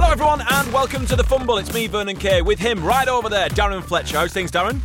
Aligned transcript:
Hello, 0.00 0.12
everyone, 0.12 0.44
and 0.48 0.72
welcome 0.72 1.06
to 1.06 1.16
the 1.16 1.24
Fumble. 1.24 1.58
It's 1.58 1.74
me, 1.74 1.88
Vernon 1.88 2.14
Kay, 2.14 2.40
with 2.40 2.60
him 2.60 2.84
right 2.84 3.08
over 3.08 3.28
there, 3.28 3.48
Darren 3.48 3.82
Fletcher. 3.82 4.18
How's 4.18 4.32
things, 4.32 4.52
Darren? 4.52 4.76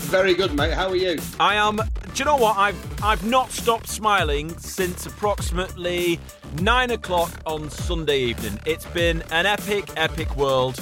Very 0.00 0.34
good, 0.34 0.56
mate. 0.56 0.72
How 0.72 0.88
are 0.88 0.96
you? 0.96 1.20
I 1.38 1.54
am. 1.54 1.76
Do 1.76 1.82
you 2.16 2.24
know 2.24 2.34
what? 2.34 2.56
I've 2.56 3.04
I've 3.04 3.24
not 3.24 3.52
stopped 3.52 3.88
smiling 3.88 4.58
since 4.58 5.06
approximately 5.06 6.18
nine 6.62 6.90
o'clock 6.90 7.30
on 7.46 7.70
Sunday 7.70 8.18
evening. 8.18 8.58
It's 8.66 8.86
been 8.86 9.22
an 9.30 9.46
epic, 9.46 9.88
epic 9.96 10.36
world, 10.36 10.80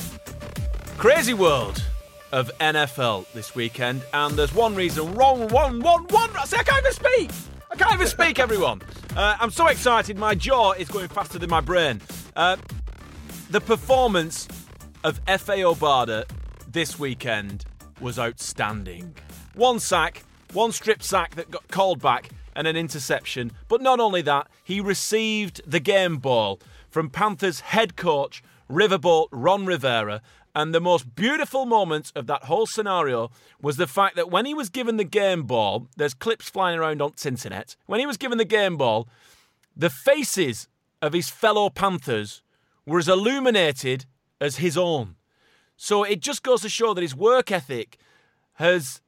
crazy 0.97 1.35
world 1.35 1.85
of 2.33 2.51
NFL 2.61 3.31
this 3.35 3.55
weekend, 3.55 4.03
and 4.15 4.33
there's 4.35 4.55
one 4.55 4.75
reason. 4.75 5.15
Wrong, 5.15 5.47
one, 5.49 5.81
one, 5.81 6.05
one. 6.05 6.31
I 6.39 6.47
say 6.47 6.57
I 6.57 6.63
can't 6.63 6.81
even 6.81 6.93
speak. 6.95 7.31
I 7.71 7.77
can't 7.77 7.93
even 7.93 8.07
speak, 8.07 8.39
everyone. 8.39 8.81
Uh, 9.15 9.37
I'm 9.39 9.53
so 9.53 9.69
excited. 9.69 10.19
My 10.19 10.35
jaw 10.35 10.73
is 10.73 10.89
going 10.89 11.07
faster 11.07 11.39
than 11.39 11.49
my 11.49 11.61
brain. 11.61 12.01
Uh, 12.35 12.57
the 13.51 13.61
performance 13.61 14.49
of 15.03 15.25
Efe 15.27 15.75
Obada 15.75 16.25
this 16.71 16.99
weekend 16.99 17.65
was 18.01 18.19
outstanding. 18.19 19.15
One 19.55 19.79
sack, 19.79 20.25
one 20.53 20.73
strip 20.73 21.03
sack 21.03 21.35
that 21.37 21.51
got 21.51 21.69
called 21.69 22.01
back, 22.01 22.31
and 22.57 22.67
an 22.67 22.77
interception. 22.77 23.53
But 23.69 23.83
not 23.83 24.01
only 24.01 24.23
that, 24.23 24.49
he 24.63 24.81
received 24.81 25.61
the 25.67 25.81
game 25.81 26.19
ball 26.19 26.61
from 26.89 27.11
Panthers 27.11 27.61
head 27.61 27.97
coach 27.97 28.43
Riverboat 28.71 29.29
Ron 29.31 29.67
Rivera. 29.67 30.23
And 30.55 30.73
the 30.73 30.81
most 30.81 31.17
beautiful 31.17 31.67
moment 31.67 32.13
of 32.15 32.29
that 32.29 32.45
whole 32.45 32.67
scenario 32.67 33.31
was 33.61 33.77
the 33.77 33.89
fact 33.89 34.15
that 34.15 34.31
when 34.31 34.47
he 34.47 34.55
was 34.55 34.69
given 34.69 34.97
the 34.97 35.05
game 35.05 35.43
ball, 35.43 35.89
there's 35.97 36.15
clips 36.15 36.49
flying 36.49 36.79
around 36.79 37.03
on 37.03 37.13
internet. 37.25 37.75
When 37.87 37.99
he 37.99 38.07
was 38.07 38.17
given 38.17 38.39
the 38.39 38.45
game 38.45 38.77
ball, 38.77 39.09
the 39.77 39.91
faces 39.91 40.69
of 41.03 41.13
his 41.13 41.29
fellow 41.29 41.71
Panthers 41.71 42.44
were 42.87 42.99
as 42.99 43.09
illuminated 43.09 44.07
as 44.41 44.57
his 44.57 44.77
own. 44.77 45.17
So 45.77 46.05
it 46.05 46.21
just 46.21 46.43
goes 46.43 46.63
to 46.63 46.69
show 46.69 46.95
that 46.95 47.03
his 47.03 47.15
work 47.15 47.51
ethic 47.51 47.99
has 48.55 49.01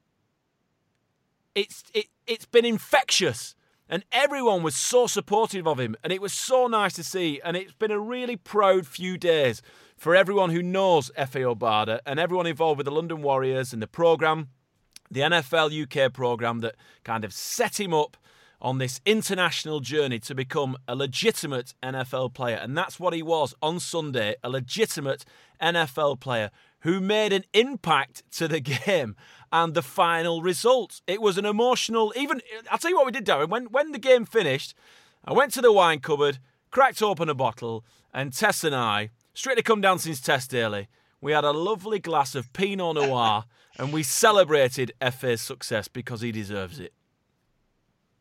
it's 1.55 1.83
it, 1.93 2.07
it's 2.27 2.45
been 2.45 2.65
infectious 2.65 3.55
and 3.89 4.03
everyone 4.11 4.63
was 4.63 4.75
so 4.75 5.07
supportive 5.07 5.67
of 5.67 5.79
him 5.79 5.95
and 6.03 6.11
it 6.11 6.21
was 6.21 6.33
so 6.33 6.67
nice 6.67 6.93
to 6.93 7.03
see 7.03 7.39
and 7.43 7.55
it's 7.55 7.73
been 7.73 7.91
a 7.91 7.99
really 7.99 8.35
proud 8.35 8.85
few 8.85 9.17
days 9.17 9.61
for 9.95 10.15
everyone 10.15 10.51
who 10.51 10.61
knows 10.61 11.09
Efe 11.17 11.41
Obada 11.41 11.99
and 12.05 12.19
everyone 12.19 12.45
involved 12.45 12.77
with 12.77 12.85
the 12.85 12.91
London 12.91 13.21
Warriors 13.21 13.73
and 13.73 13.81
the 13.81 13.87
program 13.87 14.49
the 15.09 15.21
NFL 15.21 15.71
UK 15.83 16.11
program 16.13 16.59
that 16.59 16.75
kind 17.03 17.23
of 17.23 17.33
set 17.33 17.79
him 17.79 17.93
up 17.93 18.17
on 18.61 18.77
this 18.77 19.01
international 19.05 19.79
journey 19.79 20.19
to 20.19 20.33
become 20.33 20.77
a 20.87 20.95
legitimate 20.95 21.73
NFL 21.83 22.33
player. 22.33 22.57
And 22.57 22.77
that's 22.77 22.99
what 22.99 23.13
he 23.13 23.21
was 23.21 23.53
on 23.61 23.79
Sunday 23.79 24.35
a 24.43 24.49
legitimate 24.49 25.25
NFL 25.61 26.19
player 26.19 26.49
who 26.81 26.99
made 26.99 27.33
an 27.33 27.43
impact 27.53 28.23
to 28.31 28.47
the 28.47 28.59
game 28.59 29.15
and 29.51 29.73
the 29.73 29.81
final 29.81 30.41
result. 30.41 31.01
It 31.07 31.21
was 31.21 31.37
an 31.37 31.45
emotional, 31.45 32.13
even, 32.15 32.41
I'll 32.71 32.77
tell 32.77 32.91
you 32.91 32.97
what 32.97 33.05
we 33.05 33.11
did, 33.11 33.25
Darren. 33.25 33.49
When, 33.49 33.65
when 33.65 33.91
the 33.91 33.99
game 33.99 34.25
finished, 34.25 34.73
I 35.23 35.33
went 35.33 35.53
to 35.53 35.61
the 35.61 35.71
wine 35.71 35.99
cupboard, 35.99 36.39
cracked 36.71 37.01
open 37.01 37.29
a 37.29 37.33
bottle, 37.33 37.85
and 38.13 38.33
Tess 38.33 38.63
and 38.63 38.75
I, 38.75 39.09
straight 39.33 39.57
to 39.57 39.63
come 39.63 39.81
down 39.81 39.99
since 39.99 40.19
Tess 40.21 40.47
Daly, 40.47 40.87
we 41.21 41.31
had 41.31 41.43
a 41.43 41.51
lovely 41.51 41.99
glass 41.99 42.35
of 42.35 42.51
Pinot 42.53 42.95
Noir 42.95 43.45
and 43.79 43.93
we 43.93 44.03
celebrated 44.03 44.91
Efe's 45.01 45.41
success 45.41 45.87
because 45.87 46.21
he 46.21 46.31
deserves 46.31 46.79
it. 46.79 46.93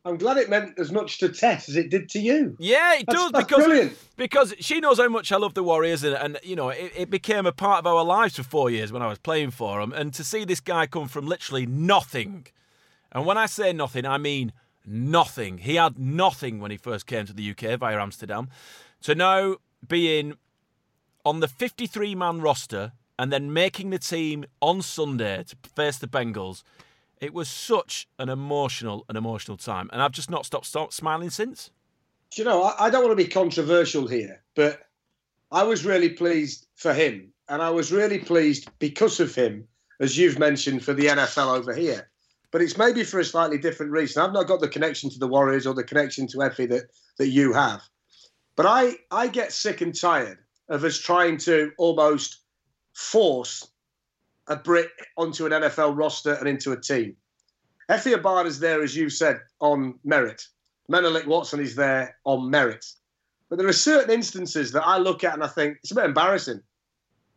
I'm 0.07 0.17
glad 0.19 0.37
it 0.37 0.49
meant 0.49 0.79
as 0.79 0.93
much 0.93 1.19
to 1.19 1.29
Tess 1.29 1.69
as 1.69 1.77
it 1.77 1.91
did 1.91 2.09
to 2.11 2.21
you. 2.21 2.57
Yeah, 2.61 2.95
it 2.95 3.07
That's- 3.07 3.25
does 3.25 3.33
that's 3.33 3.45
because 3.45 3.65
brilliant. 3.65 3.99
because 4.17 4.55
she 4.61 4.79
knows 4.81 4.99
how 4.99 5.09
much 5.09 5.33
I 5.33 5.37
love 5.37 5.55
the 5.55 5.65
Warriors, 5.65 6.05
and, 6.05 6.15
and 6.15 6.39
you 6.45 6.55
know 6.55 6.69
it, 6.69 6.93
it 6.97 7.11
became 7.11 7.45
a 7.45 7.53
part 7.53 7.81
of 7.81 7.87
our 7.87 8.05
lives 8.05 8.37
for 8.37 8.45
four 8.45 8.71
years 8.71 8.93
when 8.93 9.03
I 9.03 9.09
was 9.09 9.19
playing 9.19 9.51
for 9.51 9.81
them. 9.81 9.93
And 9.93 10.15
to 10.15 10.23
see 10.23 10.45
this 10.45 10.61
guy 10.61 10.87
come 10.87 11.09
from 11.09 11.27
literally 11.27 11.67
nothing, 11.67 12.47
and 13.11 13.27
when 13.27 13.37
I 13.37 13.47
say 13.47 13.73
nothing, 13.73 14.07
I 14.07 14.19
mean 14.19 14.53
nothing. 14.87 15.59
He 15.59 15.75
had 15.75 15.99
nothing 15.99 16.61
when 16.61 16.71
he 16.71 16.77
first 16.77 17.07
came 17.07 17.27
to 17.27 17.33
the 17.33 17.51
UK 17.51 17.79
via 17.79 18.01
Amsterdam, 18.01 18.49
to 19.03 19.15
now 19.17 19.57
being 19.89 20.35
on 21.25 21.41
the 21.41 21.49
53 21.49 22.15
man 22.15 22.41
roster 22.41 22.93
and 23.19 23.33
then 23.33 23.53
making 23.53 23.91
the 23.91 23.99
team 23.99 24.45
on 24.61 24.83
Sunday 24.83 25.43
to 25.43 25.57
face 25.75 25.99
the 25.99 26.07
Bengals. 26.07 26.63
It 27.21 27.33
was 27.33 27.49
such 27.49 28.09
an 28.19 28.29
emotional, 28.29 29.05
an 29.09 29.17
emotional 29.17 29.57
time, 29.57 29.89
and 29.93 30.03
I've 30.03 30.13
just 30.13 30.31
not 30.31 30.45
stopped, 30.45 30.67
stopped 30.67 30.93
smiling 30.93 31.31
since. 31.31 31.71
Do 32.31 32.43
you 32.43 32.49
know, 32.49 32.65
I, 32.65 32.87
I 32.87 32.91
don't 32.91 33.05
want 33.05 33.17
to 33.17 33.25
be 33.25 33.31
controversial 33.31 34.07
here, 34.07 34.43
but 34.55 34.87
I 35.51 35.63
was 35.63 35.85
really 35.85 36.11
pleased 36.11 36.67
for 36.75 36.93
him. 36.93 37.33
And 37.49 37.63
I 37.63 37.71
was 37.71 37.93
really 37.93 38.19
pleased 38.19 38.69
because 38.79 39.21
of 39.21 39.35
him, 39.35 39.67
as 40.01 40.19
you've 40.19 40.39
mentioned, 40.39 40.85
for 40.85 40.93
the 40.93 41.07
NFL 41.07 41.57
over 41.57 41.75
here. 41.75 42.11
But 42.51 42.63
it's 42.63 42.77
maybe 42.77 43.05
for 43.05 43.21
a 43.21 43.25
slightly 43.25 43.59
different 43.59 43.93
reason. 43.93 44.23
I've 44.23 44.33
not 44.33 44.49
got 44.49 44.61
the 44.61 44.69
connection 44.69 45.11
to 45.11 45.19
the 45.19 45.29
Warriors 45.29 45.67
or 45.67 45.75
the 45.75 45.85
connection 45.85 46.27
to 46.29 46.39
Efe 46.39 46.69
that, 46.69 46.91
that 47.19 47.29
you 47.29 47.53
have. 47.53 47.83
But 48.57 48.67
I, 48.67 48.97
I 49.11 49.29
get 49.29 49.53
sick 49.53 49.81
and 49.81 49.99
tired 49.99 50.39
of 50.69 50.83
us 50.83 50.99
trying 50.99 51.37
to 51.39 51.71
almost 51.79 52.41
force 52.95 53.69
a 54.49 54.57
Brit 54.57 54.91
onto 55.17 55.47
an 55.47 55.53
NFL 55.53 55.97
roster 55.97 56.35
and 56.35 56.49
into 56.49 56.73
a 56.73 56.81
team. 56.81 57.17
Efe 57.91 58.15
Obada's 58.15 58.59
there, 58.59 58.83
as 58.83 58.97
you 58.97 59.09
said, 59.09 59.41
on 59.61 59.99
merit. 60.05 60.47
Menelik 60.89 61.27
Watson 61.27 61.61
is 61.61 61.75
there 61.75 62.17
on 62.25 62.51
merit. 62.51 62.85
But 63.49 63.59
there 63.59 63.69
are 63.69 63.73
certain 63.73 64.11
instances 64.11 64.73
that 64.73 64.87
I 64.87 64.99
look 64.99 65.25
at 65.25 65.35
and 65.35 65.45
I 65.45 65.49
think 65.49 65.79
it's 65.83 65.93
a 65.93 65.95
bit 65.95 66.05
embarrassing. 66.05 66.61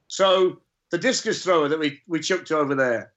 So 0.08 0.60
the 0.90 0.98
discus 0.98 1.44
thrower 1.44 1.68
that 1.68 1.80
we, 1.80 2.00
we 2.08 2.20
chucked 2.20 2.52
over 2.52 2.74
there, 2.74 3.14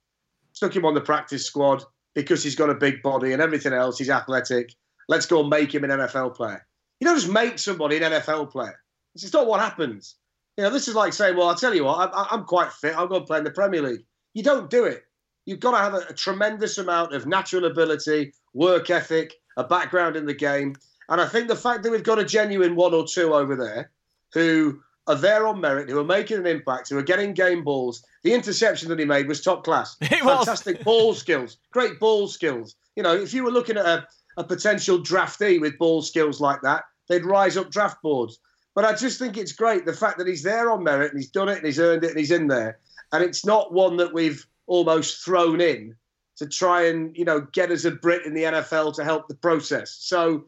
stuck 0.52 0.76
him 0.76 0.84
on 0.84 0.94
the 0.94 1.00
practice 1.00 1.44
squad 1.44 1.82
because 2.14 2.42
he's 2.42 2.54
got 2.54 2.68
a 2.68 2.74
big 2.74 3.02
body 3.02 3.32
and 3.32 3.40
everything 3.40 3.72
else. 3.72 3.98
He's 3.98 4.10
athletic. 4.10 4.74
Let's 5.08 5.26
go 5.26 5.40
and 5.40 5.48
make 5.48 5.74
him 5.74 5.84
an 5.84 5.90
NFL 5.90 6.34
player. 6.34 6.66
You 7.00 7.06
don't 7.06 7.18
just 7.18 7.32
make 7.32 7.58
somebody 7.58 7.96
an 7.96 8.12
NFL 8.12 8.50
player. 8.50 8.78
This 9.14 9.24
is 9.24 9.32
not 9.32 9.46
what 9.46 9.60
happens. 9.60 10.16
You 10.56 10.64
know, 10.64 10.70
this 10.70 10.88
is 10.88 10.94
like 10.94 11.12
saying, 11.12 11.36
well, 11.36 11.48
I'll 11.48 11.54
tell 11.54 11.74
you 11.74 11.84
what, 11.84 12.12
I'm, 12.14 12.26
I'm 12.30 12.44
quite 12.44 12.72
fit. 12.72 12.96
I'll 12.96 13.06
go 13.06 13.16
and 13.16 13.26
play 13.26 13.38
in 13.38 13.44
the 13.44 13.50
Premier 13.50 13.82
League. 13.82 14.04
You 14.34 14.42
don't 14.42 14.68
do 14.68 14.84
it. 14.84 15.04
You've 15.46 15.60
got 15.60 15.72
to 15.72 15.78
have 15.78 15.94
a, 15.94 16.06
a 16.10 16.14
tremendous 16.14 16.78
amount 16.78 17.14
of 17.14 17.26
natural 17.26 17.64
ability, 17.64 18.32
work 18.52 18.90
ethic, 18.90 19.34
a 19.56 19.64
background 19.64 20.16
in 20.16 20.26
the 20.26 20.34
game. 20.34 20.76
And 21.08 21.20
I 21.20 21.26
think 21.26 21.48
the 21.48 21.56
fact 21.56 21.82
that 21.82 21.90
we've 21.90 22.02
got 22.02 22.18
a 22.18 22.24
genuine 22.24 22.76
one 22.76 22.94
or 22.94 23.06
two 23.06 23.34
over 23.34 23.56
there 23.56 23.90
who 24.34 24.80
are 25.06 25.16
there 25.16 25.46
on 25.46 25.60
merit, 25.60 25.88
who 25.88 25.98
are 25.98 26.04
making 26.04 26.38
an 26.38 26.46
impact, 26.46 26.88
who 26.88 26.98
are 26.98 27.02
getting 27.02 27.32
game 27.32 27.64
balls. 27.64 28.04
The 28.22 28.34
interception 28.34 28.88
that 28.88 28.98
he 28.98 29.04
made 29.04 29.26
was 29.26 29.40
top 29.40 29.64
class. 29.64 29.96
It 30.02 30.24
was. 30.24 30.46
Fantastic 30.46 30.84
ball 30.84 31.14
skills, 31.14 31.58
great 31.72 31.98
ball 31.98 32.28
skills. 32.28 32.76
You 32.96 33.02
know, 33.02 33.14
if 33.14 33.34
you 33.34 33.42
were 33.42 33.50
looking 33.50 33.76
at 33.76 33.86
a, 33.86 34.06
a 34.36 34.44
potential 34.44 34.98
draftee 35.00 35.60
with 35.60 35.78
ball 35.78 36.02
skills 36.02 36.40
like 36.40 36.60
that, 36.62 36.84
they'd 37.08 37.24
rise 37.24 37.56
up 37.56 37.70
draft 37.70 38.00
boards. 38.02 38.38
But 38.74 38.84
I 38.84 38.94
just 38.94 39.18
think 39.18 39.36
it's 39.36 39.52
great 39.52 39.84
the 39.84 39.92
fact 39.92 40.18
that 40.18 40.26
he's 40.26 40.42
there 40.42 40.70
on 40.70 40.82
merit 40.82 41.12
and 41.12 41.20
he's 41.20 41.30
done 41.30 41.48
it 41.48 41.58
and 41.58 41.66
he's 41.66 41.80
earned 41.80 42.04
it 42.04 42.10
and 42.10 42.18
he's 42.18 42.30
in 42.30 42.48
there. 42.48 42.78
And 43.12 43.22
it's 43.22 43.44
not 43.44 43.72
one 43.72 43.96
that 43.98 44.14
we've 44.14 44.46
almost 44.66 45.24
thrown 45.24 45.60
in 45.60 45.94
to 46.36 46.46
try 46.46 46.86
and, 46.86 47.16
you 47.16 47.24
know, 47.24 47.42
get 47.52 47.70
us 47.70 47.84
a 47.84 47.90
Brit 47.90 48.24
in 48.24 48.34
the 48.34 48.44
NFL 48.44 48.94
to 48.94 49.04
help 49.04 49.28
the 49.28 49.34
process. 49.34 49.96
So 50.00 50.46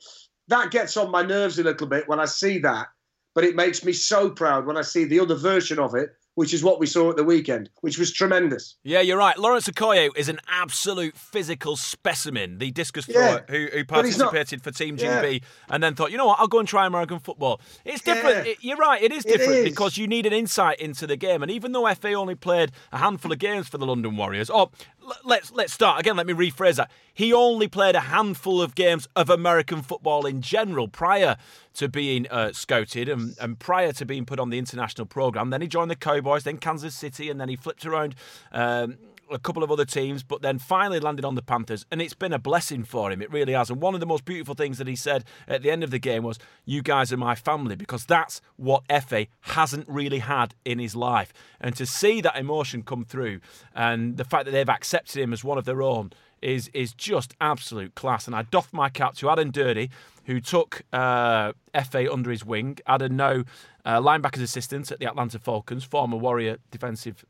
that 0.49 0.71
gets 0.71 0.97
on 0.97 1.11
my 1.11 1.23
nerves 1.23 1.59
a 1.59 1.65
little 1.65 1.87
bit 1.87 2.09
when 2.09 2.21
I 2.21 2.25
see 2.25 2.59
that. 2.61 2.89
But 3.35 3.45
it 3.45 3.57
makes 3.57 3.85
me 3.85 3.93
so 3.93 4.31
proud 4.31 4.67
when 4.67 4.77
I 4.77 4.83
see 4.83 5.05
the 5.05 5.21
other 5.21 5.35
version 5.35 5.79
of 5.79 5.95
it, 5.95 6.11
which 6.35 6.53
is 6.53 6.65
what 6.65 6.81
we 6.81 6.87
saw 6.87 7.11
at 7.11 7.17
the 7.17 7.25
weekend, 7.25 7.71
which 7.81 7.99
was 7.99 8.13
tremendous. 8.13 8.77
Yeah, 8.83 9.01
you're 9.01 9.17
right. 9.19 9.39
Lawrence 9.39 9.69
Okoye 9.69 10.11
is 10.17 10.29
an 10.29 10.41
absolute 10.49 11.17
physical 11.17 11.77
specimen, 11.77 12.59
the 12.59 12.71
discus 12.73 13.07
thrower 13.07 13.45
Yeah, 13.49 13.55
who, 13.57 13.67
who 13.73 14.03
he's 14.03 14.19
not- 14.19 14.33
participated 14.33 14.63
for 14.63 14.71
Team 14.71 14.97
Yeah. 14.99 15.23
GB 15.23 15.43
and 15.71 15.83
then 15.83 15.95
thought, 15.95 16.11
you 16.11 16.19
know 16.19 16.27
what, 16.27 16.41
I'll 16.41 16.49
go 16.49 16.59
and 16.59 16.67
try 16.69 16.87
American 16.87 17.19
football. 17.21 17.61
It's 17.85 18.03
different. 18.03 18.47
Yeah. 18.47 18.53
It- 18.53 18.59
you're 18.63 18.77
right, 18.77 19.03
it 19.03 19.13
is 19.13 19.25
different 19.25 19.53
is. 19.61 19.65
because 19.71 19.97
you 19.97 20.07
need 20.07 20.27
an 20.27 20.33
insight 20.33 20.81
into 20.81 21.07
the 21.07 21.17
game. 21.17 21.43
And 21.43 21.51
even 21.51 21.73
though 21.73 21.85
Efe 21.85 22.15
only 22.15 22.35
played 22.35 22.73
a 22.93 22.99
handful 22.99 23.31
of 23.33 23.39
games 23.39 23.69
for 23.69 23.79
the 23.79 23.87
London 23.87 24.17
Warriors, 24.17 24.51
or 24.51 24.71
l- 25.05 25.17
let's 25.25 25.53
let's 25.53 25.73
start 25.73 26.01
again. 26.01 26.17
Let 26.17 26.27
me 26.27 26.33
rephrase 26.33 26.77
that. 26.77 26.91
He 27.15 27.33
only 27.33 27.69
played 27.69 27.95
a 27.95 28.01
handful 28.01 28.61
of 28.61 28.75
games 28.75 29.09
of 29.15 29.31
American 29.31 29.83
football 29.83 30.27
in 30.27 30.43
general 30.43 30.89
prior 30.89 31.37
to 31.75 31.89
being 31.89 32.27
uh, 32.29 32.53
scouted 32.53 33.09
and, 33.09 33.37
and 33.41 33.59
prior 33.59 33.93
to 33.93 34.05
being 34.05 34.27
put 34.27 34.41
on 34.41 34.51
the 34.51 34.59
international 34.59 35.07
program. 35.07 35.51
Then 35.51 35.61
he 35.61 35.69
joined 35.69 35.91
the 35.91 35.97
Cowboys, 35.97 36.43
then 36.43 36.59
Kansas 36.59 36.95
City, 36.95 37.31
and 37.31 37.41
then 37.41 37.49
he 37.49 37.57
flipped 37.57 37.87
around. 37.87 38.17
Um, 38.53 38.99
a 39.31 39.39
couple 39.39 39.63
of 39.63 39.71
other 39.71 39.85
teams, 39.87 40.23
but 40.23 40.43
then 40.43 40.59
finally 40.59 41.01
landed 41.01 41.25
on 41.25 41.35
the 41.35 41.43
Panthers, 41.43 41.87
and 41.91 42.03
it's 42.03 42.15
been 42.15 42.33
a 42.33 42.39
blessing 42.39 42.85
for 42.85 43.11
him. 43.11 43.23
It 43.23 43.33
really 43.33 43.55
has. 43.55 43.71
And 43.71 43.81
one 43.81 43.95
of 43.95 44.01
the 44.01 44.07
most 44.07 44.25
beautiful 44.25 44.55
things 44.55 44.79
that 44.79 44.87
he 44.87 44.97
said 44.97 45.25
at 45.49 45.63
the 45.63 45.71
end 45.71 45.83
of 45.83 45.91
the 45.91 45.99
game 45.99 46.23
was, 46.23 46.39
"You 46.65 46.83
guys 46.83 47.13
are 47.13 47.17
my 47.17 47.35
family," 47.35 47.75
because 47.75 48.05
that's 48.05 48.41
what 48.57 48.87
Efe 48.89 49.29
hasn't 49.41 49.89
really 49.89 50.19
had 50.19 50.55
in 50.65 50.79
his 50.79 50.95
life. 50.95 51.33
And 51.61 51.75
to 51.77 51.87
see 51.87 52.21
that 52.21 52.37
emotion 52.37 52.83
come 52.83 53.05
through, 53.05 53.41
and 53.75 54.17
the 54.17 54.25
fact 54.25 54.45
that 54.45 54.51
they've 54.51 54.69
accepted 54.69 55.21
him 55.21 55.33
as 55.33 55.43
one 55.43 55.59
of 55.59 55.65
their 55.65 55.83
own, 55.83 56.13
is 56.45 56.69
is 56.75 56.93
just 56.93 57.35
absolute 57.41 57.95
class. 57.95 58.27
And 58.27 58.37
I 58.37 58.43
doff 58.43 58.73
my 58.73 58.89
cap 58.89 59.17
to 59.17 59.31
Aden 59.31 59.51
Durde, 59.51 59.89
who 60.27 60.41
took 60.41 60.83
uh, 60.93 61.53
Efe 61.75 62.13
under 62.13 62.31
his 62.31 62.45
wing. 62.45 62.79
Adam 62.87 63.17
now 63.17 63.45
uh, 63.85 64.01
linebackers 64.01 64.43
assistant 64.43 64.93
at 64.93 64.99
the 64.99 65.07
Atlanta 65.07 65.39
Falcons, 65.39 65.85
former 65.85 66.17
Warrior 66.17 66.59
defensive 66.71 67.25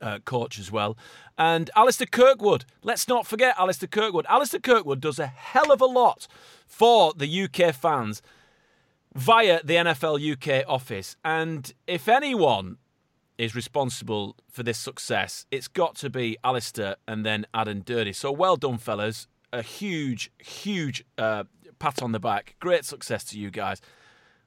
uh, 0.00 0.18
coach 0.24 0.58
as 0.58 0.72
well. 0.72 0.96
And 1.36 1.70
Alistair 1.76 2.06
Kirkwood. 2.06 2.64
Let's 2.82 3.06
not 3.06 3.26
forget 3.26 3.54
Alistair 3.58 3.88
Kirkwood. 3.88 4.26
Alistair 4.28 4.60
Kirkwood 4.60 5.00
does 5.00 5.18
a 5.18 5.26
hell 5.26 5.70
of 5.70 5.80
a 5.80 5.86
lot 5.86 6.26
for 6.66 7.12
the 7.14 7.42
UK 7.44 7.74
fans 7.74 8.22
via 9.14 9.60
the 9.62 9.74
NFL 9.74 10.32
UK 10.32 10.64
office. 10.68 11.16
And 11.24 11.72
if 11.86 12.08
anyone 12.08 12.78
is 13.38 13.54
responsible 13.54 14.36
for 14.50 14.62
this 14.62 14.78
success, 14.78 15.46
it's 15.50 15.68
got 15.68 15.94
to 15.96 16.10
be 16.10 16.36
Alistair 16.42 16.96
and 17.06 17.24
then 17.24 17.46
Aden 17.56 17.82
Durde. 17.82 18.14
So 18.14 18.32
well 18.32 18.56
done, 18.56 18.78
fellas. 18.78 19.28
A 19.52 19.62
huge, 19.62 20.30
huge 20.38 21.04
uh, 21.16 21.44
pat 21.78 22.02
on 22.02 22.12
the 22.12 22.18
back. 22.18 22.56
Great 22.60 22.84
success 22.84 23.24
to 23.24 23.38
you 23.38 23.50
guys. 23.50 23.80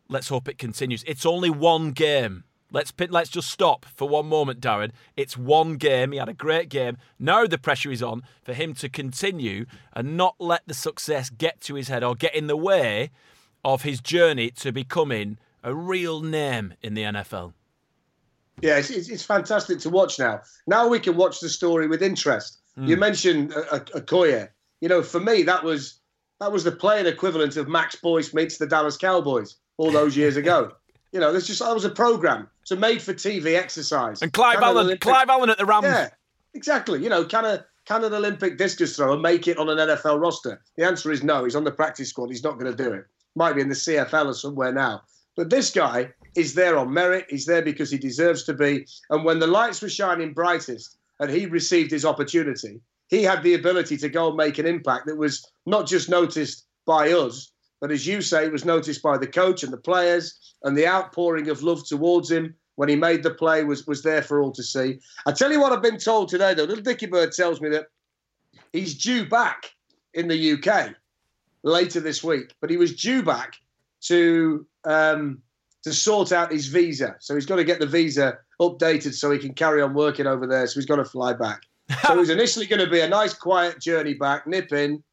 Let's 0.09 0.27
hope 0.27 0.47
it 0.47 0.57
continues. 0.57 1.03
It's 1.07 1.25
only 1.25 1.49
one 1.49 1.91
game. 1.91 2.43
Let's 2.73 2.93
let's 3.09 3.29
just 3.29 3.49
stop 3.49 3.85
for 3.85 4.07
one 4.07 4.27
moment, 4.27 4.61
Darren. 4.61 4.91
It's 5.17 5.37
one 5.37 5.75
game. 5.75 6.11
He 6.11 6.19
had 6.19 6.29
a 6.29 6.33
great 6.33 6.69
game. 6.69 6.97
Now 7.19 7.45
the 7.45 7.57
pressure 7.57 7.91
is 7.91 8.03
on 8.03 8.23
for 8.43 8.53
him 8.53 8.73
to 8.75 8.87
continue 8.87 9.65
and 9.93 10.15
not 10.15 10.35
let 10.39 10.61
the 10.67 10.73
success 10.73 11.29
get 11.29 11.59
to 11.61 11.75
his 11.75 11.89
head 11.89 12.03
or 12.03 12.15
get 12.15 12.35
in 12.35 12.47
the 12.47 12.55
way 12.55 13.09
of 13.65 13.81
his 13.81 13.99
journey 13.99 14.51
to 14.51 14.71
becoming 14.71 15.37
a 15.63 15.75
real 15.75 16.21
name 16.21 16.75
in 16.81 16.93
the 16.93 17.03
NFL. 17.03 17.53
Yeah, 18.61 18.77
it's, 18.77 18.89
it's, 18.89 19.09
it's 19.09 19.23
fantastic 19.23 19.79
to 19.79 19.89
watch 19.89 20.19
now. 20.19 20.41
Now 20.67 20.87
we 20.87 20.99
can 20.99 21.15
watch 21.15 21.39
the 21.39 21.49
story 21.49 21.87
with 21.87 22.01
interest. 22.01 22.59
You 22.77 22.97
mentioned 22.97 23.53
uh, 23.53 23.63
uh, 23.71 23.79
Okoye. 23.95 24.49
You 24.79 24.89
know, 24.89 25.03
for 25.03 25.19
me, 25.19 25.43
that 25.43 25.63
was 25.63 25.99
that 26.39 26.51
was 26.51 26.63
the 26.63 26.71
playing 26.71 27.05
equivalent 27.05 27.57
of 27.57 27.67
Max 27.67 27.95
Boyce 27.95 28.33
meets 28.33 28.57
the 28.57 28.65
Dallas 28.65 28.97
Cowboys 28.97 29.57
all 29.77 29.91
those 29.91 30.15
years 30.17 30.37
ago. 30.37 30.71
You 31.13 31.19
know, 31.19 31.33
there's 31.33 31.45
just 31.45 31.59
that 31.59 31.73
was 31.73 31.83
a 31.83 31.89
program. 31.89 32.47
It's 32.61 32.71
a 32.71 32.77
made-for-TV 32.77 33.57
exercise. 33.57 34.21
And 34.21 34.31
Clive 34.31 34.61
Allen, 34.61 34.85
Olympic- 34.85 35.01
Clive 35.01 35.27
Allen 35.27 35.49
at 35.49 35.57
the 35.57 35.65
Rams. 35.65 35.83
Yeah, 35.83 36.07
exactly. 36.53 37.03
You 37.03 37.09
know, 37.09 37.25
can 37.25 37.43
a 37.43 37.65
can 37.83 38.05
an 38.05 38.13
Olympic 38.13 38.57
discus 38.57 38.95
thrower 38.95 39.17
make 39.17 39.45
it 39.45 39.57
on 39.57 39.67
an 39.67 39.77
NFL 39.77 40.21
roster? 40.21 40.61
The 40.77 40.85
answer 40.85 41.11
is 41.11 41.21
no. 41.21 41.43
He's 41.43 41.57
on 41.57 41.65
the 41.65 41.71
practice 41.71 42.07
squad. 42.07 42.29
He's 42.29 42.45
not 42.45 42.57
going 42.57 42.73
to 42.73 42.81
do 42.81 42.93
it. 42.93 43.03
Might 43.35 43.55
be 43.55 43.61
in 43.61 43.67
the 43.67 43.75
CFL 43.75 44.27
or 44.27 44.33
somewhere 44.33 44.71
now. 44.71 45.01
But 45.35 45.49
this 45.49 45.69
guy 45.69 46.13
is 46.35 46.53
there 46.53 46.77
on 46.77 46.93
merit. 46.93 47.25
He's 47.29 47.45
there 47.45 47.61
because 47.61 47.91
he 47.91 47.97
deserves 47.97 48.43
to 48.43 48.53
be. 48.53 48.85
And 49.09 49.25
when 49.25 49.39
the 49.39 49.47
lights 49.47 49.81
were 49.81 49.89
shining 49.89 50.33
brightest 50.33 50.97
and 51.19 51.29
he 51.29 51.45
received 51.45 51.91
his 51.91 52.05
opportunity, 52.05 52.79
he 53.09 53.23
had 53.23 53.43
the 53.43 53.53
ability 53.53 53.97
to 53.97 54.09
go 54.09 54.29
and 54.29 54.37
make 54.37 54.57
an 54.57 54.65
impact 54.65 55.05
that 55.07 55.17
was 55.17 55.45
not 55.65 55.87
just 55.87 56.09
noticed 56.09 56.65
by 56.85 57.11
us, 57.11 57.51
but 57.81 57.91
as 57.91 58.07
you 58.07 58.21
say, 58.21 58.45
it 58.45 58.51
was 58.51 58.63
noticed 58.63 59.01
by 59.01 59.17
the 59.17 59.27
coach 59.27 59.63
and 59.63 59.73
the 59.73 59.77
players, 59.77 60.55
and 60.63 60.77
the 60.77 60.87
outpouring 60.87 61.49
of 61.49 61.63
love 61.63 61.85
towards 61.85 62.29
him 62.31 62.55
when 62.75 62.87
he 62.87 62.95
made 62.95 63.23
the 63.23 63.33
play 63.33 63.63
was 63.63 63.85
was 63.85 64.03
there 64.03 64.21
for 64.21 64.41
all 64.41 64.51
to 64.51 64.63
see. 64.63 64.99
I 65.25 65.31
tell 65.31 65.51
you 65.51 65.59
what, 65.59 65.73
I've 65.73 65.81
been 65.81 65.97
told 65.97 66.29
today 66.29 66.53
though. 66.53 66.63
Little 66.63 66.83
Dicky 66.83 67.07
Bird 67.07 67.31
tells 67.31 67.59
me 67.59 67.69
that 67.69 67.87
he's 68.71 68.97
due 68.97 69.27
back 69.27 69.71
in 70.13 70.27
the 70.27 70.53
UK 70.53 70.95
later 71.63 71.99
this 71.99 72.23
week, 72.23 72.53
but 72.61 72.69
he 72.69 72.77
was 72.77 72.95
due 72.95 73.23
back 73.23 73.55
to 74.01 74.65
um, 74.85 75.41
to 75.83 75.93
sort 75.93 76.31
out 76.31 76.51
his 76.51 76.67
visa. 76.67 77.15
So 77.19 77.35
he's 77.35 77.45
got 77.45 77.55
to 77.55 77.63
get 77.63 77.79
the 77.79 77.87
visa 77.87 78.37
updated 78.59 79.13
so 79.13 79.31
he 79.31 79.39
can 79.39 79.53
carry 79.53 79.81
on 79.81 79.93
working 79.93 80.27
over 80.27 80.45
there. 80.45 80.67
So 80.67 80.79
he's 80.79 80.85
got 80.85 80.97
to 80.97 81.05
fly 81.05 81.33
back. 81.33 81.63
so 82.03 82.13
it 82.13 82.17
was 82.17 82.29
initially 82.31 82.67
going 82.67 82.83
to 82.83 82.89
be 82.89 83.01
a 83.01 83.09
nice, 83.09 83.33
quiet 83.33 83.79
journey 83.79 84.13
back, 84.13 84.45
nip 84.45 84.71
in, 84.71 85.03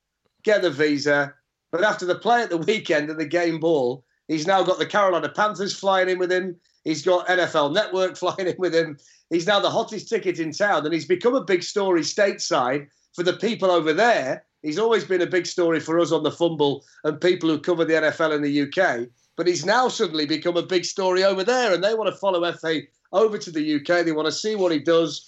get 0.43 0.63
the 0.63 0.71
visa. 0.71 1.33
But 1.73 1.85
after 1.85 2.07
the 2.07 2.15
play 2.15 2.43
at 2.43 2.51
the 2.51 2.59
weekend 2.59 3.11
and 3.11 3.19
the 3.19 3.27
game 3.27 3.61
ball, 3.61 4.05
he's 4.27 4.47
now 4.47 4.63
got 4.63 4.79
the 4.79 4.87
Carolina 4.87 5.29
Panthers 5.29 5.79
flying 5.79 6.09
in 6.09 6.19
with 6.19 6.33
him. 6.33 6.57
He's 6.85 7.03
got 7.03 7.27
NFL 7.29 7.75
Network 7.75 8.17
flying 8.19 8.47
in 8.47 8.57
with 8.59 8.75
him. 8.75 8.99
He's 9.31 9.47
now 9.47 9.61
the 9.61 9.71
hottest 9.71 10.09
ticket 10.09 10.39
in 10.39 10.53
town, 10.53 10.85
and 10.85 10.95
he's 10.95 11.05
become 11.05 11.35
a 11.35 11.45
big 11.45 11.63
story 11.63 12.01
stateside 12.01 12.87
for 13.15 13.23
the 13.23 13.35
people 13.35 13.71
over 13.71 13.93
there. 13.93 14.45
He's 14.63 14.79
always 14.79 15.05
been 15.05 15.23
a 15.23 15.27
big 15.27 15.47
story 15.47 15.81
for 15.81 16.01
us 16.01 16.13
on 16.13 16.23
the 16.23 16.33
fumble 16.33 16.85
and 17.05 17.21
people 17.21 17.49
who 17.49 17.61
cover 17.61 17.85
the 17.85 17.95
NFL 17.95 18.35
in 18.35 18.43
the 18.43 18.63
UK. 18.63 19.09
But 19.39 19.47
he's 19.47 19.65
now 19.65 19.87
suddenly 19.87 20.27
become 20.27 20.57
a 20.57 20.67
big 20.67 20.85
story 20.85 21.23
over 21.23 21.45
there, 21.45 21.73
and 21.73 21.83
they 21.83 21.95
want 21.95 22.13
to 22.13 22.21
follow 22.21 22.41
Efe 22.41 22.89
over 23.13 23.39
to 23.39 23.51
the 23.53 23.77
UK. 23.77 24.05
They 24.05 24.11
want 24.11 24.27
to 24.27 24.33
see 24.33 24.57
what 24.57 24.73
he 24.73 24.81
does, 24.81 25.25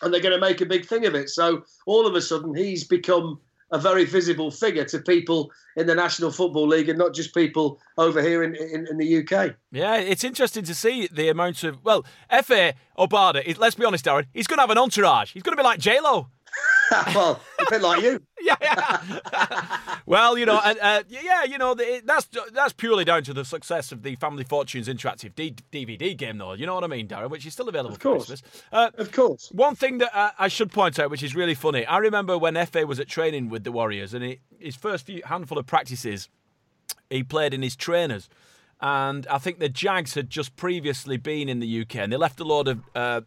and 0.00 0.14
they're 0.14 0.22
going 0.22 0.32
to 0.32 0.40
make 0.40 0.60
a 0.60 0.66
big 0.66 0.86
thing 0.86 1.04
of 1.06 1.16
it. 1.16 1.28
So 1.28 1.64
all 1.84 2.06
of 2.06 2.14
a 2.14 2.22
sudden, 2.22 2.54
he's 2.54 2.84
become 2.84 3.40
a 3.72 3.78
very 3.78 4.04
visible 4.04 4.52
figure 4.52 4.84
to 4.84 5.00
people 5.00 5.50
in 5.76 5.88
the 5.88 5.94
National 5.96 6.30
Football 6.30 6.68
League 6.68 6.88
and 6.88 6.98
not 6.98 7.14
just 7.14 7.34
people 7.34 7.80
over 7.98 8.22
here 8.22 8.44
in, 8.44 8.54
in, 8.54 8.86
in 8.86 8.96
the 8.96 9.18
UK. 9.18 9.56
Yeah, 9.72 9.96
it's 9.96 10.22
interesting 10.22 10.62
to 10.64 10.74
see 10.74 11.08
the 11.08 11.28
amount 11.28 11.64
of 11.64 11.84
well, 11.84 12.06
Efe 12.32 12.74
Obada. 12.96 13.58
Let's 13.58 13.74
be 13.74 13.84
honest, 13.84 14.04
Darren. 14.04 14.26
He's 14.32 14.46
going 14.46 14.58
to 14.58 14.62
have 14.62 14.70
an 14.70 14.78
entourage. 14.78 15.32
He's 15.32 15.42
going 15.42 15.56
to 15.56 15.60
be 15.60 15.66
like 15.66 15.80
J 15.80 16.00
Lo. 16.00 16.28
well, 17.14 17.40
a 17.60 17.70
bit 17.70 17.82
like 17.82 18.02
you. 18.02 18.20
Yeah, 18.40 18.54
yeah. 18.62 19.98
well, 20.06 20.38
you 20.38 20.46
know, 20.46 20.60
and, 20.64 20.78
uh, 20.80 21.02
yeah, 21.08 21.42
you 21.44 21.58
know, 21.58 21.74
the- 21.74 22.00
that's 22.04 22.26
that's 22.52 22.72
purely 22.72 23.04
down 23.04 23.24
to 23.24 23.34
the 23.34 23.44
success 23.44 23.90
of 23.90 24.02
the 24.04 24.14
Family 24.14 24.44
Fortunes 24.44 24.86
interactive 24.88 25.34
D- 25.34 25.56
DVD 25.72 26.16
game, 26.16 26.38
though. 26.38 26.52
You 26.52 26.64
know 26.64 26.74
what 26.74 26.84
I 26.84 26.86
mean, 26.86 27.08
Darren? 27.08 27.30
Which 27.30 27.44
is 27.44 27.52
still 27.52 27.68
available 27.68 27.90
Of 27.96 28.00
for 28.00 28.10
course. 28.14 28.26
Christmas. 28.28 28.62
Uh, 28.72 28.90
Of 28.96 29.10
course. 29.12 29.48
one 29.52 29.74
thing 29.74 29.98
that 29.98 30.16
uh, 30.16 30.30
I 30.38 30.46
should 30.48 30.70
point 30.70 30.98
out, 31.00 31.10
which 31.10 31.22
is 31.24 31.34
really 31.34 31.54
funny, 31.56 31.84
I 31.84 31.98
remember 31.98 32.38
when 32.38 32.54
Efe 32.54 32.86
was 32.86 33.00
at 33.00 33.08
training 33.08 33.48
with 33.50 33.64
the 33.64 33.72
Warriors, 33.72 34.14
and 34.14 34.24
he, 34.24 34.38
his 34.58 34.76
first 34.76 35.04
few 35.06 35.20
handful 35.24 35.58
of 35.58 35.66
practices, 35.66 36.28
he 37.10 37.22
played 37.24 37.52
in 37.52 37.62
his 37.62 37.74
trainers. 37.76 38.28
And 38.80 39.26
I 39.26 39.38
think 39.38 39.58
the 39.58 39.68
Jags 39.68 40.14
had 40.14 40.30
just 40.30 40.54
previously 40.54 41.16
been 41.16 41.48
in 41.48 41.58
the 41.58 41.80
UK, 41.82 41.96
and 41.96 42.12
they 42.12 42.16
left 42.16 42.38
a 42.38 42.44
load 42.44 42.68
of 42.68 42.80
uh, 42.94 43.22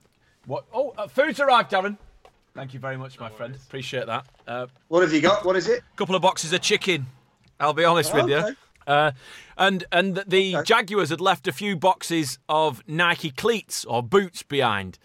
what? 0.46 0.64
Oh, 0.74 0.94
uh, 0.98 1.08
food's 1.10 1.42
arrived, 1.42 1.72
Darren. 1.72 1.98
Thank 2.54 2.74
you 2.74 2.80
very 2.80 2.98
much, 2.98 3.20
my 3.20 3.30
friend. 3.30 3.56
Appreciate 3.56 4.08
that. 4.08 4.26
Uh, 4.46 4.68
What 4.90 5.02
have 5.04 5.14
you 5.14 5.22
got? 5.22 5.46
What 5.46 5.56
is 5.56 5.68
it? 5.70 5.84
A 5.94 5.98
couple 5.98 6.16
of 6.16 6.22
boxes 6.22 6.52
of 6.52 6.62
chicken. 6.62 7.08
I'll 7.60 7.74
be 7.74 7.86
honest 7.86 8.14
with 8.14 8.26
Okay. 8.26 8.50
you. 8.50 8.56
Uh, 8.88 9.12
and 9.58 9.86
and 9.92 10.24
the 10.28 10.58
Jaguars 10.66 11.10
had 11.12 11.22
left 11.22 11.48
a 11.48 11.52
few 11.54 11.76
boxes 11.78 12.40
of 12.50 12.82
Nike 12.88 13.30
cleats 13.30 13.86
or 13.86 14.02
boots 14.04 14.44
behind. 14.44 14.98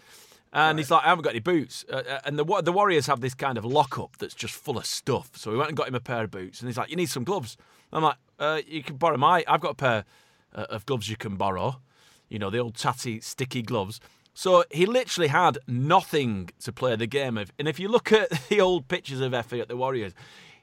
And 0.51 0.79
he's 0.79 0.89
like, 0.89 1.03
I 1.05 1.09
haven't 1.09 1.23
got 1.23 1.31
any 1.31 1.39
boots. 1.39 1.85
Uh, 1.89 1.97
uh, 2.09 2.19
and 2.25 2.39
the 2.39 2.61
the 2.63 2.71
Warriors 2.73 3.05
have 3.05 3.21
this 3.21 3.35
kind 3.35 3.57
of 3.57 3.63
lockup 3.63 4.17
that's 4.17 4.33
just 4.33 4.55
full 4.55 4.77
of 4.77 4.85
stuff. 4.85 5.29
So 5.35 5.51
we 5.51 5.57
went 5.57 5.69
and 5.69 5.77
got 5.77 5.87
him 5.87 5.95
a 5.95 5.99
pair 5.99 6.23
of 6.23 6.31
boots. 6.31 6.59
And 6.59 6.67
he's 6.67 6.77
like, 6.77 6.89
You 6.89 6.95
need 6.95 7.09
some 7.09 7.23
gloves. 7.23 7.55
I'm 7.93 8.03
like, 8.03 8.17
uh, 8.39 8.61
You 8.67 8.81
can 8.83 8.97
borrow 8.97 9.17
my. 9.17 9.43
I've 9.47 9.61
got 9.61 9.71
a 9.71 9.75
pair 9.75 10.05
uh, 10.55 10.65
of 10.69 10.85
gloves 10.87 11.09
you 11.09 11.15
can 11.17 11.35
borrow. 11.35 11.79
You 12.29 12.39
know, 12.39 12.49
the 12.49 12.57
old 12.57 12.75
tatty, 12.75 13.21
sticky 13.21 13.61
gloves. 13.61 14.01
So 14.39 14.63
he 14.69 14.85
literally 14.85 15.29
had 15.29 15.57
nothing 15.67 16.51
to 16.59 16.71
play 16.71 16.95
the 16.95 17.07
game 17.07 17.39
of. 17.39 17.51
And 17.57 17.67
if 17.67 17.79
you 17.79 17.87
look 17.87 18.11
at 18.11 18.29
the 18.49 18.61
old 18.61 18.87
pictures 18.87 19.19
of 19.19 19.31
Efe 19.31 19.59
at 19.59 19.67
the 19.67 19.75
Warriors, 19.75 20.13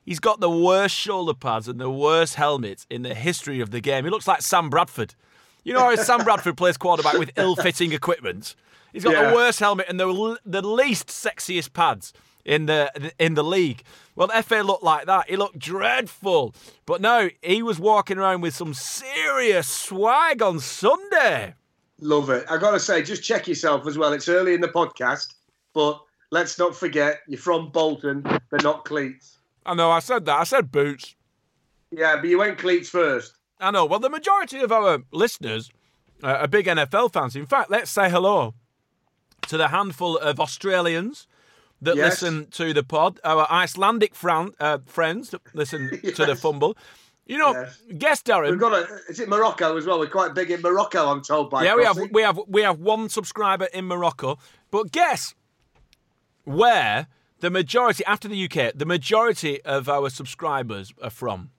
he's 0.04 0.20
got 0.20 0.38
the 0.38 0.48
worst 0.48 0.94
shoulder 0.94 1.34
pads 1.34 1.66
and 1.66 1.80
the 1.80 1.90
worst 1.90 2.36
helmet 2.36 2.86
in 2.88 3.02
the 3.02 3.16
history 3.16 3.58
of 3.58 3.72
the 3.72 3.80
game. 3.80 4.04
He 4.04 4.10
looks 4.12 4.28
like 4.28 4.42
Sam 4.42 4.70
Bradford. 4.70 5.16
You 5.64 5.72
know 5.72 5.80
how 5.80 5.96
Sam 6.10 6.22
Bradford 6.22 6.56
plays 6.56 6.76
quarterback 6.76 7.18
with 7.18 7.32
ill-fitting 7.36 7.90
equipment. 7.90 8.54
He's 8.92 9.02
got 9.02 9.14
Yeah. 9.14 9.30
the 9.30 9.34
worst 9.34 9.58
helmet 9.58 9.86
and 9.88 9.98
the 9.98 10.38
the 10.46 10.62
least 10.62 11.08
sexiest 11.08 11.72
pads 11.72 12.12
in 12.44 12.66
the 12.66 13.12
in 13.18 13.34
the 13.34 13.42
league. 13.42 13.82
Well, 14.14 14.28
Efe 14.28 14.64
looked 14.64 14.84
like 14.84 15.06
that. 15.06 15.28
He 15.28 15.36
looked 15.36 15.58
dreadful. 15.58 16.54
But 16.86 17.00
no, 17.00 17.28
he 17.42 17.60
was 17.60 17.80
walking 17.80 18.18
around 18.18 18.40
with 18.42 18.54
some 18.54 18.72
serious 18.72 19.66
swag 19.66 20.42
on 20.42 20.60
Sunday. 20.60 21.54
Love 22.00 22.30
it. 22.30 22.44
I 22.50 22.56
got 22.58 22.72
to 22.72 22.80
say, 22.80 23.02
just 23.02 23.22
check 23.22 23.46
yourself 23.48 23.86
as 23.86 23.96
well. 23.96 24.12
It's 24.12 24.28
early 24.28 24.54
in 24.54 24.60
the 24.60 24.68
podcast, 24.68 25.34
but 25.74 26.00
let's 26.30 26.58
not 26.58 26.74
forget 26.74 27.20
you're 27.28 27.38
from 27.38 27.70
Bolton. 27.70 28.22
They're 28.22 28.60
not 28.62 28.84
cleats. 28.84 29.38
I 29.64 29.74
know, 29.74 29.90
I 29.90 30.00
said 30.00 30.24
that. 30.26 30.38
I 30.40 30.44
said 30.44 30.70
boots. 30.72 31.14
Yeah, 31.90 32.16
but 32.16 32.24
you 32.28 32.38
went 32.38 32.58
cleats 32.58 32.88
first. 32.90 33.38
I 33.60 33.70
know. 33.70 33.84
Well, 33.86 34.00
the 34.00 34.10
majority 34.10 34.58
of 34.60 34.72
our 34.72 35.02
listeners 35.12 35.70
are 36.22 36.46
big 36.48 36.66
NFL 36.66 37.12
fans. 37.12 37.36
In 37.36 37.46
fact, 37.46 37.70
let's 37.70 37.90
say 37.90 38.10
hello 38.10 38.54
to 39.48 39.56
the 39.56 39.68
handful 39.68 40.18
of 40.18 40.40
Australians 40.40 41.26
that 41.80 41.96
Yes. 41.96 42.22
listen 42.22 42.46
to 42.52 42.72
the 42.74 42.82
pod, 42.82 43.20
our 43.24 43.46
Icelandic 43.50 44.14
fran- 44.14 44.54
uh, 44.58 44.78
friends 44.86 45.30
that 45.30 45.42
listen 45.54 45.90
to 46.14 46.26
the 46.26 46.34
fumble. 46.34 46.76
You 47.26 47.38
know, 47.38 47.52
Yes. 47.52 47.82
guess 47.96 48.22
Darren. 48.22 48.50
We've 48.50 48.60
got 48.60 48.72
a. 48.74 49.00
Is 49.08 49.18
it 49.18 49.28
Morocco 49.28 49.76
as 49.76 49.86
well? 49.86 49.98
We're 49.98 50.08
quite 50.08 50.34
big 50.34 50.50
in 50.50 50.60
Morocco, 50.60 51.10
I'm 51.10 51.22
told 51.22 51.50
by. 51.50 51.64
yeah, 51.64 51.74
we 51.74 51.84
have 51.84 51.98
we 52.12 52.22
have 52.22 52.38
we 52.46 52.62
have 52.62 52.78
one 52.80 53.08
subscriber 53.08 53.64
in 53.72 53.86
Morocco, 53.86 54.38
but 54.70 54.92
guess 54.92 55.34
where 56.44 57.06
the 57.40 57.48
majority 57.50 58.04
after 58.04 58.28
the 58.28 58.44
UK, 58.44 58.72
the 58.74 58.84
majority 58.86 59.62
of 59.62 59.88
our 59.88 60.10
subscribers 60.10 60.92
are 61.02 61.10
from. 61.10 61.50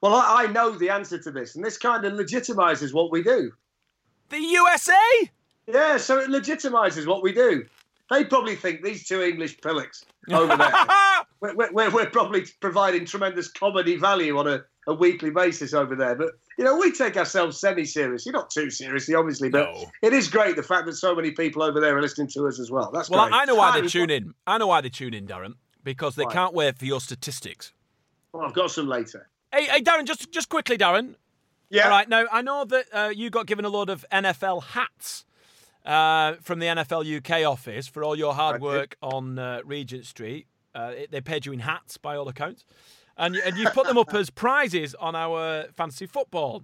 Well, 0.00 0.14
I, 0.14 0.44
I 0.44 0.46
know 0.46 0.70
the 0.70 0.88
answer 0.88 1.18
to 1.18 1.30
this, 1.30 1.56
and 1.56 1.64
this 1.64 1.76
kind 1.76 2.04
of 2.06 2.14
legitimizes 2.14 2.94
what 2.94 3.12
we 3.12 3.22
do. 3.22 3.52
The 4.30 4.38
USA. 4.38 4.94
Yeah, 5.66 5.98
so 5.98 6.18
it 6.18 6.30
legitimizes 6.30 7.06
what 7.06 7.22
we 7.22 7.32
do. 7.34 7.64
They 8.10 8.24
probably 8.24 8.56
think 8.56 8.82
these 8.82 9.06
two 9.06 9.20
English 9.22 9.60
pillocks 9.60 10.04
over 10.32 10.56
there. 10.56 10.72
we're, 11.40 11.54
we're, 11.72 11.90
we're 11.90 12.10
probably 12.10 12.44
providing 12.60 13.04
tremendous 13.06 13.48
comedy 13.48 13.96
value 13.96 14.38
on 14.38 14.46
a, 14.46 14.62
a 14.86 14.94
weekly 14.94 15.30
basis 15.30 15.72
over 15.74 15.96
there. 15.96 16.14
But, 16.14 16.32
you 16.58 16.64
know, 16.64 16.76
we 16.76 16.92
take 16.92 17.16
ourselves 17.16 17.58
semi 17.60 17.84
seriously, 17.84 18.32
not 18.32 18.50
too 18.50 18.70
seriously, 18.70 19.14
obviously, 19.14 19.48
but 19.48 19.72
No. 19.72 19.90
it 20.02 20.12
is 20.12 20.28
great 20.28 20.56
the 20.56 20.62
fact 20.62 20.86
that 20.86 20.94
so 20.94 21.14
many 21.14 21.30
people 21.30 21.62
over 21.62 21.80
there 21.80 21.96
are 21.96 22.02
listening 22.02 22.28
to 22.28 22.46
us 22.46 22.60
as 22.60 22.70
well. 22.70 22.90
That's 22.92 23.08
Well, 23.08 23.26
great. 23.28 23.34
I 23.40 23.44
know 23.46 23.54
why 23.54 23.80
they 23.80 23.86
tune 23.86 24.10
in. 24.10 24.34
I 24.46 24.58
know 24.58 24.66
why 24.66 24.80
they 24.80 24.88
tune 24.90 25.14
in, 25.14 25.26
Darren, 25.26 25.54
because 25.82 26.16
they 26.16 26.24
Why? 26.24 26.32
can't 26.32 26.54
wait 26.54 26.78
for 26.78 26.84
your 26.84 27.00
statistics. 27.00 27.72
Well, 28.32 28.44
I've 28.46 28.54
got 28.54 28.70
some 28.70 28.86
later. 28.86 29.28
Hey, 29.52 29.64
hey, 29.64 29.80
Darren, 29.80 30.04
just 30.04 30.30
just 30.30 30.48
quickly, 30.48 30.78
Darren. 30.78 31.14
Yeah. 31.70 31.84
All 31.84 31.90
right, 31.90 32.08
now 32.08 32.26
I 32.30 32.42
know 32.42 32.64
that 32.64 32.84
uh, 32.92 33.12
you 33.14 33.30
got 33.30 33.46
given 33.46 33.64
a 33.64 33.68
lot 33.68 33.88
of 33.90 34.04
NFL 34.12 34.62
hats 34.64 35.24
uh, 35.86 36.34
from 36.42 36.58
the 36.58 36.66
NFL 36.66 37.16
UK 37.18 37.46
office 37.48 37.86
for 37.88 38.04
all 38.04 38.16
your 38.16 38.34
hard 38.34 38.60
work 38.60 38.96
on 39.02 39.38
uh, 39.38 39.60
Regent 39.64 40.04
Street. 40.06 40.46
Uh, 40.74 40.92
they 41.10 41.20
paid 41.20 41.46
you 41.46 41.52
in 41.52 41.60
hats, 41.60 41.96
by 41.96 42.16
all 42.16 42.28
accounts, 42.28 42.64
and 43.16 43.34
you, 43.34 43.42
and 43.44 43.56
you 43.56 43.68
put 43.70 43.86
them 43.86 43.98
up 43.98 44.14
as 44.14 44.30
prizes 44.44 44.94
on 44.94 45.14
our 45.14 45.64
fantasy 45.76 46.06
football 46.06 46.62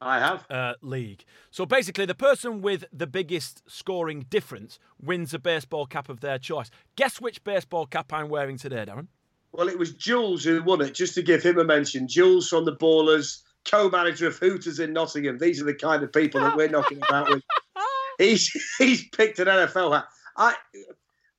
I 0.00 0.18
have. 0.18 0.46
uh, 0.50 0.74
league. 0.82 1.24
So 1.50 1.64
basically, 1.64 2.04
the 2.06 2.14
person 2.14 2.60
with 2.62 2.84
the 2.92 3.06
biggest 3.06 3.62
scoring 3.66 4.26
difference 4.28 4.78
wins 5.00 5.32
a 5.32 5.38
baseball 5.38 5.86
cap 5.86 6.08
of 6.08 6.20
their 6.20 6.38
choice. 6.38 6.70
Guess 6.96 7.20
which 7.20 7.42
baseball 7.44 7.86
cap 7.86 8.12
I'm 8.12 8.28
wearing 8.28 8.58
today, 8.58 8.84
Darren? 8.86 9.06
Well, 9.52 9.68
it 9.68 9.78
was 9.78 9.94
Jules 9.94 10.42
who 10.42 10.62
won 10.62 10.80
it, 10.80 10.94
just 10.94 11.14
to 11.14 11.22
give 11.22 11.42
him 11.42 11.58
a 11.58 11.64
mention. 11.64 12.08
Jules 12.08 12.48
from 12.48 12.64
the 12.64 12.74
Ballers, 12.74 13.42
co 13.64 13.88
manager 13.88 14.26
of 14.26 14.36
Hooters 14.36 14.80
in 14.80 14.92
Nottingham. 14.92 15.38
These 15.38 15.62
are 15.62 15.64
the 15.64 15.74
kind 15.74 16.02
of 16.02 16.12
people 16.12 16.40
that 16.40 16.56
we're 16.56 16.68
knocking 16.68 16.98
about 16.98 17.30
with. 17.30 17.42
He's, 18.18 18.48
he's 18.78 19.08
picked 19.08 19.40
an 19.40 19.48
NFL 19.48 19.92
hat. 19.92 20.04
I 20.36 20.54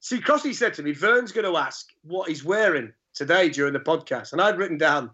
See, 0.05 0.19
Crossy 0.21 0.53
said 0.53 0.75
to 0.75 0.83
me, 0.83 0.91
Vern's 0.91 1.31
going 1.31 1.51
to 1.51 1.57
ask 1.57 1.87
what 2.03 2.29
he's 2.29 2.45
wearing 2.45 2.93
today 3.15 3.49
during 3.49 3.73
the 3.73 3.79
podcast. 3.79 4.33
And 4.33 4.39
I'd 4.39 4.55
written 4.55 4.77
down 4.77 5.09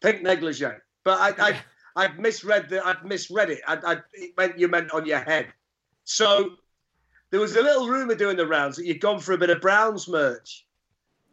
pink 0.00 0.22
negligee. 0.22 0.66
But 1.02 1.18
I, 1.18 1.48
I, 1.48 1.60
I'd 1.96 2.16
misread 2.16 2.68
the, 2.68 2.86
I'd 2.86 3.04
misread 3.04 3.50
it. 3.50 3.60
I, 3.66 3.78
I, 3.84 3.96
it 4.12 4.30
meant 4.38 4.56
you 4.56 4.68
meant 4.68 4.92
on 4.92 5.04
your 5.04 5.18
head. 5.18 5.48
So 6.04 6.50
there 7.32 7.40
was 7.40 7.56
a 7.56 7.60
little 7.60 7.88
rumour 7.88 8.14
doing 8.14 8.36
the 8.36 8.46
rounds 8.46 8.76
that 8.76 8.86
you'd 8.86 9.00
gone 9.00 9.18
for 9.18 9.32
a 9.32 9.36
bit 9.36 9.50
of 9.50 9.60
Browns 9.60 10.06
merch. 10.06 10.64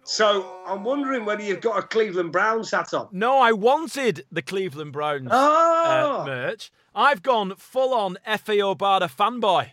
So 0.04 0.64
I'm 0.66 0.84
wondering 0.84 1.24
whether 1.24 1.44
you've 1.44 1.62
got 1.62 1.78
a 1.78 1.84
Cleveland 1.84 2.32
Browns 2.32 2.72
hat 2.72 2.96
on. 2.96 3.10
No, 3.12 3.38
I 3.38 3.52
wanted 3.52 4.26
the 4.32 4.42
Cleveland 4.42 4.94
Browns 4.94 5.30
Oh, 5.32 6.22
uh, 6.22 6.26
merch. 6.26 6.72
I've 6.96 7.22
gone 7.22 7.54
full 7.58 7.94
on 7.94 8.18
Efe 8.28 8.58
Obada 8.58 9.08
fanboy. 9.08 9.70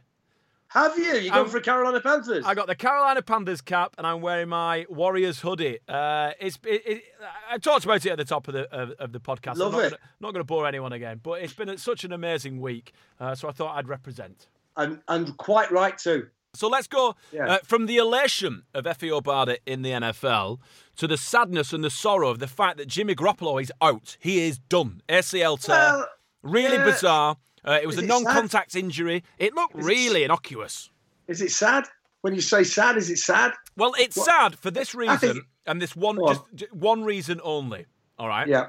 Have 0.69 0.99
you? 0.99 1.15
You 1.15 1.33
Um, 1.33 1.49
for 1.49 1.61
Carolina 1.61 2.01
Panthers? 2.01 2.45
I 2.45 2.55
got 2.55 2.67
the 2.67 2.75
Carolina 2.75 3.23
Panthers 3.23 3.61
cap 3.61 3.95
and 3.97 4.07
I'm 4.07 4.21
wearing 4.21 4.49
my 4.49 4.87
Warriors 4.89 5.41
hoodie. 5.41 5.79
Uh, 5.89 6.33
it's 6.41 6.59
it, 6.65 6.83
it, 6.87 7.03
I 7.51 7.59
talked 7.59 7.85
about 7.85 8.05
it 8.05 8.11
at 8.11 8.19
the 8.19 8.25
top 8.25 8.49
of 8.49 8.55
the 8.55 8.63
of, 8.75 8.91
of 8.99 9.13
the 9.13 9.21
podcast. 9.21 9.57
Love 9.57 9.73
I'm 9.75 9.81
not 9.81 9.87
it. 9.87 9.91
Gonna, 9.91 10.01
not 10.21 10.33
going 10.33 10.41
to 10.41 10.45
bore 10.45 10.67
anyone 10.67 10.93
again, 10.93 11.21
but 11.23 11.43
it's 11.43 11.53
been 11.55 11.77
such 11.79 12.03
an 12.05 12.13
amazing 12.13 12.61
week, 12.61 12.93
uh, 13.21 13.35
so 13.37 13.49
I 13.49 13.53
thought 13.53 13.77
I'd 13.77 13.89
represent. 13.89 14.49
and, 14.77 15.01
and 15.07 15.37
quite 15.37 15.71
right 15.71 15.97
too. 15.97 16.29
So 16.55 16.69
let's 16.69 16.87
go 16.89 17.15
Yeah. 17.33 17.47
uh, 17.47 17.59
from 17.65 17.87
the 17.87 17.97
elation 17.97 18.63
of 18.75 18.85
Efe 18.85 19.11
Obada 19.11 19.59
in 19.67 19.83
the 19.83 19.91
NFL 19.91 20.59
to 20.97 21.07
the 21.09 21.17
sadness 21.17 21.73
and 21.73 21.83
the 21.85 21.91
sorrow 21.91 22.29
of 22.31 22.39
the 22.41 22.47
fact 22.47 22.79
that 22.79 22.87
Jimmy 22.89 23.15
Garoppolo 23.15 23.61
is 23.63 23.73
out. 23.83 24.17
He 24.21 24.47
is 24.47 24.59
done. 24.59 25.03
ACL 25.09 25.61
tear. 25.61 25.75
Well, 25.77 26.09
really 26.43 26.77
yeah. 26.77 26.85
bizarre. 26.85 27.37
Uh, 27.67 27.79
it 27.83 27.87
was 27.87 27.97
Is 27.97 28.03
a 28.03 28.05
it 28.05 28.09
non-contact 28.09 28.77
injury. 28.77 29.25
It 29.39 29.55
looked 29.55 29.77
Is 29.79 29.87
it 29.87 29.89
really 29.89 30.25
innocuous. 30.25 30.91
Is 31.29 31.41
it 31.41 31.51
sad? 31.51 31.85
When 32.21 32.35
you 32.35 32.41
say 32.41 32.63
sad, 32.65 32.97
is 32.97 33.11
it 33.11 33.19
sad? 33.19 33.53
Well, 33.77 33.95
it's 33.99 34.17
Well, 34.17 34.27
sad 34.27 34.59
for 34.59 34.71
this 34.71 34.95
reason 34.95 35.19
think- 35.19 35.45
and 35.67 35.81
this 35.81 35.97
one 35.97 36.19
on. 36.19 36.39
just 36.55 36.73
one 36.75 37.05
reason 37.05 37.41
only. 37.43 37.87
All 38.19 38.29
right. 38.29 38.47
Yeah. 38.47 38.69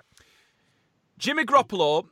Jimmy 1.18 1.44
Garoppolo. 1.46 2.08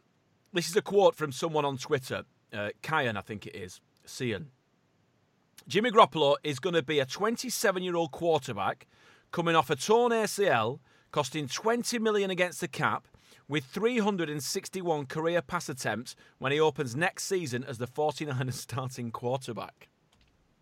This 0.54 0.70
is 0.70 0.76
a 0.76 0.82
quote 0.82 1.16
from 1.16 1.32
someone 1.32 1.66
on 1.66 1.78
Twitter, 1.78 2.24
uh, 2.54 2.70
Kyan, 2.84 3.18
I 3.18 3.22
think 3.22 3.48
it 3.48 3.56
is, 3.56 3.82
Cian. 4.06 4.52
Jimmy 5.68 5.90
Garoppolo 5.90 6.36
is 6.44 6.60
going 6.60 6.76
to 6.76 6.84
be 6.84 7.00
a 7.00 7.06
27-year-old 7.06 8.12
quarterback 8.12 8.86
coming 9.32 9.56
off 9.56 9.70
a 9.72 9.76
torn 9.76 10.12
ACL, 10.12 10.80
costing 11.12 11.48
20 11.48 11.98
million 12.00 12.30
against 12.30 12.62
the 12.62 12.68
cap, 12.68 13.08
with 13.48 13.66
361 13.66 15.06
career 15.06 15.42
pass 15.42 15.70
attempts 15.70 16.16
when 16.40 16.52
he 16.52 16.60
opens 16.60 16.96
next 16.96 17.26
season 17.26 17.64
as 17.64 17.78
the 17.78 17.88
49ers 17.88 18.54
starting 18.54 19.12
quarterback. 19.12 19.90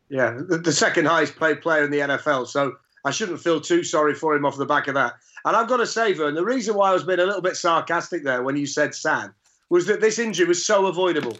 Yeah, 0.09 0.41
the, 0.45 0.73
second 0.73 1.05
highest 1.05 1.39
paid 1.39 1.61
player 1.61 1.85
in 1.85 1.91
the 1.91 1.99
NFL. 1.99 2.47
So 2.47 2.75
I 3.05 3.11
shouldn't 3.11 3.39
feel 3.39 3.61
too 3.61 3.81
sorry 3.83 4.13
for 4.13 4.35
him 4.35 4.45
off 4.45 4.57
the 4.57 4.65
back 4.65 4.87
of 4.87 4.95
that. 4.95 5.13
And 5.45 5.55
I've 5.55 5.69
got 5.69 5.77
to 5.77 5.87
say, 5.87 6.11
Vern, 6.13 6.35
the 6.35 6.43
reason 6.43 6.75
why 6.75 6.89
I 6.89 6.93
was 6.93 7.03
being 7.05 7.19
a 7.19 7.25
little 7.25 7.41
bit 7.41 7.55
sarcastic 7.55 8.23
there 8.23 8.43
when 8.43 8.57
you 8.57 8.65
said 8.65 8.93
sad 8.93 9.31
was 9.69 9.85
that 9.85 10.01
this 10.01 10.19
injury 10.19 10.45
was 10.45 10.65
so 10.65 10.87
avoidable. 10.87 11.37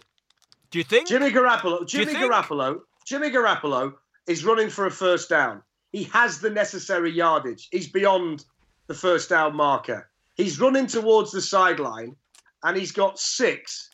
Do 0.70 0.78
you 0.78 0.84
think? 0.84 1.06
Jimmy 1.06 1.30
Garoppolo, 1.30 1.86
Jimmy? 1.86 2.14
Garoppolo, 2.14 2.80
Jimmy 3.04 3.30
Garoppolo 3.30 3.92
is 4.26 4.42
running 4.44 4.70
for 4.70 4.86
a 4.86 4.90
first 4.90 5.28
down. 5.28 5.62
He 5.92 6.04
has 6.04 6.40
the 6.40 6.48
necessary 6.48 7.12
yardage. 7.12 7.68
He's 7.70 7.88
beyond 7.88 8.46
the 8.86 8.94
first 8.94 9.28
down 9.28 9.54
marker. 9.54 10.08
He's 10.34 10.60
running 10.60 10.86
towards 10.86 11.30
the 11.30 11.40
sideline, 11.40 12.16
and 12.62 12.76
he's 12.76 12.92
got 12.92 13.18
six 13.18 13.90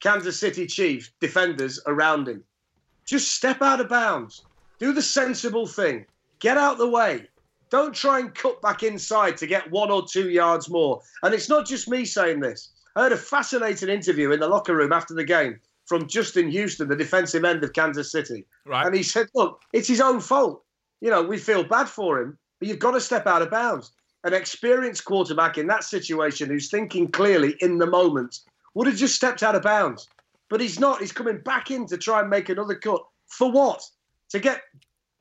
Kansas 0.00 0.38
City 0.38 0.66
Chiefs 0.66 1.10
defenders 1.20 1.80
around 1.86 2.28
him. 2.28 2.44
Just 3.06 3.34
step 3.34 3.62
out 3.62 3.80
of 3.80 3.88
bounds. 3.88 4.44
Do 4.78 4.92
the 4.92 5.02
sensible 5.02 5.66
thing. 5.66 6.06
Get 6.40 6.56
out 6.56 6.78
the 6.78 6.88
way. 6.88 7.28
Don't 7.70 7.94
try 7.94 8.18
and 8.18 8.34
cut 8.34 8.60
back 8.60 8.82
inside 8.82 9.36
to 9.38 9.46
get 9.46 9.70
one 9.70 9.90
or 9.90 10.04
two 10.06 10.28
yards 10.28 10.68
more. 10.68 11.00
And 11.22 11.32
it's 11.32 11.48
not 11.48 11.66
just 11.66 11.88
me 11.88 12.04
saying 12.04 12.40
this. 12.40 12.70
I 12.94 13.02
heard 13.02 13.12
a 13.12 13.16
fascinating 13.16 13.88
interview 13.88 14.32
in 14.32 14.40
the 14.40 14.48
locker 14.48 14.76
room 14.76 14.92
after 14.92 15.14
the 15.14 15.24
game 15.24 15.58
from 15.86 16.06
Justin 16.06 16.50
Houston, 16.50 16.88
the 16.88 16.96
defensive 16.96 17.44
end 17.44 17.64
of 17.64 17.72
Kansas 17.72 18.12
City. 18.12 18.44
Right. 18.66 18.86
And 18.86 18.94
he 18.94 19.02
said, 19.02 19.28
Look, 19.34 19.62
it's 19.72 19.88
his 19.88 20.00
own 20.00 20.20
fault. 20.20 20.62
You 21.00 21.10
know, 21.10 21.22
we 21.22 21.38
feel 21.38 21.64
bad 21.64 21.88
for 21.88 22.20
him, 22.20 22.38
but 22.58 22.68
you've 22.68 22.78
got 22.78 22.92
to 22.92 23.00
step 23.00 23.26
out 23.26 23.42
of 23.42 23.50
bounds. 23.50 23.92
An 24.24 24.34
experienced 24.34 25.04
quarterback 25.04 25.58
in 25.58 25.66
that 25.66 25.84
situation 25.84 26.48
who's 26.48 26.70
thinking 26.70 27.10
clearly 27.10 27.56
in 27.60 27.78
the 27.78 27.86
moment 27.86 28.40
would 28.74 28.86
have 28.86 28.96
just 28.96 29.16
stepped 29.16 29.42
out 29.42 29.56
of 29.56 29.62
bounds. 29.62 30.08
But 30.48 30.60
he's 30.60 30.78
not. 30.78 31.00
He's 31.00 31.12
coming 31.12 31.38
back 31.38 31.70
in 31.70 31.86
to 31.86 31.96
try 31.96 32.20
and 32.20 32.30
make 32.30 32.48
another 32.48 32.74
cut. 32.74 33.02
For 33.26 33.50
what? 33.50 33.82
To 34.30 34.38
get 34.38 34.62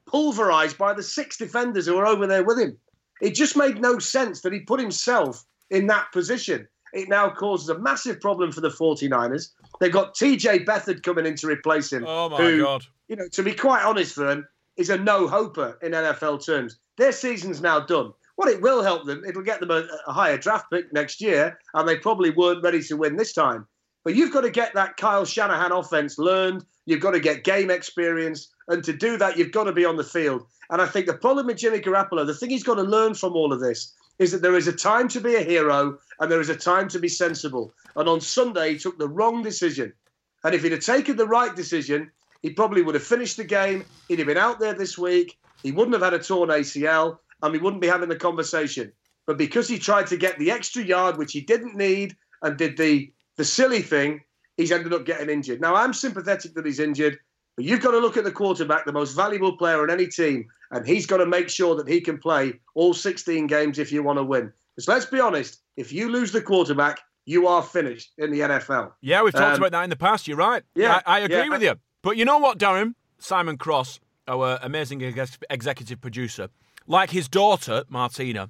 pulverized 0.06 0.78
by 0.78 0.94
the 0.94 1.04
six 1.04 1.38
defenders 1.38 1.86
who 1.86 1.98
are 1.98 2.06
over 2.06 2.28
there 2.28 2.44
with 2.44 2.60
him. 2.60 2.78
It 3.22 3.36
just 3.36 3.56
made 3.56 3.80
no 3.80 4.00
sense 4.00 4.42
that 4.42 4.54
he 4.54 4.60
put 4.60 4.80
himself 4.80 5.46
in 5.70 5.88
that 5.88 6.12
position. 6.12 6.68
It 6.94 7.08
now 7.08 7.30
causes 7.30 7.70
a 7.70 7.80
massive 7.80 8.20
problem 8.20 8.52
for 8.52 8.62
the 8.62 8.70
49ers. 8.70 9.52
They've 9.80 9.92
got 9.92 10.16
TJ 10.16 10.66
Beathard 10.66 11.04
coming 11.04 11.26
in 11.26 11.36
to 11.36 11.48
replace 11.48 11.94
him. 11.94 12.04
Oh 12.06 12.30
my 12.30 12.38
who, 12.38 12.62
God. 12.62 12.86
You 13.08 13.16
know, 13.16 13.28
to 13.30 13.44
be 13.44 13.54
quite 13.54 13.84
honest, 13.84 14.16
Vern, 14.16 14.46
is 14.76 14.90
a 14.90 14.98
no-hoper 14.98 15.78
in 15.82 15.94
NFL 15.94 16.46
terms. 16.46 16.78
Their 16.98 17.12
season's 17.12 17.62
now 17.62 17.80
done. 17.80 18.12
What 18.42 18.50
it 18.50 18.60
will 18.60 18.82
help 18.82 19.06
them, 19.06 19.24
it'll 19.24 19.44
get 19.44 19.60
them 19.60 19.70
a, 19.70 19.88
a 20.08 20.14
higher 20.14 20.36
draft 20.36 20.72
pick 20.72 20.92
next 20.92 21.22
year, 21.22 21.60
and 21.76 21.88
they 21.88 21.96
probably 21.96 22.32
weren't 22.32 22.64
ready 22.64 22.82
to 22.82 22.98
win 22.98 23.16
this 23.16 23.34
time. 23.34 23.68
But 24.04 24.16
you've 24.16 24.34
got 24.34 24.42
to 24.42 24.50
get 24.50 24.74
that 24.74 24.98
Kyle 24.98 25.26
Shanahan 25.26 25.72
offense 25.72 26.18
learned. 26.18 26.66
You've 26.88 27.02
got 27.02 27.12
to 27.12 27.20
get 27.20 27.44
game 27.44 27.70
experience. 27.70 28.52
And 28.68 28.84
to 28.84 28.94
do 28.94 29.16
that, 29.18 29.38
you've 29.38 29.52
got 29.52 29.66
to 29.66 29.72
be 29.72 29.86
on 29.86 29.96
the 29.96 30.04
field. 30.04 30.48
And 30.72 30.82
I 30.82 30.88
think 30.88 31.06
the 31.06 31.14
problem 31.14 31.46
with 31.46 31.58
Jimmy 31.58 31.82
Garoppolo, 31.82 32.26
the 32.26 32.34
thing 32.34 32.50
he's 32.50 32.64
got 32.64 32.76
to 32.76 32.82
learn 32.82 33.14
from 33.14 33.34
all 33.34 33.54
of 33.54 33.60
this, 33.60 33.94
is 34.18 34.32
that 34.32 34.42
there 34.42 34.58
is 34.58 34.68
a 34.68 34.74
time 34.74 35.08
to 35.10 35.22
be 35.22 35.36
a 35.36 35.44
hero 35.44 36.00
and 36.20 36.32
there 36.32 36.42
is 36.42 36.50
a 36.50 36.56
time 36.56 36.88
to 36.88 36.98
be 36.98 37.10
sensible. 37.10 37.72
And 37.96 38.10
on 38.10 38.22
Sunday, 38.22 38.74
he 38.74 38.80
took 38.80 38.98
the 38.98 39.08
wrong 39.08 39.44
decision. 39.44 39.94
And 40.44 40.56
if 40.56 40.64
he'd 40.64 40.72
have 40.72 40.82
taken 40.82 41.16
the 41.16 41.28
right 41.28 41.56
decision, 41.56 42.10
he 42.42 42.50
probably 42.50 42.82
would 42.82 42.96
have 42.96 43.04
finished 43.04 43.38
the 43.38 43.44
game. 43.44 43.86
He'd 44.08 44.18
have 44.18 44.28
been 44.28 44.36
out 44.36 44.60
there 44.60 44.74
this 44.74 44.98
week. 44.98 45.38
He 45.62 45.72
wouldn't 45.72 45.94
have 45.94 46.02
had 46.02 46.20
a 46.20 46.24
torn 46.24 46.50
ACL, 46.50 47.20
and 47.42 47.52
we 47.54 47.60
wouldn't 47.60 47.82
be 47.82 47.88
having 47.88 48.10
the 48.10 48.16
conversation. 48.16 48.92
But 49.28 49.38
because 49.38 49.68
he 49.68 49.78
tried 49.80 50.08
to 50.08 50.18
get 50.18 50.38
the 50.40 50.52
extra 50.52 50.84
yard, 50.84 51.18
which 51.18 51.32
he 51.34 51.42
didn't 51.42 51.76
need, 51.76 52.16
and 52.42 52.58
did 52.58 52.78
the 52.78 53.12
the 53.38 53.46
silly 53.46 53.82
thing, 53.82 54.22
he's 54.58 54.72
ended 54.72 54.94
up 54.94 55.06
getting 55.06 55.30
injured. 55.30 55.62
Now 55.62 55.76
I'm 55.76 55.94
sympathetic 55.94 56.54
that 56.56 56.66
he's 56.66 56.80
injured, 56.80 57.18
but 57.56 57.66
you've 57.66 57.82
got 57.82 57.92
to 57.92 58.00
look 58.00 58.18
at 58.18 58.24
the 58.24 58.32
quarterback, 58.32 58.86
the 58.86 58.92
most 58.92 59.14
valuable 59.14 59.58
player 59.58 59.82
on 59.82 59.90
any 59.90 60.08
team, 60.08 60.48
and 60.72 60.86
he's 60.86 61.06
got 61.06 61.18
to 61.18 61.26
make 61.26 61.50
sure 61.50 61.76
that 61.76 61.88
he 61.88 62.02
can 62.02 62.18
play 62.18 62.54
all 62.76 62.94
16 62.94 63.48
games 63.48 63.80
if 63.80 63.92
you 63.92 64.04
want 64.04 64.18
to 64.20 64.24
win. 64.24 64.52
Because 64.76 64.88
let's 64.88 65.06
be 65.06 65.20
honest, 65.20 65.62
if 65.78 65.92
you 65.94 66.10
lose 66.10 66.32
the 66.32 66.42
quarterback, 66.42 67.00
you 67.26 67.48
are 67.48 67.62
finished 67.62 68.12
in 68.18 68.32
the 68.32 68.40
NFL. 68.40 68.92
Yeah, 69.02 69.22
we've 69.24 69.34
talked 69.34 69.56
Um, 69.58 69.62
about 69.64 69.72
that 69.74 69.84
in 69.84 69.90
the 69.90 69.96
past. 69.96 70.28
You're 70.28 70.38
right. 70.38 70.64
yeah, 70.76 71.02
I, 71.06 71.18
I 71.18 71.20
agree 71.20 71.38
yeah, 71.38 71.50
with 71.50 71.62
you. 71.62 71.76
But 72.02 72.18
you 72.18 72.26
know 72.26 72.40
what, 72.40 72.58
Darren? 72.58 72.96
Simon 73.20 73.58
Cross, 73.58 74.00
our 74.28 74.58
amazing 74.64 75.04
ex- 75.04 75.38
executive 75.50 76.02
producer, 76.02 76.50
like 76.88 77.12
his 77.12 77.28
daughter, 77.28 77.84
Martina, 77.90 78.50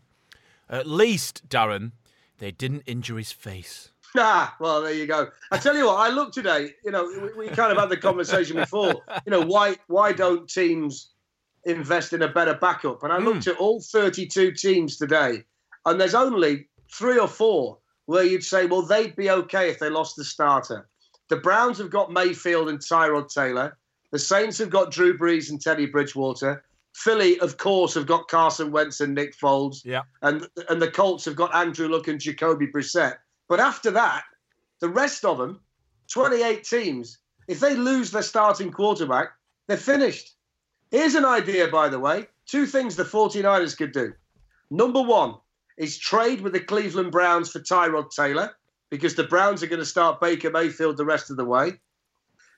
at 0.70 0.88
least, 0.88 1.48
Darren, 1.50 1.92
they 2.40 2.52
didn't 2.52 2.84
injure 2.86 3.18
his 3.18 3.32
face. 3.32 3.90
Ah, 4.18 4.58
well, 4.60 4.82
there 4.82 4.92
you 4.94 5.08
go. 5.08 5.30
I 5.54 5.58
tell 5.58 5.74
you 5.74 5.86
what, 5.86 5.96
I 5.96 6.10
look 6.10 6.34
today. 6.34 6.72
You 6.84 6.92
know, 6.92 7.06
we, 7.06 7.48
we 7.48 7.48
kind 7.48 7.72
of 7.72 7.78
had 7.78 7.88
the 7.88 7.96
conversation 7.96 8.58
before. 8.58 8.96
You 9.26 9.32
know, 9.32 9.42
why 9.42 9.78
why 9.88 10.12
don't 10.12 10.50
teams 10.50 11.12
invest 11.64 12.12
in 12.12 12.22
a 12.22 12.28
better 12.28 12.56
backup? 12.56 13.04
And 13.04 13.14
I 13.14 13.20
looked 13.20 13.48
at 13.48 13.56
all 13.56 13.80
32 13.80 14.52
teams 14.52 14.98
today, 14.98 15.46
and 15.86 16.02
there's 16.02 16.14
only 16.14 16.68
three 16.92 17.18
or 17.18 17.28
four 17.30 17.78
where 18.06 18.26
you'd 18.26 18.44
say, 18.44 18.66
well, 18.66 18.82
they'd 18.82 19.16
be 19.16 19.30
okay 19.30 19.70
if 19.70 19.80
they 19.80 19.90
lost 19.90 20.18
the 20.18 20.26
starter. 20.26 20.90
The 21.30 21.38
Browns 21.38 21.78
have 21.78 21.90
got 21.90 22.12
Mayfield 22.12 22.68
and 22.68 22.80
Tyrod 22.80 23.34
Taylor. 23.34 23.78
The 24.12 24.20
Saints 24.20 24.58
have 24.58 24.70
got 24.70 24.92
Drew 24.92 25.18
Brees 25.18 25.50
and 25.50 25.62
Teddy 25.62 25.86
Bridgewater. 25.86 26.66
Philly, 26.94 27.40
of 27.40 27.58
course, 27.58 27.94
have 27.94 28.06
got 28.06 28.28
Carson 28.28 28.72
Wentz 28.72 29.00
and 29.00 29.16
Nick 29.16 29.36
Foles 29.38 29.84
Yeah. 29.86 30.02
and 30.22 30.48
and 30.70 30.82
the 30.82 30.92
Colts 30.92 31.26
have 31.26 31.36
got 31.36 31.54
Andrew 31.56 31.88
Luck 31.88 32.08
and 32.08 32.20
Jacoby 32.20 32.68
Brissett. 32.68 33.16
But 33.48 33.60
after 33.60 33.92
that, 33.92 34.24
the 34.80 34.90
rest 34.90 35.24
of 35.26 35.38
them, 35.38 35.62
28 36.10 36.64
teams, 36.64 37.20
if 37.48 37.60
they 37.60 37.76
lose 37.76 38.12
their 38.12 38.22
starting 38.22 38.72
quarterback, 38.72 39.30
they're 39.68 39.78
finished. 39.78 40.36
Here's 40.92 41.16
an 41.16 41.26
idea, 41.26 41.68
by 41.70 41.88
the 41.90 42.00
way. 42.00 42.28
Two 42.46 42.66
things 42.66 42.96
the 42.96 43.04
49ers 43.06 43.78
could 43.78 43.94
do. 43.94 44.14
Number 44.70 45.02
one 45.02 45.36
is 45.78 45.98
trade 45.98 46.42
with 46.42 46.54
the 46.54 46.60
Cleveland 46.60 47.12
Browns 47.12 47.52
for 47.52 47.60
Tyrod 47.60 48.12
Taylor, 48.12 48.52
because 48.90 49.16
the 49.16 49.24
Browns 49.24 49.64
are 49.64 49.68
going 49.68 49.80
to 49.80 49.86
start 49.86 50.20
Baker 50.20 50.50
Mayfield 50.52 50.98
the 50.98 51.06
rest 51.06 51.30
of 51.30 51.38
the 51.38 51.46
way. 51.46 51.80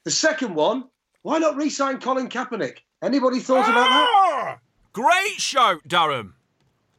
The 0.04 0.12
second 0.12 0.56
one, 0.56 0.86
why 1.22 1.38
not 1.38 1.56
re-sign 1.56 2.00
Colin 2.00 2.28
Kaepernick? 2.28 2.80
Anybody 3.04 3.40
thought 3.40 3.68
about 3.68 3.88
that? 3.90 4.08
Ah! 4.10 4.58
Great 4.94 5.36
shout, 5.40 5.82
Darren. 5.88 6.32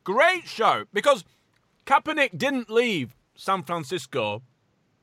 Great 0.04 0.46
shout. 0.46 0.86
Because 0.92 1.24
Kaepernick 1.86 2.36
didn't 2.36 2.68
leave 2.68 3.14
San 3.36 3.62
Francisco 3.62 4.42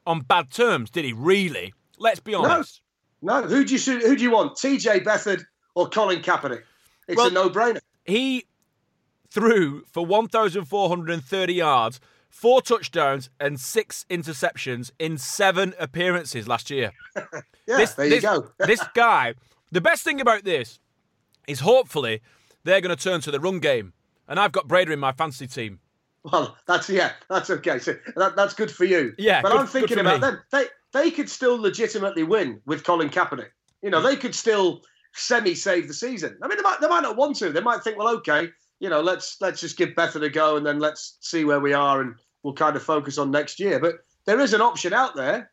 on 0.06 0.22
bad 0.22 0.52
terms, 0.52 0.92
did 0.92 1.06
he? 1.06 1.14
Really? 1.14 1.74
Let's 1.98 2.20
be 2.20 2.36
honest. 2.36 2.82
No, 3.22 3.42
no. 3.42 3.48
who 3.48 3.66
do 3.66 3.76
you 3.76 4.00
who 4.00 4.16
do 4.16 4.24
you 4.24 4.32
want? 4.32 4.56
TJ 4.58 5.04
Beathard 5.04 5.44
or 5.76 5.90
Colin 5.90 6.22
Kaepernick? 6.22 6.64
It's 7.08 7.18
Well- 7.18 7.28
a 7.28 7.32
no-brainer. 7.32 7.80
He 8.06 8.46
threw 9.30 9.84
for 9.86 10.06
1,430 10.06 11.54
yards, 11.54 12.00
four 12.30 12.62
touchdowns, 12.62 13.30
and 13.40 13.60
six 13.60 14.06
interceptions 14.10 14.92
in 15.00 15.18
seven 15.18 15.74
appearances 15.80 16.48
last 16.48 16.70
year. 16.70 16.92
Yeah, 17.68 17.86
there 17.96 18.06
you 18.08 18.20
go. 18.22 18.52
this 18.58 18.84
guy, 18.96 19.36
the 19.72 19.80
best 19.80 20.04
thing 20.04 20.20
about 20.20 20.44
this 20.44 20.80
is 21.52 21.60
hopefully 21.62 22.22
they're 22.64 22.82
going 22.82 22.96
to 22.96 23.02
turn 23.02 23.22
to 23.22 23.32
the 23.32 23.40
run 23.40 23.60
game. 23.60 23.94
And 24.28 24.40
I've 24.40 24.52
got 24.52 24.68
Breida 24.68 24.92
in 24.92 25.00
my 25.00 25.12
fantasy 25.12 25.48
team. 25.48 25.80
Well, 26.24 26.56
that's 26.68 26.90
yeah, 26.90 27.12
that's 27.30 27.50
okay. 27.50 27.80
So 27.80 27.96
that, 28.16 28.36
that's 28.36 28.54
good 28.54 28.72
for 28.72 28.86
you. 28.86 29.14
Yeah, 29.18 29.42
but 29.42 29.52
good- 29.52 29.62
I'm 29.62 29.68
thinking 29.68 30.00
about 30.00 30.22
me. 30.22 30.28
them. 30.28 30.42
They 30.52 30.66
they 30.94 31.12
could 31.12 31.30
still 31.30 31.60
legitimately 31.60 32.24
win 32.24 32.62
with 32.66 32.84
Colin 32.84 33.10
Kaepernick. 33.10 33.50
You 33.82 33.90
know, 33.90 34.00
mm. 34.00 34.04
they 34.04 34.16
could 34.16 34.36
still 34.36 34.82
semi 35.14 35.56
save 35.56 35.88
the 35.88 35.94
season. 35.94 36.38
I 36.42 36.48
mean, 36.48 36.58
they 36.58 36.64
might 36.64 36.80
they 36.80 36.88
might 36.88 37.02
not 37.02 37.18
want 37.18 37.38
to. 37.38 37.52
They 37.52 37.62
might 37.62 37.84
think, 37.84 37.98
well, 37.98 38.16
okay, 38.18 38.50
you 38.80 38.90
know, 38.90 39.02
let's 39.02 39.38
let's 39.42 39.62
just 39.62 39.78
give 39.78 39.90
Beathard 39.90 40.24
a 40.24 40.30
go 40.30 40.58
and 40.58 40.66
then 40.66 40.80
let's 40.80 41.18
see 41.22 41.44
where 41.44 41.60
we 41.60 41.74
are 41.74 42.02
and 42.02 42.16
we'll 42.44 42.54
kind 42.54 42.76
of 42.76 42.84
focus 42.84 43.18
on 43.18 43.32
next 43.32 43.60
year. 43.60 43.80
But 43.80 43.96
there 44.26 44.40
is 44.40 44.54
an 44.54 44.62
option 44.62 44.94
out 44.94 45.16
there. 45.16 45.51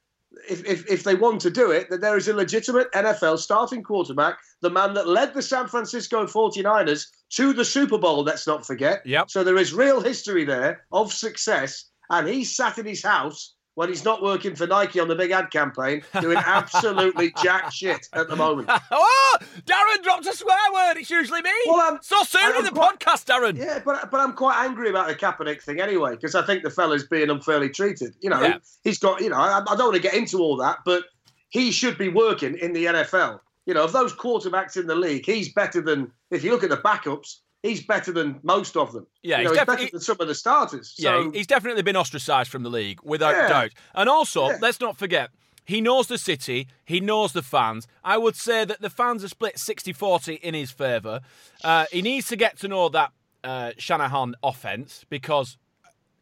If, 0.48 0.64
if, 0.66 0.90
if 0.90 1.04
they 1.04 1.14
want 1.14 1.40
to 1.42 1.50
do 1.50 1.70
it, 1.70 1.88
that 1.90 2.00
there 2.00 2.16
is 2.16 2.28
a 2.28 2.34
legitimate 2.34 2.92
NFL 2.92 3.38
starting 3.38 3.82
quarterback, 3.82 4.38
the 4.60 4.70
man 4.70 4.94
that 4.94 5.08
led 5.08 5.34
the 5.34 5.42
San 5.42 5.66
Francisco 5.68 6.26
49ers 6.26 7.06
to 7.30 7.52
the 7.52 7.64
Super 7.64 7.98
Bowl, 7.98 8.22
let's 8.22 8.46
not 8.46 8.66
forget. 8.66 9.04
Yep. 9.06 9.30
So 9.30 9.42
there 9.42 9.56
is 9.56 9.72
real 9.72 10.00
history 10.00 10.44
there 10.44 10.84
of 10.92 11.12
success, 11.12 11.90
and 12.10 12.28
he 12.28 12.44
sat 12.44 12.78
in 12.78 12.86
his 12.86 13.02
house 13.02 13.54
when 13.78 13.88
he's 13.88 14.04
not 14.04 14.20
working 14.20 14.56
for 14.56 14.66
Nike 14.66 14.98
on 14.98 15.06
the 15.06 15.14
big 15.14 15.30
ad 15.30 15.52
campaign, 15.52 16.02
doing 16.20 16.36
absolutely 16.36 17.32
jack 17.42 17.70
shit 17.70 18.08
at 18.12 18.28
the 18.28 18.34
moment. 18.34 18.68
oh, 18.90 19.38
Darren 19.66 20.02
dropped 20.02 20.26
a 20.26 20.34
swear 20.34 20.56
word. 20.74 20.96
It's 20.96 21.08
usually 21.10 21.42
me. 21.42 21.52
Well, 21.64 21.80
I'm- 21.80 21.98
so 22.02 22.20
soon 22.24 22.40
I'm 22.42 22.56
in 22.56 22.64
the 22.64 22.72
quite- 22.72 22.98
podcast, 22.98 23.26
Darren. 23.26 23.56
Yeah, 23.56 23.78
but 23.84 24.10
but 24.10 24.18
I'm 24.20 24.32
quite 24.32 24.64
angry 24.64 24.90
about 24.90 25.06
the 25.06 25.14
Kaepernick 25.14 25.62
thing 25.62 25.80
anyway, 25.80 26.16
because 26.16 26.34
I 26.34 26.44
think 26.44 26.64
the 26.64 26.70
fella's 26.70 27.04
being 27.06 27.30
unfairly 27.30 27.68
treated. 27.68 28.16
You 28.20 28.30
know, 28.30 28.42
Yeah. 28.42 28.58
he's 28.82 28.98
got, 28.98 29.20
you 29.20 29.30
know, 29.30 29.36
I, 29.36 29.60
I 29.60 29.76
don't 29.76 29.84
want 29.92 29.94
to 29.94 30.02
get 30.02 30.14
into 30.14 30.40
all 30.40 30.56
that, 30.56 30.78
but 30.84 31.04
he 31.50 31.70
should 31.70 31.96
be 31.96 32.08
working 32.08 32.56
in 32.58 32.72
the 32.72 32.86
NFL. 32.86 33.38
You 33.66 33.74
know, 33.74 33.84
of 33.84 33.92
those 33.92 34.12
quarterbacks 34.12 34.76
in 34.76 34.88
the 34.88 34.96
league, 34.96 35.24
he's 35.24 35.52
better 35.52 35.80
than, 35.80 36.10
if 36.32 36.42
you 36.42 36.50
look 36.50 36.64
at 36.64 36.70
the 36.70 36.78
backups, 36.78 37.36
he's 37.62 37.84
better 37.84 38.12
than 38.12 38.38
most 38.42 38.76
of 38.76 38.92
them. 38.92 39.06
Yeah, 39.22 39.38
you 39.38 39.44
know, 39.44 39.50
he's 39.50 39.58
he's, 39.58 39.66
better 39.66 39.90
than 39.90 40.00
some 40.00 40.16
of 40.20 40.28
the 40.28 40.34
starters. 40.34 40.94
Yeah, 40.96 41.24
So, 41.24 41.30
he's 41.32 41.46
definitely 41.46 41.82
been 41.82 41.96
ostracised 41.96 42.50
from 42.50 42.62
the 42.62 42.70
league, 42.70 43.00
without 43.02 43.34
Yeah. 43.34 43.48
doubt. 43.48 43.70
And 43.94 44.08
also, 44.08 44.48
Yeah. 44.48 44.58
let's 44.60 44.80
not 44.80 44.96
forget, 44.96 45.30
he 45.64 45.80
knows 45.80 46.06
the 46.06 46.18
city, 46.18 46.68
he 46.84 47.00
knows 47.00 47.32
the 47.32 47.42
fans. 47.42 47.86
I 48.04 48.16
would 48.16 48.36
say 48.36 48.64
that 48.64 48.80
the 48.80 48.90
fans 48.90 49.22
are 49.24 49.28
split 49.28 49.58
60 49.58 49.92
40 49.92 50.34
in 50.34 50.54
his 50.54 50.70
favour. 50.70 51.20
Uh, 51.64 51.86
he 51.92 52.00
needs 52.02 52.28
to 52.28 52.36
get 52.36 52.58
to 52.60 52.68
know 52.68 52.88
that 52.90 53.12
uh, 53.44 53.72
Shanahan 53.78 54.34
offence 54.42 55.04
because 55.08 55.56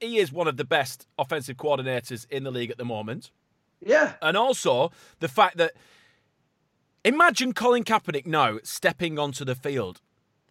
he 0.01 0.19
is 0.19 0.31
one 0.33 0.47
of 0.49 0.57
the 0.57 0.65
best 0.65 1.07
offensive 1.19 1.57
coordinators 1.57 2.27
in 2.31 2.45
the 2.45 2.51
league 2.51 2.71
at 2.71 2.77
the 2.79 2.85
moment. 2.85 3.31
yeah, 3.81 4.15
And 4.23 4.37
also, 4.37 4.91
the 5.21 5.29
fact 5.29 5.57
that 5.59 5.73
imagine 7.05 7.53
Colin 7.53 7.85
Kaepernick 7.85 8.27
now 8.27 8.59
stepping 8.65 9.19
onto 9.19 9.45
the 9.45 9.55
field. 9.55 10.01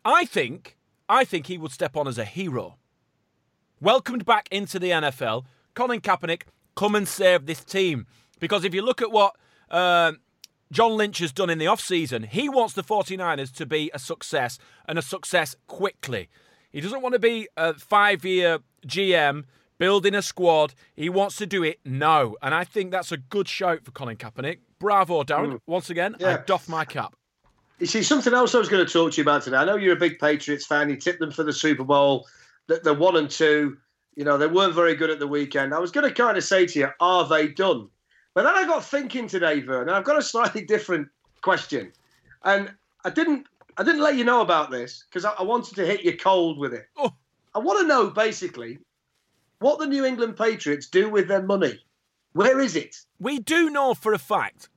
I 0.06 0.26
think, 0.26 0.78
I 1.10 1.26
think 1.26 1.48
he 1.48 1.58
would 1.58 1.72
step 1.72 1.98
on 1.98 2.08
as 2.08 2.20
a 2.20 2.26
hero. 2.26 2.78
Welcomed 3.82 4.24
back 4.24 4.48
into 4.52 4.78
the 4.78 4.92
NFL, 4.92 5.46
Colin 5.74 6.00
Kaepernick, 6.00 6.44
come 6.76 6.94
and 6.94 7.08
save 7.08 7.48
this 7.48 7.64
team. 7.64 8.06
Because 8.40 8.64
if 8.64 8.74
you 8.74 8.84
look 8.84 9.02
at 9.02 9.12
what 9.12 9.36
uh, 9.72 10.14
John 10.72 10.96
Lynch 10.96 11.18
has 11.20 11.34
done 11.34 11.50
in 11.50 11.58
the 11.58 11.66
offseason, 11.66 12.28
he 12.28 12.48
wants 12.48 12.74
the 12.76 12.84
49ers 12.84 13.52
to 13.56 13.66
be 13.66 13.90
a 13.94 14.00
success 14.00 14.60
and 14.88 15.00
a 15.00 15.02
success 15.02 15.56
quickly. 15.68 16.30
He 16.72 16.82
doesn't 16.82 17.02
want 17.02 17.14
to 17.14 17.20
be 17.20 17.48
a 17.58 17.74
five 17.74 18.24
year 18.24 18.60
GM 18.86 19.46
building 19.78 20.14
a 20.14 20.22
squad. 20.22 20.76
He 20.96 21.10
wants 21.10 21.38
to 21.38 21.46
do 21.46 21.64
it 21.64 21.80
now. 21.84 22.36
And 22.42 22.54
I 22.54 22.64
think 22.64 22.92
that's 22.92 23.12
a 23.12 23.18
good 23.18 23.48
shout 23.48 23.86
for 23.86 23.92
Colin 23.92 24.18
Kaepernick. 24.18 24.60
Bravo, 24.78 25.24
Darren. 25.24 25.60
Once 25.66 25.90
again, 25.90 26.16
I 26.24 26.38
doff 26.46 26.70
my 26.70 26.86
cap. 26.86 27.16
You 27.80 27.86
see, 27.86 28.04
something 28.04 28.34
else 28.34 28.56
I 28.56 28.60
was 28.60 28.70
going 28.70 28.86
to 28.86 28.92
talk 28.92 29.12
to 29.12 29.18
you 29.18 29.24
about 29.24 29.44
today. 29.44 29.58
I 29.58 29.66
know 29.66 29.76
you're 29.76 29.94
a 29.94 30.00
big 30.00 30.20
Patriots 30.20 30.66
fan. 30.66 30.90
You 30.90 30.96
tipped 30.96 31.20
them 31.20 31.32
for 31.32 31.44
the 31.44 31.54
Super 31.54 31.84
Bowl. 31.84 32.28
That 32.68 32.84
they're 32.84 32.94
one 32.94 33.18
and 33.18 33.30
two. 33.30 33.78
You 34.16 34.24
know, 34.24 34.38
they 34.38 34.48
weren't 34.48 34.74
very 34.74 34.96
good 34.96 35.10
at 35.10 35.20
the 35.20 35.28
weekend. 35.28 35.74
I 35.74 35.80
was 35.80 35.92
going 35.92 36.08
to 36.08 36.14
kind 36.14 36.38
of 36.38 36.44
say 36.44 36.66
to 36.66 36.80
you, 36.80 36.88
are 37.00 37.28
they 37.28 37.50
done? 37.50 37.90
But 38.34 38.44
then 38.44 38.56
I 38.56 38.66
got 38.66 38.84
thinking 38.84 39.28
today, 39.28 39.60
Vern, 39.60 39.88
and 39.88 39.92
I've 39.92 40.04
got 40.04 40.18
a 40.18 40.22
slightly 40.22 40.64
different 40.66 41.10
question. 41.42 41.92
And 42.44 42.74
I 43.04 43.10
didn't 43.10 43.48
I 43.78 43.84
didn't 43.84 44.02
let 44.02 44.16
you 44.16 44.24
know 44.24 44.42
about 44.42 44.72
this 44.72 45.04
because 45.10 45.26
I, 45.26 45.34
I 45.38 45.44
wanted 45.44 45.76
to 45.76 45.86
hit 45.86 46.04
you 46.04 46.16
cold 46.16 46.58
with 46.58 46.74
it. 46.74 46.88
Oh. 46.98 47.14
I 47.54 47.60
want 47.60 47.80
to 47.82 47.88
know 47.88 48.10
basically 48.10 48.80
what 49.60 49.80
the 49.80 49.88
New 49.88 50.06
England 50.06 50.38
Patriots 50.38 50.88
do 50.88 51.10
with 51.10 51.28
their 51.28 51.42
money. 51.42 51.80
Where 52.34 52.60
is 52.60 52.76
it? 52.76 52.96
We 53.20 53.40
do 53.40 53.70
know 53.70 53.94
for 53.94 54.14
a 54.14 54.20
fact 54.20 54.70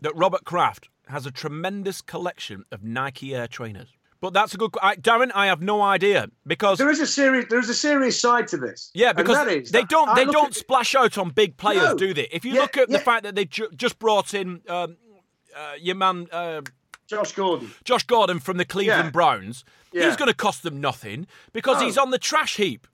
that 0.00 0.16
Robert 0.16 0.44
Kraft 0.44 0.88
has 1.08 1.26
a 1.26 1.30
tremendous 1.30 2.00
collection 2.00 2.64
of 2.70 2.82
Nike 2.82 3.34
Air 3.34 3.48
trainers. 3.48 3.88
But 4.20 4.32
that's 4.34 4.54
a 4.54 4.56
good. 4.56 4.70
I, 4.80 4.94
Darren, 4.94 5.32
I 5.34 5.46
have 5.46 5.60
no 5.60 5.82
idea 5.82 6.28
because 6.46 6.78
There 6.78 6.90
is 6.90 7.00
a 7.00 7.06
serious 7.08 7.46
there 7.50 7.58
is 7.58 7.68
a 7.68 7.74
serious 7.74 8.20
side 8.20 8.46
to 8.48 8.56
this. 8.56 8.90
yeah, 8.94 9.08
And 9.08 9.16
because 9.16 9.36
that 9.36 9.48
is 9.48 9.72
they 9.72 9.82
don't 9.82 10.14
they 10.14 10.24
don't 10.24 10.54
splash 10.54 10.94
out 10.94 11.18
on 11.18 11.30
big 11.30 11.56
players, 11.56 11.82
No. 11.90 11.94
do 11.96 12.14
they? 12.14 12.28
If 12.30 12.44
you 12.44 12.52
Yeah, 12.54 12.60
look 12.60 12.76
at 12.76 12.88
the 12.88 13.00
fact 13.00 13.24
that 13.24 13.34
they 13.34 13.46
ju- 13.46 13.68
just 13.74 13.98
brought 13.98 14.32
in 14.32 14.60
um, 14.68 14.96
uh, 15.56 15.72
your 15.80 15.96
man 15.96 16.28
uh, 16.30 16.60
Josh 17.08 17.32
Gordon. 17.32 17.72
Josh 17.84 18.04
Gordon 18.04 18.38
from 18.38 18.58
the 18.58 18.64
Cleveland 18.64 19.06
Yeah. 19.06 19.10
Browns, 19.10 19.64
Yeah. 19.92 20.06
he's 20.06 20.16
going 20.16 20.28
to 20.30 20.34
cost 20.36 20.62
them 20.62 20.80
nothing 20.80 21.26
because 21.52 21.80
No. 21.80 21.86
he's 21.86 21.98
on 21.98 22.10
the 22.10 22.18
trash 22.18 22.56
heap. 22.58 22.86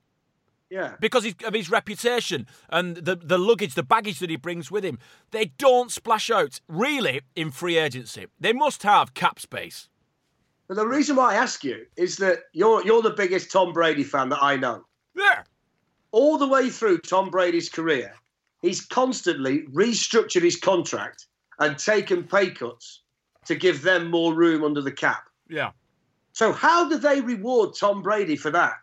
Yeah. 0.70 0.96
because 1.00 1.24
of 1.24 1.54
his 1.54 1.70
reputation 1.70 2.46
and 2.68 2.96
the, 2.96 3.16
the 3.16 3.38
luggage, 3.38 3.74
the 3.74 3.83
baggage 3.83 4.18
that 4.18 4.28
he 4.28 4.37
brings 4.37 4.70
with 4.70 4.85
him. 4.85 4.98
They 5.31 5.46
don't 5.57 5.90
splash 5.90 6.31
out, 6.31 6.61
really, 6.68 7.22
in 7.35 7.50
free 7.50 7.78
agency. 7.78 8.26
They 8.38 8.52
must 8.52 8.83
have 8.83 9.14
cap 9.14 9.40
space. 9.40 9.88
But 10.68 10.76
the 10.76 10.87
reason 10.87 11.16
why 11.16 11.33
I 11.33 11.37
ask 11.37 11.64
you 11.64 11.87
is 11.96 12.18
that 12.18 12.40
you're 12.52 12.85
you're 12.85 13.00
the 13.00 13.11
biggest 13.11 13.50
Tom 13.50 13.72
Brady 13.72 14.04
fan 14.04 14.28
that 14.28 14.42
I 14.42 14.57
know. 14.57 14.85
Yeah. 15.16 15.42
All 16.12 16.37
the 16.37 16.46
way 16.46 16.68
through 16.68 16.98
Tom 16.98 17.31
Brady's 17.31 17.70
career, 17.70 18.14
he's 18.61 18.85
constantly 18.85 19.62
restructured 19.72 20.42
his 20.42 20.57
contract 20.57 21.26
and 21.59 21.78
taken 21.78 22.24
pay 22.24 22.50
cuts 22.50 23.02
to 23.46 23.54
give 23.54 23.83
them 23.83 24.11
more 24.11 24.35
room 24.35 24.62
under 24.62 24.83
the 24.83 24.92
cap. 24.92 25.24
Yeah. 25.48 25.70
So 26.33 26.52
how 26.52 26.88
do 26.88 26.98
they 26.98 27.22
reward 27.22 27.74
Tom 27.74 28.02
Brady 28.02 28.37
for 28.37 28.50
that? 28.50 28.74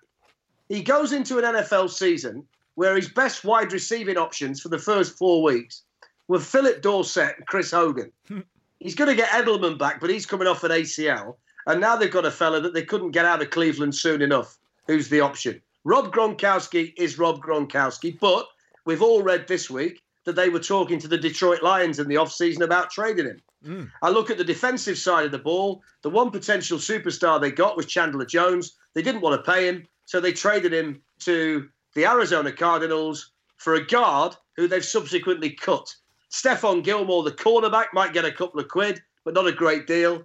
He 0.69 0.82
goes 0.82 1.13
into 1.13 1.38
an 1.38 1.43
NFL 1.43 1.89
season 1.89 2.45
where 2.75 2.95
his 2.95 3.10
best 3.10 3.43
wide 3.43 3.71
receiving 3.71 4.17
options 4.17 4.62
for 4.62 4.69
the 4.69 4.80
first 4.80 5.17
four 5.17 5.43
weeks 5.43 5.84
were 6.28 6.39
Phillip 6.39 6.82
Dorsett 6.82 7.38
and 7.38 7.47
Chris 7.47 7.71
Hogan. 7.71 8.12
he's 8.80 8.95
going 8.95 9.10
to 9.10 9.15
get 9.15 9.30
Edelman 9.30 9.78
back, 9.78 10.01
but 10.01 10.10
he's 10.10 10.25
coming 10.25 10.47
off 10.47 10.63
an 10.63 10.71
ACL. 10.71 11.36
And 11.67 11.82
now 11.82 11.95
they've 11.95 12.12
got 12.12 12.25
a 12.25 12.32
fella 12.32 12.62
that 12.62 12.73
they 12.73 12.84
couldn't 12.84 13.12
get 13.12 13.25
out 13.25 13.41
of 13.41 13.49
Cleveland 13.49 13.95
soon 13.95 14.21
enough. 14.21 14.58
Who's 14.88 15.10
the 15.10 15.21
option? 15.21 15.62
Rob 15.84 16.13
Gronkowski 16.13 16.93
is 16.97 17.17
Rob 17.17 17.41
Gronkowski, 17.41 18.19
but 18.19 18.47
we've 18.86 19.01
all 19.01 19.23
read 19.23 19.47
this 19.47 19.69
week 19.69 20.01
that 20.25 20.36
they 20.36 20.49
were 20.49 20.60
talking 20.60 20.99
to 20.99 21.08
the 21.08 21.17
Detroit 21.17 21.63
Lions 21.63 21.99
in 21.99 22.08
the 22.08 22.15
offseason 22.15 22.62
about 22.62 22.89
trading 22.89 23.25
him. 23.25 23.41
Mm. 23.65 23.91
I 24.01 24.10
look 24.10 24.30
at 24.30 24.38
the 24.38 24.43
defensive 24.43 24.97
side 24.97 25.25
of 25.25 25.32
the 25.32 25.39
ball. 25.39 25.82
The 26.01 26.10
one 26.10 26.32
potential 26.32 26.78
superstar 26.78 27.39
they 27.39 27.51
got 27.51 27.78
was 27.78 27.86
Chandler 27.86 28.25
Jones. 28.25 28.75
They 28.93 29.01
didn't 29.01 29.21
want 29.21 29.43
to 29.43 29.51
pay 29.51 29.67
him, 29.67 29.88
so 30.06 30.20
they 30.20 30.32
traded 30.32 30.74
him 30.74 31.02
to 31.20 31.68
the 31.96 32.06
Arizona 32.06 32.52
Cardinals 32.52 33.32
for 33.58 33.76
a 33.76 33.86
guard 33.86 34.36
who 34.56 34.68
they've 34.68 34.86
subsequently 34.86 35.50
cut. 35.50 35.94
Stephon 36.32 36.84
Gilmore, 36.84 37.24
the 37.24 37.32
cornerback, 37.32 37.88
might 37.94 38.13
get 38.13 38.26
a 38.26 38.32
couple 38.32 38.60
of 38.60 38.68
quid, 38.68 39.02
but 39.24 39.34
not 39.34 39.48
a 39.48 39.52
great 39.52 39.88
deal. 39.88 40.24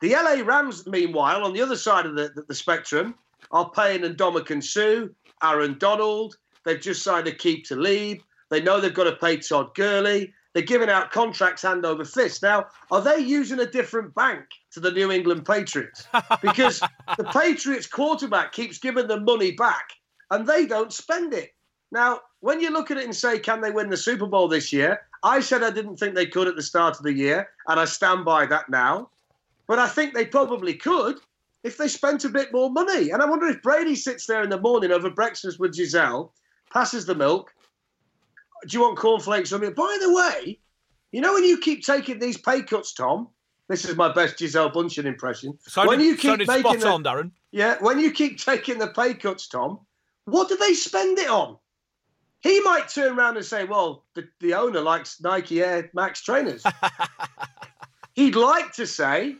The 0.00 0.10
LA 0.10 0.42
Rams, 0.44 0.86
meanwhile, 0.86 1.44
on 1.44 1.52
the 1.52 1.62
other 1.62 1.76
side 1.76 2.06
of 2.06 2.16
the, 2.16 2.32
the, 2.34 2.42
the 2.42 2.54
spectrum, 2.54 3.14
are 3.50 3.70
paying 3.70 4.02
Ndamukong 4.02 4.62
Suh, 4.62 5.08
Aaron 5.42 5.78
Donald. 5.78 6.36
They've 6.64 6.80
just 6.80 7.02
signed 7.02 7.26
Aqib 7.26 7.64
Talib. 7.64 8.18
They 8.50 8.60
know 8.60 8.80
they've 8.80 8.92
got 8.92 9.04
to 9.04 9.16
pay 9.16 9.36
Todd 9.38 9.74
Gurley. 9.74 10.32
They're 10.52 10.62
giving 10.62 10.90
out 10.90 11.10
contracts 11.10 11.62
hand 11.62 11.86
over 11.86 12.04
fist. 12.04 12.42
Now, 12.42 12.66
are 12.90 13.00
they 13.00 13.18
using 13.18 13.60
a 13.60 13.66
different 13.66 14.14
bank 14.14 14.44
to 14.72 14.80
the 14.80 14.90
New 14.90 15.10
England 15.10 15.46
Patriots? 15.46 16.06
Because 16.42 16.80
the 17.16 17.24
Patriots 17.24 17.86
quarterback 17.86 18.52
keeps 18.52 18.78
giving 18.78 19.06
them 19.06 19.24
money 19.24 19.52
back 19.52 19.90
and 20.30 20.46
they 20.46 20.66
don't 20.66 20.92
spend 20.92 21.32
it. 21.32 21.54
Now, 21.90 22.20
when 22.40 22.60
you 22.60 22.70
look 22.70 22.90
at 22.90 22.96
it 22.96 23.04
and 23.04 23.14
say, 23.14 23.38
can 23.38 23.60
they 23.60 23.70
win 23.70 23.90
the 23.90 23.96
Super 23.96 24.26
Bowl 24.26 24.48
this 24.48 24.72
year? 24.72 25.00
I 25.22 25.40
said 25.40 25.62
I 25.62 25.70
didn't 25.70 25.98
think 25.98 26.14
they 26.14 26.26
could 26.26 26.48
at 26.48 26.56
the 26.56 26.62
start 26.62 26.96
of 26.96 27.04
the 27.04 27.12
year, 27.12 27.48
and 27.68 27.78
I 27.78 27.84
stand 27.84 28.24
by 28.24 28.46
that 28.46 28.68
now. 28.68 29.10
But 29.68 29.78
I 29.78 29.86
think 29.86 30.14
they 30.14 30.26
probably 30.26 30.74
could 30.74 31.18
if 31.62 31.76
they 31.76 31.86
spent 31.86 32.24
a 32.24 32.28
bit 32.28 32.52
more 32.52 32.70
money. 32.70 33.10
And 33.10 33.22
I 33.22 33.26
wonder 33.26 33.46
if 33.46 33.62
Brady 33.62 33.94
sits 33.94 34.26
there 34.26 34.42
in 34.42 34.50
the 34.50 34.60
morning 34.60 34.90
over 34.90 35.10
breakfast 35.10 35.60
with 35.60 35.76
Gisele, 35.76 36.32
passes 36.72 37.06
the 37.06 37.14
milk. 37.14 37.54
Do 38.66 38.76
you 38.76 38.82
want 38.82 38.98
cornflakes 38.98 39.52
or 39.52 39.58
milk? 39.58 39.74
By 39.74 39.98
the 40.00 40.12
way, 40.12 40.58
you 41.10 41.20
know 41.20 41.34
when 41.34 41.44
you 41.44 41.58
keep 41.58 41.84
taking 41.84 42.18
these 42.18 42.38
pay 42.38 42.62
cuts, 42.62 42.92
Tom. 42.92 43.28
This 43.68 43.84
is 43.84 43.96
my 43.96 44.12
best 44.12 44.38
Gisele 44.38 44.70
Bündchen 44.70 45.04
impression. 45.04 45.58
Sounded, 45.62 45.88
when 45.88 46.00
you 46.00 46.16
keep 46.16 46.46
making 46.46 46.80
the, 46.80 46.88
on, 46.88 47.02
Darren. 47.02 47.30
yeah, 47.52 47.76
when 47.80 47.98
you 47.98 48.10
keep 48.10 48.38
taking 48.38 48.78
the 48.78 48.88
pay 48.88 49.14
cuts, 49.14 49.48
Tom, 49.48 49.80
what 50.26 50.48
do 50.48 50.56
they 50.56 50.74
spend 50.74 51.18
it 51.18 51.28
on? 51.28 51.56
He 52.40 52.60
might 52.60 52.88
turn 52.88 53.18
around 53.18 53.36
and 53.36 53.46
say, 53.46 53.64
"Well, 53.64 54.04
the, 54.14 54.28
the 54.40 54.54
owner 54.54 54.80
likes 54.80 55.20
Nike 55.20 55.62
Air 55.62 55.90
Max 55.94 56.22
trainers." 56.22 56.64
He'd 58.14 58.34
like 58.34 58.72
to 58.74 58.86
say, 58.86 59.36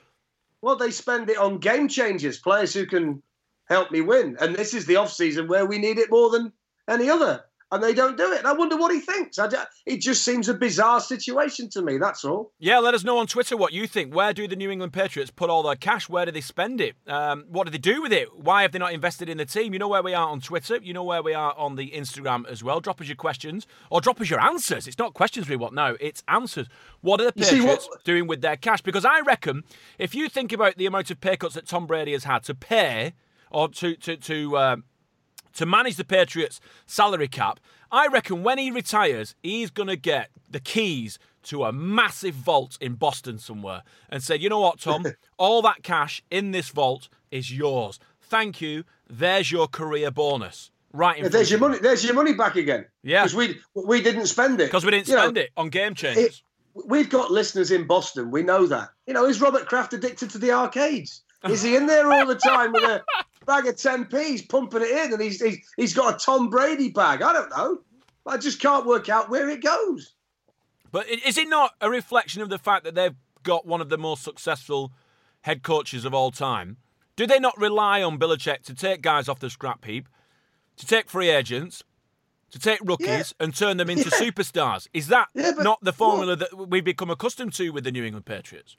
"Well, 0.63 0.77
they 0.77 0.91
spend 0.91 1.29
it 1.29 1.37
on 1.37 1.59
game 1.59 1.89
changers, 1.89 2.39
players 2.39 2.73
who 2.73 2.87
can 2.87 3.23
help 3.69 3.91
me 3.91 4.01
win." 4.01 4.37
And 4.41 4.55
this 4.55 4.73
is 4.73 4.87
the 4.87 4.97
off 4.97 5.13
season 5.13 5.49
where 5.49 5.67
we 5.67 5.79
need 5.79 5.99
it 5.99 6.11
more 6.11 6.31
than 6.31 6.53
any 6.89 7.11
other, 7.11 7.45
and 7.73 7.83
they 7.83 7.93
don't 7.95 8.17
do 8.17 8.31
it. 8.33 8.39
And 8.39 8.47
I 8.47 8.53
wonder 8.53 8.77
what 8.77 8.93
he 8.93 9.01
thinks. 9.01 9.39
I, 9.39 9.49
ju- 9.49 9.57
it 9.87 10.01
just 10.01 10.25
seems 10.25 10.49
a 10.49 10.55
bizarre 10.55 11.01
situation 11.01 11.69
to 11.71 11.83
me. 11.83 11.99
That's 11.99 12.25
all. 12.25 12.53
Yeah, 12.61 12.79
let 12.79 12.95
us 12.95 13.03
know 13.03 13.19
on 13.19 13.27
Twitter 13.27 13.57
what 13.57 13.73
you 13.73 13.87
think. 13.89 14.15
Where 14.15 14.33
do 14.33 14.47
the 14.47 14.55
New 14.57 14.71
England 14.71 14.93
Patriots 14.93 15.31
put 15.31 15.51
all 15.51 15.63
their 15.65 15.75
cash? 15.75 16.09
Where 16.09 16.27
do 16.27 16.31
they 16.33 16.41
spend 16.43 16.81
it? 16.81 16.95
Um, 17.09 17.47
what 17.49 17.65
do 17.65 17.71
they 17.73 17.79
do 17.79 18.01
with 18.03 18.13
it? 18.13 18.29
Why 18.37 18.63
have 18.63 18.73
they 18.73 18.79
not 18.79 18.93
invested 18.93 19.29
in 19.29 19.39
the 19.39 19.45
team? 19.47 19.73
You 19.73 19.79
know 19.81 19.89
where 19.89 20.03
we 20.03 20.15
are 20.15 20.29
on 20.29 20.41
Twitter. 20.41 20.77
You 20.83 20.93
know 20.93 21.03
where 21.03 21.23
we 21.23 21.35
are 21.35 21.55
on 21.57 21.77
the 21.77 21.91
Instagram 21.91 22.47
as 22.47 22.63
well. 22.63 22.79
Drop 22.81 23.01
us 23.01 23.09
your 23.09 23.17
questions 23.17 23.67
or 23.91 24.01
drop 24.01 24.21
us 24.21 24.31
your 24.31 24.41
answers. 24.41 24.87
It's 24.87 24.99
not 24.99 25.15
questions 25.15 25.49
we 25.49 25.57
want 25.57 25.75
now, 25.75 25.97
it's 25.99 26.23
answers. 26.29 26.69
What 27.01 27.21
are 27.21 27.25
the 27.25 27.33
Patriots 27.33 27.89
what- 27.89 28.05
doing 28.05 28.27
with 28.27 28.43
their 28.43 28.57
cash? 28.57 28.83
Because 28.83 29.05
I 29.05 29.21
reckon 29.21 29.65
if 29.99 30.15
you 30.15 30.29
think 30.29 30.53
about 30.53 30.77
the 30.77 30.87
amount 30.87 31.11
of 31.11 31.21
pay 31.21 31.37
cuts 31.39 31.55
that 31.55 31.67
Tom 31.67 31.87
Brady 31.87 32.13
has 32.13 32.25
had 32.25 32.45
to 32.45 32.55
pay 32.55 33.15
or 33.51 33.69
to 33.69 33.97
to 33.97 34.17
to 34.17 34.59
um, 34.59 34.85
to 35.55 35.67
manage 35.67 35.97
the 35.97 36.05
Patriots' 36.05 36.61
salary 36.87 37.29
cap, 37.29 37.61
I 37.91 38.07
reckon 38.07 38.43
when 38.43 38.59
he 38.59 38.71
retires, 38.71 39.35
he's 39.43 39.71
going 39.71 39.89
to 39.89 39.97
get 39.97 40.31
the 40.51 40.61
keys 40.61 41.19
to 41.45 41.65
a 41.65 41.73
massive 41.73 42.35
vault 42.35 42.79
in 42.81 42.95
Boston 42.95 43.39
somewhere 43.39 43.83
and 44.09 44.23
say, 44.23 44.37
you 44.37 44.49
know 44.49 44.61
what, 44.61 44.81
Tom? 44.81 45.05
All 45.39 45.61
that 45.63 45.83
cash 45.83 46.23
in 46.31 46.53
this 46.53 46.69
vault 46.69 47.09
is 47.31 47.53
yours. 47.53 47.99
Thank 48.21 48.61
you. 48.61 48.85
There's 49.11 49.51
your 49.51 49.67
career 49.67 50.11
bonus. 50.11 50.71
Right 50.93 51.19
in 51.19 51.31
There's 51.31 51.51
your 51.51 51.59
money. 51.59 51.79
There's 51.79 52.05
your 52.05 52.15
money 52.15 52.35
back 52.35 52.57
again. 52.57 52.85
Yeah. 53.03 53.23
because 53.25 53.35
we 53.35 53.61
we 53.75 54.03
didn't 54.03 54.27
spend 54.27 54.61
it 54.61 54.67
Because 54.67 54.85
we 54.85 54.91
didn't 54.91 55.09
You 55.09 55.17
know, 55.17 55.23
spend 55.23 55.39
it 55.39 55.51
on 55.57 55.71
game 55.71 55.95
changers. 55.95 56.25
it- 56.27 56.43
we've 56.87 57.09
got 57.09 57.31
listeners 57.31 57.71
in 57.71 57.87
Boston. 57.87 58.31
We 58.31 58.43
know 58.43 58.67
that. 58.67 58.91
You 59.07 59.15
know, 59.15 59.25
is 59.27 59.41
Robert 59.41 59.67
Kraft 59.67 59.95
addicted 59.95 60.31
to 60.31 60.39
the 60.39 60.53
arcades? 60.53 61.23
Is 61.49 61.63
he 61.63 61.77
in 61.77 61.87
there 61.87 62.13
all 62.13 62.27
the 62.27 62.37
time 62.37 62.73
with 62.73 62.85
a 62.85 63.03
bag 63.47 63.67
of 63.67 63.77
10p's, 63.77 64.43
pumping 64.43 64.83
it 64.83 64.91
in, 64.91 65.13
and 65.13 65.23
he's, 65.23 65.41
he's, 65.41 65.59
he's 65.77 65.95
got 65.95 66.15
a 66.15 66.25
Tom 66.25 66.49
Brady 66.51 66.91
bag? 66.91 67.23
I 67.23 67.33
don't 67.33 67.51
know. 67.51 67.79
I 68.27 68.37
just 68.37 68.61
can't 68.61 68.87
work 68.87 69.09
out 69.09 69.31
where 69.31 69.49
it 69.49 69.63
goes. 69.63 70.15
But 70.91 71.09
is 71.09 71.39
it 71.39 71.49
not 71.49 71.73
a 71.81 71.89
reflection 71.91 72.43
of 72.43 72.51
the 72.51 72.59
fact 72.59 72.85
that 72.85 72.95
they've 72.95 73.17
got 73.43 73.67
one 73.67 73.81
of 73.81 73.89
the 73.89 73.99
most 73.99 74.23
successful 74.23 74.93
head 75.43 75.63
coaches 75.63 76.05
of 76.05 76.15
all 76.15 76.31
time? 76.31 76.77
Do 77.17 77.27
they 77.27 77.39
not 77.41 77.59
rely 77.59 78.03
on 78.03 78.19
Belichick 78.19 78.63
to 78.65 78.75
take 78.75 79.03
guys 79.03 79.29
off 79.29 79.41
the 79.41 79.51
scrap 79.51 79.85
heap, 79.85 80.09
to 80.77 80.87
take 80.87 81.11
free 81.11 81.31
agents, 81.31 81.83
to 82.51 82.59
take 82.59 82.79
rookies 82.85 83.35
and 83.41 83.55
turn 83.55 83.77
them 83.79 83.91
into 83.91 84.11
Yeah. 84.11 84.19
superstars? 84.31 84.87
Is 84.93 85.09
that 85.09 85.29
Yeah, 85.35 85.51
not 85.53 85.83
the 85.83 85.93
formula 85.93 86.37
that 86.37 86.69
we've 86.69 86.85
become 86.85 87.11
accustomed 87.11 87.55
to 87.55 87.71
with 87.71 87.85
the 87.85 87.91
New 87.93 88.05
England 88.05 88.27
Patriots? 88.27 88.77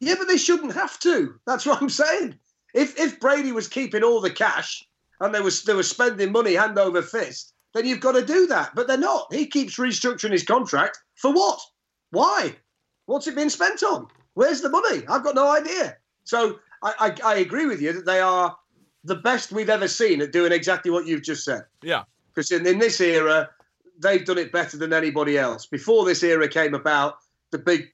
Yeah, 0.00 0.14
but 0.18 0.28
they 0.28 0.36
shouldn't 0.36 0.74
have 0.74 0.98
to. 1.00 1.40
That's 1.46 1.64
what 1.66 1.80
I'm 1.80 1.88
saying. 1.88 2.38
If 2.74 2.98
if 2.98 3.20
Brady 3.20 3.52
was 3.52 3.68
keeping 3.68 4.02
all 4.02 4.20
the 4.20 4.30
cash 4.30 4.86
and 5.20 5.34
they 5.34 5.40
was 5.40 5.62
they 5.62 5.74
were 5.74 5.82
spending 5.82 6.32
money 6.32 6.54
hand 6.54 6.78
over 6.78 7.00
fist, 7.00 7.54
then 7.72 7.86
you've 7.86 8.00
got 8.00 8.12
to 8.12 8.24
do 8.24 8.46
that. 8.48 8.74
But 8.74 8.88
they're 8.88 8.98
not. 8.98 9.32
He 9.32 9.46
keeps 9.46 9.78
restructuring 9.78 10.32
his 10.32 10.44
contract 10.44 10.98
for 11.14 11.32
what? 11.32 11.60
Why? 12.10 12.56
What's 13.06 13.26
it 13.26 13.36
being 13.36 13.50
spent 13.50 13.82
on? 13.82 14.08
Where's 14.34 14.60
the 14.60 14.70
money? 14.70 15.02
I've 15.08 15.24
got 15.24 15.34
no 15.34 15.50
idea. 15.50 15.96
So 16.24 16.58
I, 16.82 17.14
I, 17.24 17.32
I 17.32 17.34
agree 17.36 17.66
with 17.66 17.80
you 17.80 17.92
that 17.92 18.06
they 18.06 18.20
are 18.20 18.56
the 19.04 19.16
best 19.16 19.52
we've 19.52 19.68
ever 19.68 19.88
seen 19.88 20.20
at 20.20 20.32
doing 20.32 20.52
exactly 20.52 20.90
what 20.90 21.06
you've 21.06 21.22
just 21.22 21.44
said. 21.44 21.62
Yeah. 21.82 22.04
Because 22.34 22.50
in, 22.50 22.66
in 22.66 22.78
this 22.78 23.00
era, 23.00 23.50
they've 24.02 24.24
done 24.24 24.38
it 24.38 24.50
better 24.50 24.76
than 24.76 24.92
anybody 24.92 25.38
else. 25.38 25.66
Before 25.66 26.04
this 26.04 26.22
era 26.22 26.48
came 26.48 26.74
about, 26.74 27.18
the 27.50 27.58
big 27.58 27.92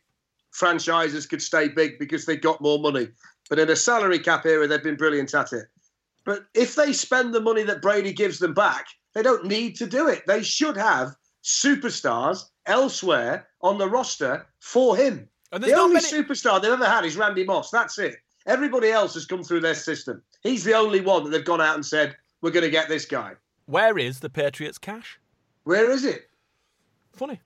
franchises 0.52 1.26
could 1.26 1.42
stay 1.42 1.68
big 1.68 1.98
because 1.98 2.24
they 2.24 2.36
got 2.36 2.60
more 2.60 2.78
money. 2.78 3.08
But 3.50 3.58
in 3.58 3.68
a 3.68 3.76
salary 3.76 4.18
cap 4.20 4.46
era, 4.46 4.66
they've 4.66 4.82
been 4.82 4.96
brilliant 4.96 5.34
at 5.34 5.52
it. 5.52 5.66
But 6.24 6.46
if 6.54 6.76
they 6.76 6.92
spend 6.94 7.34
the 7.34 7.40
money 7.40 7.64
that 7.64 7.82
Brady 7.82 8.12
gives 8.12 8.38
them 8.38 8.54
back, 8.54 8.86
they 9.12 9.22
don't 9.22 9.44
need 9.44 9.74
to 9.76 9.86
do 9.86 10.08
it. 10.08 10.22
They 10.26 10.42
should 10.42 10.76
have 10.76 11.14
superstars 11.42 12.44
elsewhere 12.66 13.48
on 13.60 13.76
the 13.78 13.88
roster 13.88 14.46
for 14.60 14.96
him. 14.96 15.28
And 15.52 15.64
The 15.64 15.74
only 15.74 15.94
many. 15.94 16.06
superstar 16.06 16.62
they've 16.62 16.70
ever 16.70 16.86
had 16.86 17.04
is 17.04 17.16
Randy 17.16 17.44
Moss. 17.44 17.70
That's 17.70 17.98
it. 17.98 18.16
Everybody 18.46 18.90
else 18.90 19.14
has 19.14 19.26
come 19.26 19.42
through 19.42 19.60
their 19.60 19.74
system. 19.74 20.22
He's 20.42 20.62
the 20.64 20.74
only 20.74 21.00
one 21.00 21.24
that 21.24 21.30
they've 21.30 21.44
gone 21.44 21.60
out 21.60 21.74
and 21.74 21.84
said, 21.84 22.16
we're 22.40 22.52
going 22.52 22.64
to 22.64 22.70
get 22.70 22.88
this 22.88 23.04
guy. 23.04 23.32
Where 23.66 23.98
is 23.98 24.20
the 24.20 24.30
Patriots' 24.30 24.78
cash? 24.78 25.18
Where 25.64 25.90
is 25.90 26.04
it? 26.04 26.30
Funny. 27.12 27.40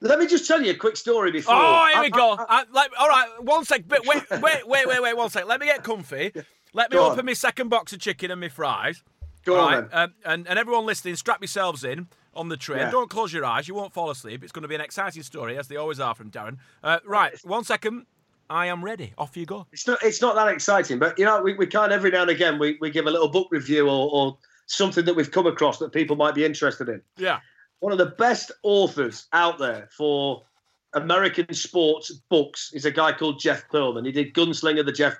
Let 0.00 0.18
me 0.18 0.26
just 0.26 0.46
tell 0.46 0.62
you 0.62 0.70
a 0.72 0.76
quick 0.76 0.96
story 0.96 1.32
before. 1.32 1.54
Oh, 1.56 1.88
here 1.92 2.02
we 2.02 2.10
go. 2.10 2.32
I- 2.38 2.44
I, 2.48 2.64
like, 2.72 2.90
all 2.98 3.08
right, 3.08 3.28
one 3.40 3.64
sec. 3.64 3.82
Wait, 3.88 4.06
wait, 4.06 4.66
wait, 4.66 4.86
wait, 4.86 5.02
wait, 5.02 5.16
one 5.16 5.30
sec. 5.30 5.46
Let 5.46 5.60
me 5.60 5.66
get 5.66 5.82
comfy. 5.82 6.32
Let 6.72 6.92
me 6.92 6.98
open 6.98 7.20
on. 7.20 7.26
my 7.26 7.32
second 7.32 7.68
box 7.68 7.92
of 7.92 7.98
chicken 7.98 8.30
and 8.30 8.40
my 8.40 8.48
fries. 8.48 9.02
Go 9.44 9.56
All 9.56 9.66
on 9.66 9.72
right, 9.72 9.90
then. 9.90 9.98
um, 10.00 10.14
and, 10.24 10.48
and 10.48 10.58
everyone 10.58 10.84
listening, 10.86 11.16
strap 11.16 11.40
yourselves 11.40 11.82
in 11.82 12.08
on 12.34 12.48
the 12.48 12.56
train. 12.56 12.80
Yeah. 12.80 12.90
Don't 12.90 13.08
close 13.08 13.32
your 13.32 13.44
eyes. 13.44 13.66
You 13.66 13.74
won't 13.74 13.92
fall 13.94 14.10
asleep. 14.10 14.42
It's 14.44 14.52
going 14.52 14.62
to 14.62 14.68
be 14.68 14.74
an 14.74 14.80
exciting 14.80 15.22
story, 15.22 15.56
as 15.56 15.68
they 15.68 15.76
always 15.76 15.98
are 15.98 16.14
from 16.14 16.30
Darren. 16.30 16.58
Uh, 16.82 16.98
right, 17.04 17.32
one 17.44 17.64
second. 17.64 18.06
I 18.50 18.66
am 18.66 18.82
ready. 18.84 19.12
Off 19.18 19.36
you 19.36 19.44
go. 19.46 19.66
It's 19.72 19.86
not. 19.86 19.98
It's 20.02 20.22
not 20.22 20.34
that 20.36 20.48
exciting, 20.48 20.98
but 20.98 21.18
you 21.18 21.24
know, 21.26 21.42
we, 21.42 21.52
we 21.54 21.66
kind 21.66 21.92
of 21.92 21.96
every 21.96 22.10
now 22.10 22.22
and 22.22 22.30
again 22.30 22.58
we, 22.58 22.78
we 22.80 22.90
give 22.90 23.06
a 23.06 23.10
little 23.10 23.28
book 23.28 23.48
review 23.50 23.88
or, 23.88 24.08
or 24.10 24.38
something 24.66 25.04
that 25.04 25.14
we've 25.14 25.30
come 25.30 25.46
across 25.46 25.78
that 25.80 25.92
people 25.92 26.16
might 26.16 26.34
be 26.34 26.44
interested 26.44 26.88
in. 26.88 27.02
Yeah. 27.18 27.40
One 27.80 27.92
of 27.92 27.98
the 27.98 28.06
best 28.06 28.50
authors 28.62 29.26
out 29.32 29.58
there 29.58 29.88
for 29.96 30.42
American 30.94 31.52
sports 31.54 32.10
books 32.28 32.72
is 32.72 32.84
a 32.84 32.90
guy 32.90 33.12
called 33.12 33.38
Jeff 33.38 33.68
Pearlman. 33.68 34.06
He 34.06 34.12
did 34.12 34.34
Gunslinger, 34.34 34.84
the 34.84 34.92
Jeff, 34.92 35.16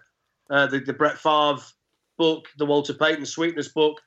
uh, 0.50 0.66
the, 0.66 0.80
the 0.80 0.92
Brett 0.92 1.18
Favre 1.18 1.62
book, 2.16 2.48
the 2.58 2.66
Walter 2.66 2.94
Payton 2.94 3.26
Sweetness 3.26 3.68
book. 3.68 4.00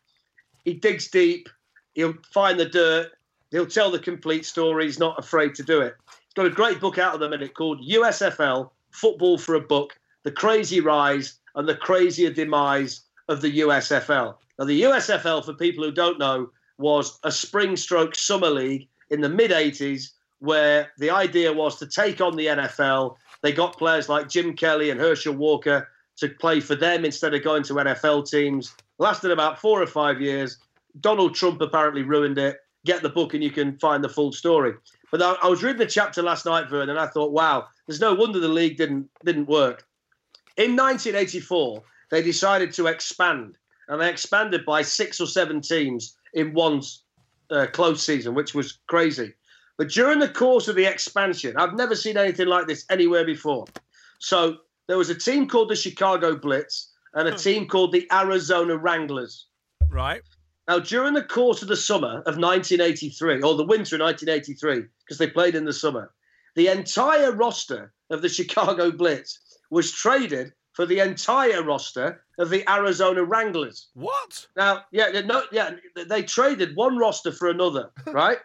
He 0.65 0.73
digs 0.73 1.07
deep. 1.07 1.49
He'll 1.93 2.15
find 2.33 2.59
the 2.59 2.65
dirt. 2.65 3.11
He'll 3.51 3.65
tell 3.65 3.91
the 3.91 3.99
complete 3.99 4.45
story. 4.45 4.85
He's 4.85 4.99
not 4.99 5.19
afraid 5.19 5.55
to 5.55 5.63
do 5.63 5.81
it. 5.81 5.95
He's 6.07 6.33
got 6.35 6.45
a 6.45 6.49
great 6.49 6.79
book 6.79 6.97
out 6.97 7.13
of 7.13 7.19
the 7.19 7.29
minute 7.29 7.53
called 7.53 7.85
USFL 7.85 8.69
Football 8.91 9.37
for 9.37 9.55
a 9.55 9.61
Buck 9.61 9.97
The 10.23 10.31
Crazy 10.31 10.79
Rise 10.79 11.35
and 11.55 11.67
the 11.67 11.75
Crazier 11.75 12.31
Demise 12.31 13.01
of 13.27 13.41
the 13.41 13.59
USFL. 13.59 14.35
Now, 14.59 14.65
the 14.65 14.83
USFL, 14.83 15.43
for 15.43 15.53
people 15.53 15.83
who 15.83 15.91
don't 15.91 16.19
know, 16.19 16.49
was 16.81 17.19
a 17.23 17.31
spring 17.31 17.77
stroke 17.77 18.15
summer 18.15 18.49
league 18.49 18.87
in 19.09 19.21
the 19.21 19.29
mid 19.29 19.51
80s 19.51 20.11
where 20.39 20.91
the 20.97 21.11
idea 21.11 21.53
was 21.53 21.77
to 21.77 21.85
take 21.85 22.19
on 22.19 22.35
the 22.35 22.47
NFL. 22.47 23.15
They 23.43 23.53
got 23.53 23.77
players 23.77 24.09
like 24.09 24.27
Jim 24.27 24.55
Kelly 24.55 24.89
and 24.89 24.99
Herschel 24.99 25.35
Walker 25.35 25.87
to 26.17 26.29
play 26.29 26.59
for 26.59 26.75
them 26.75 27.05
instead 27.05 27.33
of 27.33 27.43
going 27.43 27.63
to 27.63 27.73
NFL 27.73 28.29
teams. 28.29 28.73
Lasted 28.97 29.31
about 29.31 29.59
four 29.59 29.81
or 29.81 29.87
five 29.87 30.19
years. 30.19 30.57
Donald 30.99 31.35
Trump 31.35 31.61
apparently 31.61 32.03
ruined 32.03 32.37
it. 32.37 32.57
Get 32.85 33.03
the 33.03 33.09
book 33.09 33.33
and 33.33 33.43
you 33.43 33.51
can 33.51 33.77
find 33.77 34.03
the 34.03 34.09
full 34.09 34.31
story. 34.31 34.73
But 35.11 35.21
I, 35.21 35.35
I 35.43 35.47
was 35.47 35.61
reading 35.61 35.79
the 35.79 35.85
chapter 35.85 36.23
last 36.23 36.45
night, 36.45 36.69
Vern, 36.69 36.89
and 36.89 36.99
I 36.99 37.07
thought, 37.07 37.31
wow, 37.31 37.67
there's 37.85 38.01
no 38.01 38.15
wonder 38.15 38.39
the 38.39 38.47
league 38.47 38.77
didn't 38.77 39.09
didn't 39.23 39.47
work. 39.47 39.85
In 40.57 40.75
1984, 40.75 41.83
they 42.09 42.21
decided 42.21 42.73
to 42.73 42.87
expand, 42.87 43.57
and 43.87 44.01
they 44.01 44.09
expanded 44.09 44.65
by 44.65 44.81
six 44.81 45.21
or 45.21 45.27
seven 45.27 45.61
teams 45.61 46.15
in 46.33 46.53
one 46.53 46.81
uh, 47.49 47.67
close 47.71 48.03
season, 48.03 48.33
which 48.33 48.53
was 48.53 48.79
crazy. 48.87 49.33
But 49.77 49.89
during 49.89 50.19
the 50.19 50.29
course 50.29 50.67
of 50.67 50.75
the 50.75 50.85
expansion, 50.85 51.57
I've 51.57 51.73
never 51.73 51.95
seen 51.95 52.17
anything 52.17 52.47
like 52.47 52.67
this 52.67 52.85
anywhere 52.89 53.25
before. 53.25 53.65
So 54.19 54.57
there 54.87 54.97
was 54.97 55.09
a 55.09 55.15
team 55.15 55.47
called 55.47 55.69
the 55.69 55.75
Chicago 55.75 56.35
Blitz 56.35 56.91
and 57.13 57.27
a 57.27 57.37
team 57.37 57.67
called 57.67 57.91
the 57.91 58.07
Arizona 58.11 58.77
Wranglers. 58.77 59.47
Right. 59.89 60.21
Now, 60.67 60.79
during 60.79 61.13
the 61.13 61.23
course 61.23 61.61
of 61.61 61.67
the 61.67 61.75
summer 61.75 62.19
of 62.27 62.37
1983, 62.37 63.41
or 63.41 63.55
the 63.55 63.65
winter 63.65 63.95
of 63.95 64.01
1983, 64.01 64.85
because 65.03 65.17
they 65.17 65.27
played 65.27 65.55
in 65.55 65.65
the 65.65 65.73
summer, 65.73 66.13
the 66.55 66.67
entire 66.67 67.31
roster 67.31 67.93
of 68.09 68.21
the 68.21 68.29
Chicago 68.29 68.91
Blitz 68.91 69.39
was 69.69 69.91
traded 69.91 70.53
for 70.73 70.85
the 70.85 70.99
entire 70.99 71.63
roster 71.63 72.23
of 72.37 72.49
the 72.49 72.63
Arizona 72.71 73.23
Wranglers. 73.23 73.87
What? 73.93 74.47
Now, 74.55 74.83
yeah, 74.91 75.21
no, 75.25 75.43
yeah, 75.51 75.71
they 76.07 76.23
traded 76.23 76.75
one 76.75 76.97
roster 76.97 77.31
for 77.31 77.49
another, 77.49 77.91
right? 78.07 78.37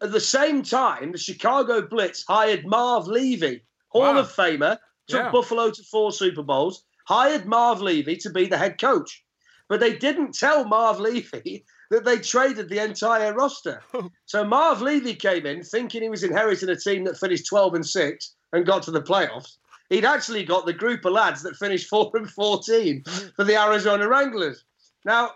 At 0.00 0.12
the 0.12 0.20
same 0.20 0.62
time, 0.62 1.12
the 1.12 1.18
Chicago 1.18 1.82
Blitz 1.86 2.24
hired 2.26 2.66
Marv 2.66 3.06
Levy, 3.06 3.62
Hall 3.88 4.02
Wow. 4.14 4.18
of 4.18 4.32
Famer, 4.32 4.78
took 5.08 5.24
Yeah. 5.24 5.30
Buffalo 5.32 5.70
to 5.70 5.82
four 5.84 6.12
Super 6.12 6.42
Bowls, 6.42 6.84
hired 7.06 7.46
Marv 7.46 7.80
Levy 7.82 8.16
to 8.18 8.30
be 8.30 8.46
the 8.46 8.58
head 8.58 8.80
coach. 8.80 9.24
But 9.68 9.80
they 9.80 9.96
didn't 9.96 10.34
tell 10.34 10.64
Marv 10.66 10.98
Levy 11.00 11.64
that 11.90 12.04
they 12.04 12.18
traded 12.18 12.68
the 12.68 12.82
entire 12.82 13.32
roster. 13.34 13.82
so 14.26 14.44
Marv 14.44 14.82
Levy 14.82 15.14
came 15.14 15.46
in 15.46 15.62
thinking 15.62 16.02
he 16.02 16.08
was 16.08 16.22
inheriting 16.24 16.68
a 16.68 16.76
team 16.76 17.04
that 17.04 17.16
finished 17.18 17.46
12 17.46 17.74
and 17.74 17.86
6 17.86 18.34
and 18.52 18.66
got 18.66 18.82
to 18.84 18.90
the 18.90 19.02
playoffs. 19.02 19.56
He'd 19.90 20.04
actually 20.04 20.44
got 20.44 20.66
the 20.66 20.72
group 20.72 21.04
of 21.04 21.12
lads 21.12 21.42
that 21.42 21.56
finished 21.56 21.88
4 21.90 22.10
and 22.14 22.30
14 22.30 23.04
for 23.36 23.44
the 23.44 23.56
Arizona 23.56 24.08
Wranglers. 24.08 24.64
Now, 25.04 25.32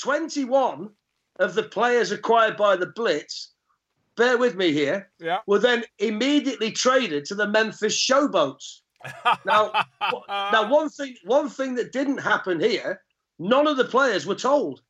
21 0.00 0.90
of 1.38 1.54
the 1.54 1.62
players 1.64 2.12
acquired 2.12 2.56
by 2.56 2.76
the 2.76 2.86
Blitz, 2.86 3.50
bear 4.16 4.38
with 4.38 4.54
me 4.56 4.72
here, 4.72 5.10
Yeah. 5.18 5.38
were 5.46 5.58
then 5.58 5.84
immediately 5.98 6.70
traded 6.70 7.24
to 7.26 7.34
the 7.34 7.46
Memphis 7.48 7.94
Showboats. 7.94 8.80
Now, 9.44 9.72
now 10.28 10.70
one 10.70 10.88
thing 10.88 11.14
one 11.24 11.48
thing 11.48 11.74
that 11.76 11.92
didn't 11.92 12.18
happen 12.18 12.58
here, 12.60 13.02
none 13.38 13.66
of 13.66 13.76
the 13.76 13.84
players 13.84 14.26
were 14.26 14.34
told. 14.34 14.80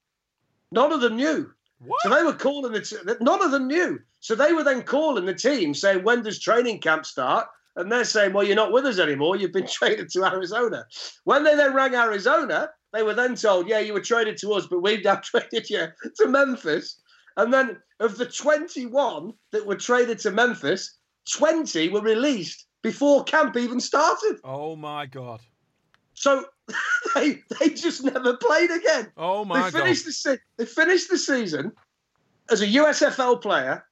None 0.72 0.92
of 0.92 1.00
them 1.00 1.16
knew. 1.16 1.50
What? 1.81 1.98
So 2.02 2.09
they 2.09 2.22
were 2.22 2.33
calling 2.33 2.72
the 2.72 2.81
t- 2.81 2.96
none 3.20 3.42
of 3.44 3.50
them 3.50 3.66
knew. 3.66 3.98
So 4.20 4.35
they 4.35 4.52
were 4.52 4.64
then 4.64 4.83
calling 4.83 5.26
the 5.26 5.35
team 5.35 5.74
saying, 5.74 6.02
"When 6.05 6.22
does 6.22 6.38
training 6.40 6.81
camp 6.81 7.05
start?" 7.05 7.46
And 7.76 7.92
they're 7.92 8.04
saying, 8.04 8.32
"Well, 8.32 8.44
you're 8.44 8.56
not 8.56 8.72
with 8.72 8.86
us 8.86 8.98
anymore. 8.98 9.36
You've 9.36 9.52
been 9.52 9.66
traded 9.80 10.08
to 10.10 10.24
Arizona." 10.24 10.86
When 11.24 11.44
they 11.44 11.54
then 11.54 11.74
rang 11.74 11.94
Arizona, 11.94 12.70
they 12.92 13.02
were 13.02 13.14
then 13.14 13.34
told, 13.36 13.68
"Yeah, 13.68 13.78
you 13.80 13.92
were 13.92 14.00
traded 14.00 14.38
to 14.38 14.52
us, 14.54 14.66
but 14.66 14.80
we've 14.82 15.04
now 15.04 15.16
traded 15.24 15.68
you 15.70 15.88
to 16.16 16.26
Memphis." 16.28 17.00
And 17.36 17.52
then 17.52 17.78
of 18.00 18.16
the 18.16 18.24
21 18.26 19.32
that 19.52 19.66
were 19.66 19.76
traded 19.76 20.18
to 20.20 20.30
Memphis, 20.30 20.96
20 21.30 21.90
were 21.90 22.00
released 22.00 22.66
before 22.82 23.24
camp 23.24 23.56
even 23.56 23.80
started. 23.80 24.38
oh 24.44 24.76
my 24.76 25.06
god. 25.06 25.40
So 26.14 26.46
they 27.14 27.42
they 27.60 27.70
just 27.70 28.04
never 28.04 28.36
played 28.38 28.70
again. 28.70 29.12
Oh 29.18 29.44
They 29.44 29.48
my 29.48 29.70
god. 29.70 29.86
the 29.86 29.94
se- 29.94 30.38
they 30.56 30.64
finished 30.64 31.10
the 31.10 31.18
season 31.18 31.72
as 32.50 32.62
a 32.62 32.66
USFL 32.66 33.42
player, 33.42 33.84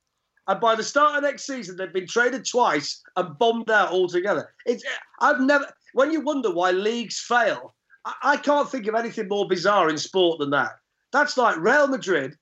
and 0.46 0.61
by 0.61 0.74
the 0.74 0.83
start 0.83 1.16
of 1.16 1.22
next 1.22 1.46
season, 1.46 1.76
they've 1.76 1.92
been 1.92 2.07
traded 2.07 2.46
twice 2.46 3.02
and 3.16 3.38
bombed 3.38 3.70
out 3.70 3.90
altogether. 3.90 4.50
It's 4.66 4.85
I've 5.20 5.40
never. 5.40 5.66
When 5.94 6.11
you 6.11 6.20
wonder 6.20 6.52
why 6.52 6.72
leagues 6.72 7.20
fail, 7.20 7.74
I, 8.04 8.14
I 8.22 8.37
can't 8.37 8.70
think 8.70 8.87
of 8.87 8.94
anything 8.94 9.28
more 9.28 9.48
bizarre 9.48 9.88
in 9.88 9.96
sport 9.96 10.38
than 10.38 10.50
that. 10.50 10.72
That's 11.12 11.37
like 11.37 11.57
Real 11.57 11.87
Madrid 11.87 12.37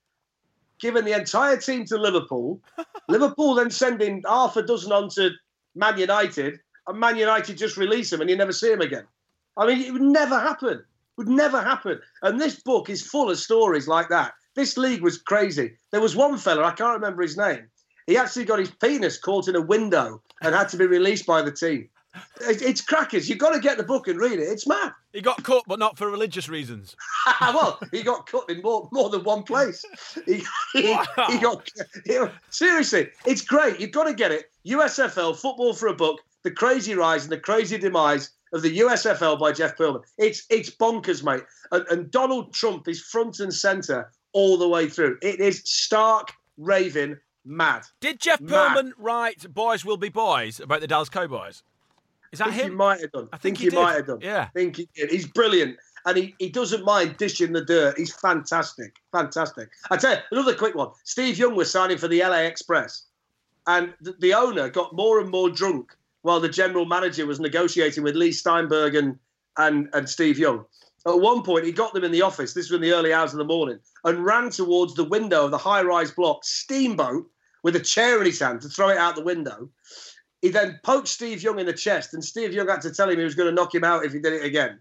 giving 0.81 1.05
the 1.05 1.17
entire 1.17 1.57
team 1.57 1.85
to 1.87 1.97
Liverpool, 1.97 2.61
Liverpool 3.09 3.55
then 3.55 3.71
sending 3.71 4.23
half 4.27 4.57
a 4.57 4.63
dozen 4.63 4.91
on 4.91 5.09
to 5.11 5.31
Man 5.77 5.97
United, 5.97 6.59
and 6.89 6.99
Man 6.99 7.17
United 7.17 7.57
just 7.57 7.77
release 7.77 8.11
them 8.11 8.21
and 8.21 8.29
you 8.29 8.37
never 8.37 8.53
see 8.53 8.71
them 8.71 8.81
again. 8.81 9.07
I 9.57 9.67
mean, 9.67 9.81
it 9.81 9.93
would 9.93 10.03
never 10.03 10.39
happen. 10.39 10.79
It 10.79 10.85
Would 11.19 11.29
never 11.29 11.63
happen. 11.63 12.01
And 12.23 12.41
this 12.41 12.61
book 12.61 12.91
is 12.91 13.07
full 13.07 13.31
of 13.31 13.39
stories 13.39 13.87
like 13.87 14.09
that. 14.09 14.33
This 14.55 14.77
league 14.77 15.03
was 15.03 15.19
crazy. 15.19 15.77
There 15.93 16.01
was 16.01 16.17
one 16.17 16.37
fella, 16.37 16.65
I 16.65 16.73
can't 16.73 16.95
remember 16.95 17.23
his 17.23 17.37
name. 17.37 17.69
He 18.07 18.17
actually 18.17 18.45
got 18.45 18.59
his 18.59 18.71
penis 18.71 19.19
caught 19.19 19.49
in 19.49 19.57
a 19.57 19.61
window 19.61 20.23
and 20.43 20.55
had 20.55 20.69
to 20.71 20.77
be 20.77 20.87
released 20.87 21.27
by 21.27 21.43
the 21.43 21.53
team. 21.53 21.89
It's 22.43 22.83
crackers. 22.83 23.29
You've 23.31 23.39
got 23.39 23.55
to 23.55 23.59
get 23.61 23.79
the 23.79 23.85
book 23.85 24.07
and 24.07 24.19
read 24.21 24.39
it. 24.39 24.43
It's 24.43 24.67
mad. 24.67 24.93
He 25.15 25.23
got 25.23 25.43
cut, 25.45 25.63
but 25.67 25.79
not 25.79 25.97
for 25.97 26.11
religious 26.11 26.47
reasons. 26.49 26.95
well, 27.41 27.79
he 27.91 28.03
got 28.03 28.27
cut 28.27 28.51
in 28.51 28.61
more 28.61 28.87
more 28.93 29.09
than 29.09 29.25
one 29.25 29.45
place. 29.45 29.83
He, 30.27 30.43
he, 30.75 30.91
Wow. 30.91 31.07
he 31.31 31.39
got 31.39 31.71
he- 32.05 32.19
seriously. 32.51 33.09
It's 33.25 33.41
great. 33.43 33.81
You've 33.81 33.93
got 33.93 34.05
to 34.05 34.15
get 34.15 34.31
it. 34.31 34.51
USFL 34.67 35.35
football 35.37 35.73
for 35.73 35.89
a 35.89 35.95
buck: 35.95 36.17
the 36.43 36.51
crazy 36.51 36.95
rise 36.95 37.23
and 37.23 37.33
the 37.33 37.39
crazy 37.39 37.79
demise 37.79 38.31
of 38.53 38.61
the 38.61 38.79
USFL 38.81 39.39
by 39.39 39.53
Jeff 39.53 39.79
Pearlman. 39.79 40.03
It's 40.19 40.45
it's 40.51 40.69
bonkers, 40.69 41.25
mate. 41.25 41.45
And, 41.71 41.87
and 41.89 42.11
Donald 42.11 42.53
Trump 42.53 42.89
is 42.89 43.01
front 43.01 43.41
and 43.41 43.55
center 43.55 44.13
all 44.35 44.59
the 44.59 44.69
way 44.69 44.87
through. 44.87 45.17
It 45.23 45.41
is 45.41 45.63
stark 45.65 46.33
raving 46.59 47.17
mad. 47.45 47.83
Did 48.01 48.21
Jeff 48.21 48.41
Mad. 48.41 48.77
Pearlman 48.77 48.93
write 48.99 49.53
"Boys 49.53 49.85
Will 49.85 49.97
Be 49.97 50.09
Boys" 50.09 50.61
about 50.61 50.81
the 50.81 50.87
Dallas 50.87 51.09
Cowboys? 51.09 51.63
Is 52.33 52.39
that 52.39 52.49
I 52.49 52.53
think 52.53 52.71
he 52.71 52.71
might 52.71 53.01
have 53.01 53.13
done. 53.13 53.29
I 53.33 53.37
I 53.37 53.39
think 53.39 53.59
think, 53.59 53.73
he 53.73 53.77
he, 53.77 53.83
might 53.83 53.93
have 53.95 54.07
done. 54.07 54.19
Yeah. 54.23 54.49
I 54.49 54.59
think 54.59 54.77
he 54.77 54.89
did. 54.95 55.11
He's 55.11 55.27
brilliant. 55.27 55.77
And 56.05 56.17
he, 56.17 56.35
he 56.39 56.49
doesn't 56.49 56.85
mind 56.85 57.17
dishing 57.17 57.53
the 57.53 57.65
dirt. 57.65 57.97
He's 57.97 58.13
fantastic. 58.13 58.97
Fantastic. 59.13 59.69
I 59.91 59.97
tell 59.97 60.15
you, 60.15 60.21
another 60.33 60.55
quick 60.55 60.75
one. 60.75 60.89
Steve 61.05 61.39
Young 61.39 61.55
was 61.55 61.71
signing 61.71 61.99
for 61.99 62.09
the 62.09 62.21
LA 62.23 62.39
Express. 62.39 63.05
And 63.67 63.95
the, 64.01 64.17
the 64.19 64.35
owner 64.35 64.69
got 64.69 64.97
more 64.97 65.21
and 65.21 65.31
more 65.31 65.51
drunk 65.51 65.95
while 66.23 66.41
the 66.41 66.49
general 66.49 66.87
manager 66.87 67.27
was 67.27 67.39
negotiating 67.39 68.03
with 68.03 68.17
Leigh 68.17 68.33
Steinberg 68.33 68.97
and, 68.97 69.19
and, 69.59 69.89
and 69.93 70.09
Steve 70.09 70.39
Young. 70.39 70.65
At 71.07 71.21
one 71.21 71.43
point, 71.43 71.65
he 71.65 71.73
got 71.73 71.95
them 71.95 72.05
in 72.05 72.13
the 72.13 72.23
office, 72.23 72.55
this 72.55 72.71
was 72.71 72.77
in 72.77 72.83
the 72.83 72.93
early 72.93 73.13
hours 73.13 73.33
of 73.33 73.39
the 73.39 73.45
morning, 73.45 73.79
and 74.05 74.25
ran 74.25 74.51
towards 74.51 74.95
the 74.95 75.05
window 75.05 75.45
of 75.45 75.51
the 75.51 75.59
high 75.59 75.83
rise 75.83 76.13
block, 76.13 76.45
steamboat, 76.45 77.29
with 77.63 77.77
a 77.77 77.81
chair 77.81 78.19
in 78.21 78.27
his 78.27 78.41
hand 78.41 78.61
to 78.61 78.69
throw 78.69 78.89
it 78.89 78.99
out 78.99 79.17
the 79.17 79.25
window. 79.25 79.69
He 80.43 80.49
then 80.49 80.81
poked 80.83 81.09
Steve 81.09 81.43
Young 81.43 81.59
in 81.59 81.67
the 81.67 81.73
chest, 81.73 82.15
and 82.15 82.25
Steve 82.25 82.53
Young 82.53 82.69
had 82.69 82.83
to 82.83 82.93
tell 82.93 83.09
him 83.09 83.19
he 83.19 83.25
was 83.25 83.35
going 83.35 83.49
to 83.49 83.55
knock 83.55 83.75
him 83.75 83.85
out 83.85 84.05
if 84.05 84.13
he 84.13 84.19
did 84.19 84.33
it 84.33 84.45
again. 84.45 84.81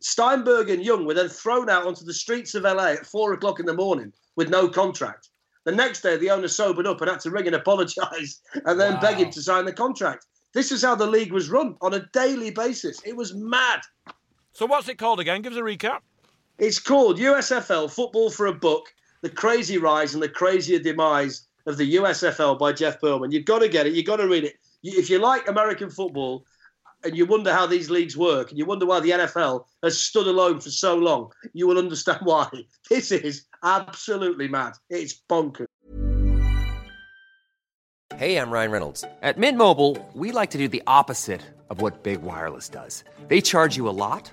Steinberg 0.00 0.68
and 0.70 0.84
Young 0.84 1.06
were 1.06 1.14
then 1.14 1.28
thrown 1.28 1.70
out 1.70 1.86
onto 1.86 2.04
the 2.04 2.12
streets 2.12 2.54
of 2.54 2.64
LA 2.64 2.92
at 2.92 3.06
four 3.06 3.32
o'clock 3.32 3.60
in 3.60 3.66
the 3.66 3.74
morning 3.74 4.12
with 4.34 4.50
no 4.50 4.68
contract. 4.68 5.30
The 5.64 5.72
next 5.72 6.02
day, 6.02 6.16
the 6.16 6.30
owner 6.30 6.48
sobered 6.48 6.86
up 6.86 7.00
and 7.00 7.10
had 7.10 7.20
to 7.20 7.30
ring 7.30 7.46
and 7.46 7.56
apologise 7.56 8.40
and 8.66 8.78
then 8.78 9.00
beg 9.00 9.16
him 9.16 9.30
to 9.30 9.42
sign 9.42 9.64
the 9.64 9.72
contract. 9.72 10.26
This 10.54 10.70
is 10.70 10.82
how 10.82 10.94
the 10.94 11.06
league 11.06 11.32
was 11.32 11.50
run 11.50 11.76
on 11.80 11.94
a 11.94 12.06
daily 12.12 12.50
basis. 12.50 13.00
It 13.04 13.16
was 13.16 13.34
mad. 13.34 13.80
So 14.56 14.64
what's 14.64 14.88
it 14.88 14.96
called 14.96 15.20
again? 15.20 15.42
Give 15.42 15.52
us 15.52 15.58
a 15.58 15.62
recap. 15.62 15.98
It's 16.58 16.78
called 16.78 17.18
USFL 17.18 17.90
Football 17.90 18.30
for 18.30 18.46
a 18.46 18.54
Buck 18.54 18.84
The 19.20 19.28
Crazy 19.28 19.76
Rise 19.76 20.14
and 20.14 20.22
the 20.22 20.30
Crazier 20.30 20.78
Demise 20.78 21.46
of 21.66 21.76
the 21.76 21.96
USFL 21.96 22.58
by 22.58 22.72
Jeff 22.72 22.98
Pearlman. 22.98 23.32
You've 23.32 23.44
got 23.44 23.58
to 23.58 23.68
get 23.68 23.86
it. 23.86 23.92
You've 23.92 24.06
got 24.06 24.16
to 24.16 24.26
read 24.26 24.44
it. 24.44 24.54
If 24.82 25.10
you 25.10 25.18
like 25.18 25.46
American 25.46 25.90
football, 25.90 26.46
and 27.04 27.14
you 27.14 27.26
wonder 27.26 27.52
how 27.52 27.66
these 27.66 27.90
leagues 27.90 28.16
work, 28.16 28.48
and 28.48 28.58
you 28.58 28.64
wonder 28.64 28.86
why 28.86 29.00
the 29.00 29.10
NFL 29.10 29.66
has 29.82 30.00
stood 30.00 30.26
alone 30.26 30.58
for 30.58 30.70
so 30.70 30.96
long, 30.96 31.32
you 31.52 31.66
will 31.66 31.76
understand 31.76 32.20
why. 32.22 32.48
This 32.88 33.12
is 33.12 33.44
absolutely 33.62 34.48
mad. 34.48 34.72
It's 34.88 35.20
bonkers. 35.28 35.66
Hey, 38.16 38.38
I'm 38.38 38.50
Ryan 38.50 38.70
Reynolds. 38.70 39.04
At 39.20 39.36
Mint 39.36 39.58
Mobile, 39.58 39.98
we 40.14 40.32
like 40.32 40.48
to 40.52 40.58
do 40.58 40.66
the 40.66 40.82
opposite 40.86 41.42
of 41.68 41.82
what 41.82 42.02
Big 42.02 42.22
Wireless 42.22 42.70
does. 42.70 43.04
They 43.28 43.42
charge 43.42 43.76
you 43.76 43.86
a 43.88 43.90
lot, 43.90 44.32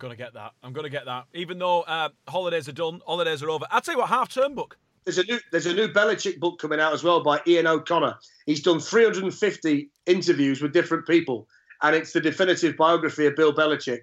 To 0.00 0.16
get 0.16 0.32
that. 0.32 0.52
I'm 0.62 0.72
to 0.72 0.88
get 0.88 1.04
that. 1.04 1.26
Even 1.34 1.58
though 1.58 1.82
uh, 1.82 2.08
holidays 2.26 2.68
are 2.68 2.72
done, 2.72 3.02
holidays 3.06 3.42
are 3.42 3.50
over. 3.50 3.66
I'll 3.70 3.82
tell 3.82 3.94
you 3.94 4.00
what, 4.00 4.08
half 4.08 4.32
term 4.32 4.54
book. 4.54 4.78
There's 5.04 5.18
a 5.18 5.24
new 5.24 5.38
there's 5.52 5.66
a 5.66 5.74
new 5.74 5.88
Belichick 5.88 6.40
book 6.40 6.58
coming 6.58 6.80
out 6.80 6.94
as 6.94 7.02
well 7.02 7.22
by 7.22 7.40
Ian 7.46 7.66
O'Connor. 7.66 8.16
He's 8.46 8.62
done 8.62 8.80
350 8.80 9.90
interviews 10.06 10.62
with 10.62 10.72
different 10.72 11.06
people, 11.06 11.46
and 11.82 11.94
it's 11.94 12.12
the 12.12 12.20
definitive 12.20 12.76
biography 12.76 13.26
of 13.26 13.36
Bill 13.36 13.52
Belichick. 13.52 14.00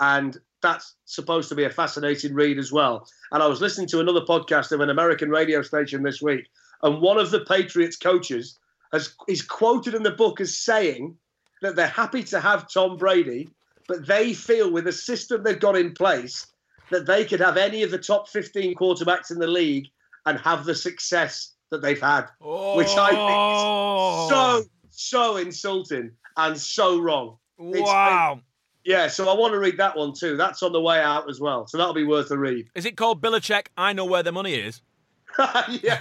And 0.00 0.38
that's 0.62 0.94
supposed 1.04 1.48
to 1.48 1.54
be 1.54 1.64
a 1.64 1.70
fascinating 1.70 2.34
read 2.34 2.58
as 2.58 2.70
well. 2.70 3.06
And 3.32 3.42
I 3.42 3.46
was 3.46 3.60
listening 3.60 3.88
to 3.88 4.00
another 4.00 4.20
podcast 4.20 4.72
of 4.72 4.80
an 4.80 4.90
American 4.90 5.30
radio 5.30 5.62
station 5.62 6.02
this 6.02 6.22
week, 6.22 6.48
and 6.82 7.00
one 7.00 7.18
of 7.18 7.30
the 7.32 7.40
Patriots 7.40 7.96
coaches 7.96 8.56
has 8.92 9.14
is 9.28 9.42
quoted 9.42 9.94
in 9.94 10.02
the 10.04 10.10
book 10.10 10.40
as 10.40 10.56
saying 10.56 11.16
that 11.62 11.76
they're 11.76 11.86
happy 11.86 12.22
to 12.24 12.40
have 12.40 12.70
Tom 12.72 12.96
Brady, 12.96 13.50
but 13.90 14.06
they 14.06 14.32
feel 14.32 14.70
with 14.70 14.84
the 14.84 14.92
system 14.92 15.42
they've 15.42 15.58
got 15.58 15.76
in 15.76 15.92
place 15.92 16.46
that 16.90 17.06
they 17.06 17.24
could 17.24 17.40
have 17.40 17.56
any 17.56 17.82
of 17.82 17.90
the 17.90 17.98
top 17.98 18.28
15 18.28 18.76
quarterbacks 18.76 19.32
in 19.32 19.38
the 19.40 19.48
league 19.48 19.88
and 20.26 20.38
have 20.38 20.64
the 20.64 20.76
success 20.76 21.54
that 21.70 21.82
they've 21.82 22.00
had, 22.00 22.26
which 22.40 22.88
I 22.96 23.08
think 23.10 23.18
is 23.20 23.60
oh. 23.66 24.28
so 24.30 24.64
so 24.90 25.36
insulting 25.38 26.12
and 26.36 26.56
so 26.56 27.00
wrong. 27.00 27.38
It's- 27.58 27.82
Wow. 27.82 28.40
yeah, 28.84 29.08
so 29.08 29.28
I 29.28 29.34
want 29.34 29.54
to 29.54 29.58
read 29.58 29.76
that 29.78 29.96
one 29.96 30.12
too. 30.14 30.36
That's 30.36 30.62
on 30.62 30.70
the 30.72 30.80
way 30.80 31.00
out 31.00 31.28
as 31.28 31.40
well, 31.40 31.66
so 31.66 31.76
that'll 31.76 31.92
be 31.92 32.04
worth 32.04 32.30
a 32.30 32.38
read. 32.38 32.68
Is 32.76 32.86
it 32.86 32.96
called 32.96 33.20
Belichick? 33.20 33.66
I 33.76 33.92
know 33.92 34.04
where 34.04 34.22
the 34.22 34.32
money 34.32 34.54
is. 34.54 34.82
yeah, 35.82 36.00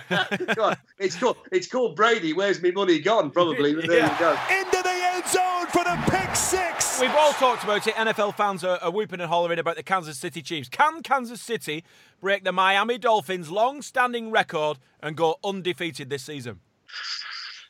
it's 0.99 1.15
called 1.15 1.37
it's 1.51 1.67
called 1.67 1.95
Brady. 1.95 2.33
Where's 2.33 2.61
me 2.61 2.71
money 2.71 2.99
gone? 2.99 3.29
Probably, 3.31 3.73
but 3.75 3.87
there 3.87 3.97
Yeah. 4.05 4.13
you 4.13 4.19
go. 4.19 4.59
into 4.59 4.83
the 4.83 4.88
end 4.88 4.88
zone 5.31 5.67
for 5.67 5.83
the 5.83 5.97
pick 6.09 6.35
six. 6.35 6.99
We've 6.99 7.13
all 7.15 7.33
talked 7.33 7.63
about 7.63 7.85
it. 7.85 7.93
NFL 7.95 8.35
fans 8.35 8.63
are, 8.63 8.77
are 8.81 8.91
whooping 8.91 9.19
and 9.19 9.29
hollering 9.29 9.59
about 9.59 9.75
the 9.75 9.83
Kansas 9.83 10.17
City 10.17 10.41
Chiefs. 10.41 10.69
Can 10.69 11.03
Kansas 11.03 11.41
City 11.41 11.83
break 12.19 12.43
the 12.43 12.51
Miami 12.51 12.97
Dolphins' 12.97 13.51
long-standing 13.51 14.31
record 14.31 14.79
and 15.01 15.15
go 15.15 15.37
undefeated 15.43 16.09
this 16.09 16.23
season? 16.23 16.59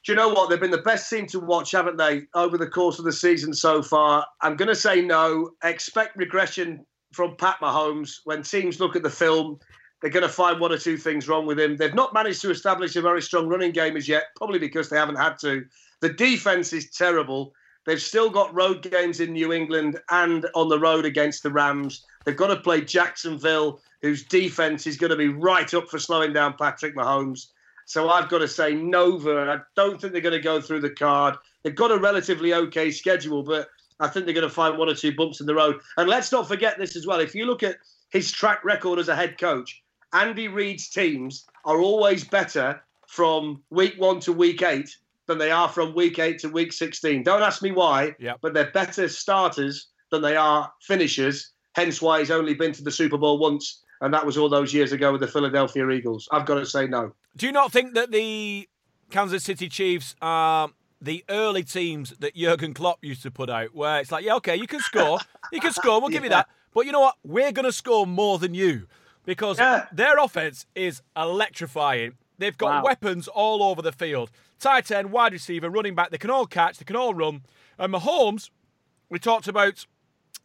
Do 0.05 0.13
you 0.13 0.15
know 0.15 0.29
what? 0.29 0.49
They've 0.49 0.59
been 0.59 0.71
the 0.71 0.77
best 0.77 1.09
team 1.09 1.27
to 1.27 1.39
watch, 1.39 1.71
haven't 1.71 1.97
they, 1.97 2.23
over 2.33 2.57
the 2.57 2.67
course 2.67 2.97
of 2.99 3.05
the 3.05 3.11
season 3.11 3.53
so 3.53 3.81
far? 3.83 4.25
I'm 4.41 4.55
going 4.55 4.69
to 4.69 4.75
say 4.75 5.01
no. 5.01 5.51
Expect 5.63 6.15
regression 6.15 6.85
from 7.11 7.35
Pat 7.35 7.57
Mahomes. 7.61 8.21
When 8.23 8.41
teams 8.41 8.79
look 8.79 8.95
at 8.95 9.03
the 9.03 9.09
film, 9.09 9.59
they're 10.01 10.11
going 10.11 10.23
to 10.23 10.29
find 10.29 10.59
one 10.59 10.71
or 10.71 10.77
two 10.77 10.97
things 10.97 11.27
wrong 11.27 11.45
with 11.45 11.59
him. 11.59 11.75
They've 11.75 11.93
not 11.93 12.13
managed 12.13 12.41
to 12.41 12.51
establish 12.51 12.95
a 12.95 13.01
very 13.01 13.21
strong 13.21 13.47
running 13.47 13.71
game 13.71 13.97
as 13.97 14.07
yet, 14.07 14.27
probably 14.37 14.59
because 14.59 14.89
they 14.89 14.97
haven't 14.97 15.17
had 15.17 15.37
to. 15.39 15.65
The 16.01 16.09
defense 16.09 16.73
is 16.73 16.89
terrible. 16.91 17.53
They've 17.85 18.01
still 18.01 18.29
got 18.29 18.53
road 18.53 18.83
games 18.83 19.19
in 19.19 19.33
New 19.33 19.51
England 19.51 19.99
and 20.11 20.45
on 20.55 20.69
the 20.69 20.79
road 20.79 21.05
against 21.05 21.43
the 21.43 21.51
Rams. 21.51 22.05
They've 22.25 22.35
got 22.35 22.47
to 22.47 22.57
play 22.57 22.81
Jacksonville, 22.81 23.81
whose 24.01 24.23
defense 24.25 24.85
is 24.85 24.97
going 24.97 25.11
to 25.11 25.17
be 25.17 25.29
right 25.29 25.73
up 25.73 25.89
for 25.89 25.99
slowing 25.99 26.33
down 26.33 26.55
Patrick 26.57 26.95
Mahomes. 26.95 27.47
So 27.85 28.09
I've 28.09 28.29
got 28.29 28.39
to 28.39 28.47
say 28.47 28.73
Nova. 28.73 29.51
I 29.51 29.57
don't 29.75 29.99
think 29.99 30.13
they're 30.13 30.21
going 30.21 30.37
to 30.37 30.39
go 30.39 30.61
through 30.61 30.81
the 30.81 30.91
card. 30.91 31.35
They've 31.63 31.75
got 31.75 31.91
a 31.91 31.97
relatively 31.97 32.53
okay 32.53 32.91
schedule, 32.91 33.43
but 33.43 33.67
I 33.99 34.07
think 34.07 34.25
they're 34.25 34.35
going 34.35 34.47
to 34.47 34.53
find 34.53 34.77
one 34.77 34.89
or 34.89 34.95
two 34.95 35.15
bumps 35.15 35.41
in 35.41 35.47
the 35.47 35.55
road. 35.55 35.79
And 35.97 36.09
let's 36.09 36.31
not 36.31 36.47
forget 36.47 36.77
this 36.77 36.95
as 36.95 37.07
well. 37.07 37.19
If 37.19 37.33
you 37.33 37.45
look 37.45 37.63
at 37.63 37.77
his 38.11 38.31
track 38.31 38.63
record 38.63 38.99
as 38.99 39.09
a 39.09 39.15
head 39.15 39.37
coach, 39.37 39.81
Andy 40.13 40.47
Reid's 40.47 40.89
teams 40.89 41.45
are 41.65 41.81
always 41.81 42.23
better 42.23 42.81
from 43.07 43.63
week 43.71 43.95
one 43.97 44.19
to 44.21 44.33
week 44.33 44.61
eight 44.61 44.95
than 45.29 45.37
they 45.37 45.51
are 45.51 45.69
from 45.69 45.93
week 45.93 46.17
eight 46.19 46.39
to 46.39 46.49
week 46.49 46.73
16. 46.73 47.23
Don't 47.23 47.43
ask 47.43 47.61
me 47.61 47.71
why, 47.71 48.15
Yep. 48.19 48.39
but 48.41 48.53
they're 48.53 48.71
better 48.71 49.07
starters 49.07 49.87
than 50.11 50.21
they 50.23 50.35
are 50.35 50.69
finishers. 50.81 51.53
Hence 51.75 52.01
why 52.01 52.19
he's 52.19 52.31
only 52.31 52.55
been 52.55 52.73
to 52.73 52.83
the 52.83 52.91
Super 52.91 53.17
Bowl 53.17 53.37
once, 53.37 53.83
and 54.01 54.11
that 54.13 54.25
was 54.25 54.37
all 54.37 54.49
those 54.49 54.73
years 54.73 54.91
ago 54.91 55.11
with 55.11 55.21
the 55.21 55.27
Philadelphia 55.27 55.87
Eagles. 55.91 56.27
I've 56.31 56.47
got 56.47 56.55
to 56.55 56.65
say 56.65 56.87
no. 56.87 57.11
Do 57.37 57.45
you 57.45 57.51
not 57.51 57.71
think 57.71 57.93
that 57.93 58.11
the 58.11 58.67
Kansas 59.11 59.43
City 59.43 59.69
Chiefs 59.69 60.15
are 60.19 60.69
the 60.99 61.23
early 61.29 61.63
teams 61.63 62.13
that 62.19 62.35
Jurgen 62.35 62.73
Klopp 62.73 62.97
used 63.05 63.21
to 63.21 63.29
put 63.31 63.49
out, 63.51 63.73
where 63.75 63.99
it's 64.01 64.11
like, 64.11 64.25
yeah, 64.25 64.35
okay, 64.37 64.55
you 64.55 64.65
can 64.67 64.81
score, 64.81 65.19
you 65.51 65.59
can 65.61 65.71
score, 65.71 66.01
we'll 66.01 66.09
give 66.09 66.23
you 66.23 66.29
that, 66.37 66.47
but 66.73 66.87
you 66.87 66.91
know 66.91 67.01
what? 67.01 67.15
We're 67.23 67.51
going 67.51 67.65
to 67.65 67.71
score 67.71 68.07
more 68.07 68.39
than 68.39 68.55
you 68.55 68.87
because 69.25 69.59
Yeah. 69.59 69.85
their 69.93 70.17
offense 70.17 70.65
is 70.73 71.03
electrifying. 71.15 72.17
They've 72.39 72.57
got 72.57 72.69
Wow. 72.69 72.83
weapons 72.83 73.27
all 73.27 73.61
over 73.63 73.81
the 73.81 73.91
field. 73.91 74.31
Tight 74.59 74.91
end, 74.91 75.11
wide 75.11 75.33
receiver, 75.33 75.69
running 75.69 75.95
back, 75.95 76.11
they 76.11 76.17
can 76.17 76.29
all 76.29 76.45
catch, 76.45 76.77
they 76.77 76.85
can 76.85 76.95
all 76.95 77.13
run. 77.13 77.43
And 77.77 77.93
Mahomes, 77.93 78.49
we 79.09 79.17
talked 79.19 79.47
about 79.47 79.85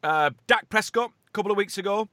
uh, 0.03 0.31
Dak 0.47 0.69
Prescott 0.69 1.13
a 1.29 1.31
couple 1.33 1.51
of 1.51 1.57
weeks 1.57 1.79
ago 1.79 2.09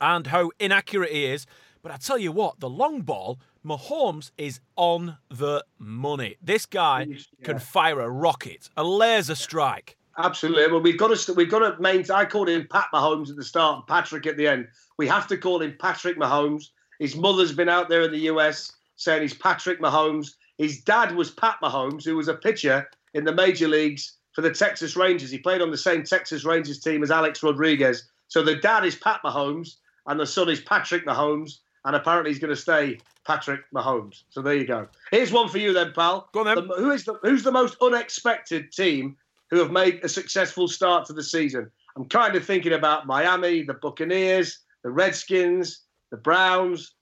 and 0.00 0.28
how 0.28 0.50
inaccurate 0.60 1.10
he 1.10 1.24
is. 1.26 1.46
But 1.82 1.92
I 1.92 1.96
tell 1.96 2.18
you 2.18 2.32
what, 2.32 2.60
the 2.60 2.68
long 2.68 3.02
ball, 3.02 3.38
Mahomes 3.64 4.30
is 4.38 4.60
on 4.76 5.18
the 5.28 5.64
money. 5.78 6.36
This 6.40 6.66
guy 6.66 7.08
can 7.42 7.58
fire 7.58 8.00
a 8.00 8.08
rocket, 8.08 8.70
a 8.76 8.84
laser 8.84 9.34
strike. 9.34 9.96
Absolutely. 10.18 10.72
Well, 10.72 10.80
we've 10.80 10.98
got 10.98 11.16
to 11.16 11.32
we've 11.34 11.50
got 11.50 11.58
to 11.58 11.80
maintain. 11.80 12.16
I 12.16 12.24
called 12.24 12.48
him 12.48 12.66
Pat 12.70 12.86
Mahomes 12.94 13.30
at 13.30 13.36
the 13.36 13.44
start, 13.44 13.86
Patrick 13.86 14.26
at 14.26 14.36
the 14.36 14.46
end. 14.46 14.68
We 14.96 15.06
have 15.08 15.26
to 15.28 15.36
call 15.36 15.60
him 15.60 15.76
Patrick 15.78 16.18
Mahomes. 16.18 16.70
His 16.98 17.16
mother's 17.16 17.52
been 17.52 17.68
out 17.68 17.88
there 17.88 18.02
in 18.02 18.12
the 18.12 18.20
US 18.30 18.72
saying 18.96 19.22
he's 19.22 19.34
Patrick 19.34 19.80
Mahomes. 19.80 20.34
His 20.58 20.80
dad 20.80 21.14
was 21.14 21.30
Pat 21.30 21.56
Mahomes, 21.62 22.04
who 22.04 22.16
was 22.16 22.28
a 22.28 22.34
pitcher 22.34 22.88
in 23.14 23.24
the 23.24 23.34
major 23.34 23.68
leagues 23.68 24.14
for 24.32 24.42
the 24.42 24.50
Texas 24.50 24.96
Rangers. 24.96 25.30
He 25.30 25.38
played 25.38 25.62
on 25.62 25.70
the 25.70 25.76
same 25.78 26.02
Texas 26.02 26.44
Rangers 26.44 26.80
team 26.80 27.02
as 27.02 27.10
Alex 27.10 27.42
Rodriguez. 27.42 28.08
So 28.28 28.42
the 28.42 28.56
dad 28.56 28.84
is 28.84 28.96
Pat 28.96 29.20
Mahomes, 29.24 29.76
and 30.06 30.18
the 30.18 30.26
son 30.26 30.48
is 30.48 30.60
Patrick 30.60 31.06
Mahomes, 31.06 31.58
and 31.84 31.94
apparently 31.96 32.30
he's 32.30 32.40
going 32.40 32.54
to 32.54 32.60
stay 32.60 32.98
Patrick 33.26 33.60
Mahomes. 33.74 34.22
So 34.28 34.40
there 34.42 34.54
you 34.54 34.66
go. 34.66 34.88
Here's 35.10 35.32
one 35.32 35.48
for 35.48 35.58
you 35.58 35.72
then, 35.72 35.92
pal. 35.92 36.28
Go 36.32 36.40
on 36.40 36.46
then. 36.46 36.68
The- 36.68 36.74
who 36.74 36.90
is 36.90 37.04
the 37.04 37.14
who's 37.22 37.42
the 37.42 37.52
most 37.52 37.76
unexpected 37.82 38.72
team 38.72 39.16
who 39.50 39.58
have 39.58 39.70
made 39.70 40.00
a 40.02 40.08
successful 40.08 40.68
start 40.68 41.06
to 41.06 41.12
the 41.12 41.22
season? 41.22 41.70
I'm 41.96 42.04
kind 42.06 42.36
of 42.36 42.44
thinking 42.44 42.72
about 42.72 43.06
Miami, 43.06 43.62
the 43.62 43.74
Buccaneers, 43.74 44.58
the 44.84 44.90
Redskins, 44.90 45.80
the 46.10 46.16
Browns. 46.16 46.92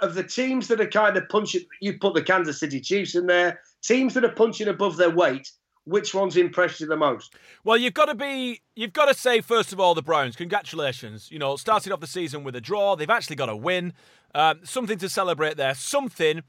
Of 0.00 0.14
the 0.14 0.24
teams 0.24 0.68
that 0.68 0.80
are 0.80 0.86
kind 0.86 1.16
of 1.16 1.28
punching, 1.28 1.62
you 1.80 1.98
put 1.98 2.14
the 2.14 2.22
Kansas 2.22 2.60
City 2.60 2.80
Chiefs 2.80 3.14
in 3.14 3.26
there. 3.26 3.60
Teams 3.82 4.14
that 4.14 4.24
are 4.24 4.32
punching 4.32 4.68
above 4.68 4.96
their 4.96 5.10
weight. 5.10 5.50
Which 5.84 6.14
ones 6.14 6.36
impressed 6.36 6.80
you 6.80 6.86
the 6.86 6.96
most? 6.96 7.34
Well, 7.64 7.76
you've 7.76 7.94
got 7.94 8.04
to 8.06 8.14
be, 8.14 8.60
you've 8.76 8.92
got 8.92 9.06
to 9.06 9.14
say 9.14 9.40
first 9.40 9.72
of 9.72 9.80
all 9.80 9.94
the 9.94 10.02
Browns. 10.02 10.36
Congratulations! 10.36 11.30
You 11.30 11.38
know, 11.38 11.56
started 11.56 11.90
off 11.90 12.00
the 12.00 12.06
season 12.06 12.44
with 12.44 12.54
a 12.54 12.60
draw. 12.60 12.94
They've 12.96 13.08
actually 13.08 13.36
got 13.36 13.48
a 13.48 13.56
win. 13.56 13.94
Um, 14.34 14.60
something 14.62 14.98
to 14.98 15.08
celebrate 15.08 15.56
there. 15.56 15.74
Something 15.74 16.42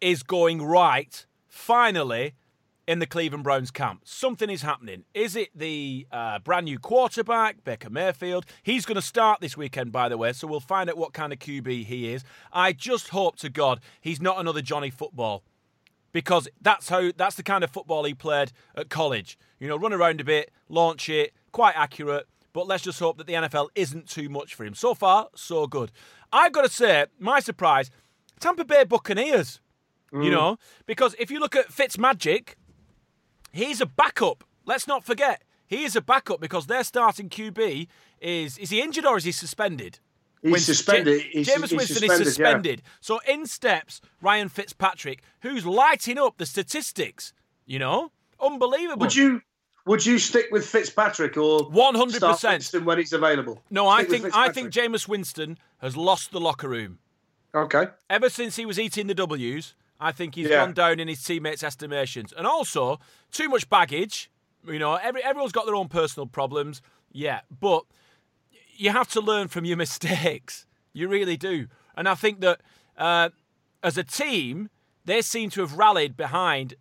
is 0.00 0.22
going 0.22 0.62
right 0.62 1.26
finally 1.46 2.34
in 2.88 3.00
the 3.00 3.06
Cleveland 3.06 3.44
Browns 3.44 3.70
camp. 3.70 4.00
Something 4.04 4.48
is 4.48 4.62
happening. 4.62 5.04
Is 5.12 5.36
it 5.36 5.50
the 5.54 6.06
uh, 6.10 6.38
brand 6.38 6.64
new 6.64 6.78
quarterback, 6.78 7.62
Baker 7.62 7.90
Mayfield? 7.90 8.46
He's 8.62 8.86
going 8.86 8.94
to 8.94 9.02
start 9.02 9.42
this 9.42 9.58
weekend, 9.58 9.92
by 9.92 10.08
the 10.08 10.16
way, 10.16 10.32
so 10.32 10.46
we'll 10.46 10.58
find 10.58 10.88
out 10.88 10.96
what 10.96 11.12
kind 11.12 11.30
of 11.30 11.38
QB 11.38 11.84
he 11.84 12.14
is. 12.14 12.24
I 12.50 12.72
just 12.72 13.10
hope 13.10 13.36
to 13.36 13.50
God 13.50 13.80
he's 14.00 14.22
not 14.22 14.40
another 14.40 14.62
Johnny 14.62 14.88
Football 14.88 15.42
because 16.12 16.48
that's 16.62 16.88
how 16.88 17.12
that's 17.14 17.36
the 17.36 17.42
kind 17.42 17.62
of 17.62 17.70
football 17.70 18.04
he 18.04 18.14
played 18.14 18.52
at 18.74 18.88
college. 18.88 19.38
You 19.58 19.68
know, 19.68 19.76
run 19.76 19.92
around 19.92 20.22
a 20.22 20.24
bit, 20.24 20.50
launch 20.70 21.10
it, 21.10 21.34
quite 21.52 21.76
accurate. 21.76 22.26
But 22.54 22.66
let's 22.66 22.84
just 22.84 22.98
hope 22.98 23.18
that 23.18 23.26
the 23.26 23.34
NFL 23.34 23.68
isn't 23.74 24.08
too 24.08 24.30
much 24.30 24.54
for 24.54 24.64
him. 24.64 24.72
So 24.72 24.94
far, 24.94 25.28
so 25.34 25.66
good. 25.66 25.92
I've 26.32 26.52
got 26.52 26.62
to 26.62 26.70
say, 26.70 27.04
my 27.18 27.40
surprise, 27.40 27.90
Tampa 28.40 28.64
Bay 28.64 28.84
Buccaneers. 28.84 29.60
Mm. 30.10 30.24
You 30.24 30.30
know, 30.30 30.58
because 30.86 31.14
if 31.18 31.30
you 31.30 31.38
look 31.38 31.54
at 31.54 31.68
Fitzmagic, 31.68 32.54
he's 33.58 33.80
a 33.80 33.86
backup. 33.86 34.44
Let's 34.64 34.86
not 34.86 35.04
forget, 35.04 35.42
he 35.66 35.84
is 35.84 35.96
a 35.96 36.00
backup 36.00 36.40
because 36.40 36.66
their 36.66 36.84
starting 36.84 37.28
QB 37.28 37.88
is 38.20 38.58
is 38.58 38.70
he 38.70 38.80
injured 38.80 39.04
or 39.04 39.16
is 39.16 39.24
he 39.24 39.32
suspended? 39.32 39.98
He's 40.42 40.52
Winston, 40.52 40.74
suspended. 40.74 41.22
J- 41.32 41.42
Jameis 41.42 41.76
Winston 41.76 41.86
suspended, 41.86 42.26
is 42.26 42.34
suspended. 42.34 42.82
Yeah. 42.84 42.90
So 43.00 43.20
in 43.28 43.46
steps 43.46 44.00
Ryan 44.22 44.48
Fitzpatrick, 44.48 45.22
who's 45.40 45.66
lighting 45.66 46.18
up 46.18 46.38
the 46.38 46.46
statistics. 46.46 47.32
You 47.66 47.78
know, 47.78 48.12
unbelievable. 48.40 49.00
Would 49.00 49.14
you 49.14 49.42
would 49.84 50.04
you 50.06 50.18
stick 50.18 50.46
with 50.50 50.64
Fitzpatrick 50.66 51.36
or 51.36 51.64
one 51.64 51.94
hundred 51.94 52.22
percent 52.22 52.72
when 52.84 52.98
it's 52.98 53.12
available? 53.12 53.62
No, 53.70 53.88
I 53.88 54.04
think 54.04 54.34
I 54.34 54.50
think 54.50 54.70
Jameis 54.72 55.08
Winston 55.08 55.58
has 55.78 55.96
lost 55.96 56.30
the 56.30 56.40
locker 56.40 56.68
room. 56.68 56.98
Okay. 57.54 57.88
Ever 58.08 58.28
since 58.28 58.56
he 58.56 58.66
was 58.66 58.78
eating 58.78 59.06
the 59.06 59.14
W's, 59.14 59.74
I 60.00 60.12
think 60.12 60.34
he's 60.34 60.48
yeah. 60.48 60.64
gone 60.64 60.74
down 60.74 61.00
in 61.00 61.08
his 61.08 61.22
teammates' 61.22 61.62
estimations. 61.62 62.32
And 62.36 62.46
also, 62.46 63.00
too 63.32 63.48
much 63.48 63.68
baggage. 63.68 64.30
You 64.66 64.78
know, 64.78 64.94
every, 64.94 65.22
everyone's 65.22 65.52
got 65.52 65.66
their 65.66 65.74
own 65.74 65.88
personal 65.88 66.26
problems. 66.26 66.82
Yeah, 67.12 67.40
but 67.60 67.84
you 68.76 68.90
have 68.90 69.08
to 69.10 69.20
learn 69.20 69.48
from 69.48 69.64
your 69.64 69.76
mistakes. 69.86 70.66
You 70.92 71.08
really 71.08 71.36
do. 71.36 71.66
And 71.96 72.08
I 72.08 72.14
think 72.14 72.40
that 72.40 72.60
uh, 72.96 73.30
as 73.82 73.98
a 73.98 74.04
team, 74.04 74.70
they 75.04 75.22
seem 75.22 75.50
to 75.50 75.60
have 75.62 75.74
rallied 75.74 76.16
behind 76.16 76.74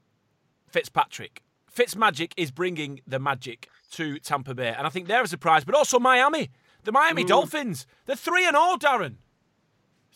Fitzpatrick. 0.67 1.43
Fitzmagic 1.73 2.33
is 2.37 2.51
bringing 2.51 3.01
the 3.07 3.19
magic 3.19 3.69
to 3.91 4.19
Tampa 4.19 4.53
Bay. 4.53 4.73
And 4.75 4.85
I 4.85 4.89
think 4.89 5.07
they're 5.07 5.23
a 5.23 5.27
surprise, 5.27 5.63
but 5.63 5.75
also 5.75 5.99
Miami. 5.99 6.49
The 6.83 6.91
Miami 6.91 7.23
mm. 7.23 7.27
Dolphins. 7.27 7.85
They're 8.05 8.15
3 8.15 8.47
and 8.47 8.55
all, 8.55 8.77
Darren. 8.77 9.15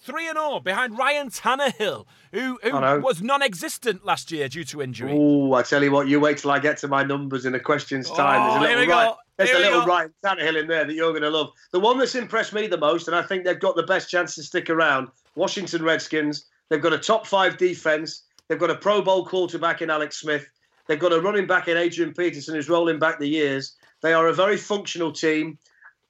3 0.02 0.30
and 0.30 0.38
0 0.38 0.60
behind 0.62 0.98
Ryan 0.98 1.30
Tannehill, 1.30 2.06
who, 2.32 2.60
who 2.64 2.72
was 3.02 3.22
non 3.22 3.42
existent 3.42 4.04
last 4.04 4.32
year 4.32 4.48
due 4.48 4.64
to 4.66 4.82
injury. 4.82 5.12
Oh, 5.14 5.54
I 5.54 5.62
tell 5.64 5.84
you 5.84 5.92
what, 5.92 6.08
you 6.08 6.20
wait 6.20 6.40
till 6.40 6.52
I 6.52 6.60
get 6.60 6.78
to 6.78 6.88
my 6.88 7.04
numbers 7.04 7.46
in 7.46 7.54
a 7.54 7.60
question's 7.60 8.10
oh, 8.10 8.16
time. 8.16 8.42
Oh, 8.42 8.64
there's 8.64 8.76
a 8.76 8.80
little, 8.80 8.96
right, 8.96 9.16
there's 9.38 9.52
a 9.52 9.60
little 9.60 9.86
Ryan 9.86 10.14
Tannehill 10.26 10.62
in 10.62 10.68
there 10.68 10.86
that 10.86 10.94
you're 10.94 11.12
going 11.12 11.22
to 11.22 11.30
love. 11.30 11.52
The 11.72 11.80
one 11.80 12.00
that's 12.00 12.16
impressed 12.16 12.54
me 12.54 12.68
the 12.68 12.78
most, 12.78 13.08
and 13.08 13.16
I 13.16 13.22
think 13.22 13.46
they've 13.46 13.60
got 13.60 13.76
the 13.76 13.84
best 13.84 14.10
chance 14.10 14.36
to 14.36 14.44
stick 14.44 14.70
around 14.70 15.10
Washington 15.36 15.84
Redskins. 15.84 16.46
They've 16.70 16.82
got 16.82 16.94
a 16.94 16.98
top 16.98 17.28
five 17.28 17.58
defense. 17.58 18.24
They've 18.48 18.60
got 18.60 18.72
a 18.72 18.76
Pro 18.76 19.02
Bowl 19.02 19.26
quarterback 19.26 19.82
in 19.82 19.90
Alex 19.90 20.18
Smith. 20.20 20.48
They've 20.88 21.00
got 21.00 21.14
a 21.14 21.22
running 21.22 21.48
back 21.48 21.68
in 21.68 21.78
Adrian 21.78 22.14
Peterson 22.14 22.56
who's 22.56 22.70
rolling 22.70 23.00
back 23.00 23.20
the 23.20 23.28
years. 23.28 23.76
They 24.02 24.14
are 24.14 24.28
a 24.28 24.34
very 24.34 24.58
functional 24.58 25.12
team. 25.12 25.58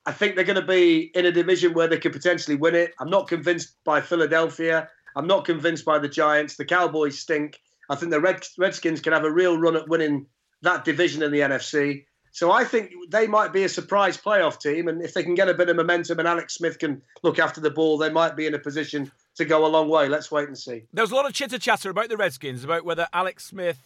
I 0.05 0.11
think 0.11 0.35
they're 0.35 0.45
going 0.45 0.59
to 0.59 0.65
be 0.65 1.11
in 1.13 1.25
a 1.25 1.31
division 1.31 1.73
where 1.73 1.87
they 1.87 1.99
could 1.99 2.13
potentially 2.13 2.55
win 2.55 2.75
it. 2.75 2.93
I'm 2.99 3.09
not 3.09 3.27
convinced 3.27 3.75
by 3.83 4.01
Philadelphia. 4.01 4.89
I'm 5.15 5.27
not 5.27 5.45
convinced 5.45 5.85
by 5.85 5.99
the 5.99 6.09
Giants. 6.09 6.55
The 6.55 6.65
Cowboys 6.65 7.19
stink. 7.19 7.59
I 7.89 7.95
think 7.95 8.11
the 8.11 8.21
Red, 8.21 8.45
Redskins 8.57 9.01
can 9.01 9.13
have 9.13 9.25
a 9.25 9.31
real 9.31 9.57
run 9.59 9.75
at 9.75 9.87
winning 9.87 10.25
that 10.61 10.85
division 10.85 11.21
in 11.21 11.31
the 11.31 11.41
NFC. 11.41 12.05
So 12.31 12.51
I 12.51 12.63
think 12.63 12.91
they 13.09 13.27
might 13.27 13.51
be 13.51 13.63
a 13.63 13.69
surprise 13.69 14.17
playoff 14.17 14.59
team. 14.59 14.87
And 14.87 15.03
if 15.03 15.13
they 15.13 15.21
can 15.21 15.35
get 15.35 15.49
a 15.49 15.53
bit 15.53 15.69
of 15.69 15.75
momentum 15.75 16.17
and 16.17 16.27
Alex 16.27 16.55
Smith 16.55 16.79
can 16.79 17.01
look 17.23 17.39
after 17.39 17.59
the 17.59 17.69
ball, 17.69 17.97
they 17.97 18.09
might 18.09 18.35
be 18.35 18.47
in 18.47 18.55
a 18.55 18.59
position 18.59 19.11
to 19.35 19.45
go 19.45 19.65
a 19.65 19.67
long 19.67 19.89
way. 19.89 20.07
Let's 20.07 20.31
wait 20.31 20.47
and 20.47 20.57
see. 20.57 20.83
There 20.93 21.03
was 21.03 21.11
a 21.11 21.15
lot 21.15 21.25
of 21.25 21.33
chitter 21.33 21.59
chatter 21.59 21.89
about 21.89 22.09
the 22.09 22.17
Redskins, 22.17 22.63
about 22.63 22.85
whether 22.85 23.07
Alex 23.13 23.45
Smith 23.45 23.79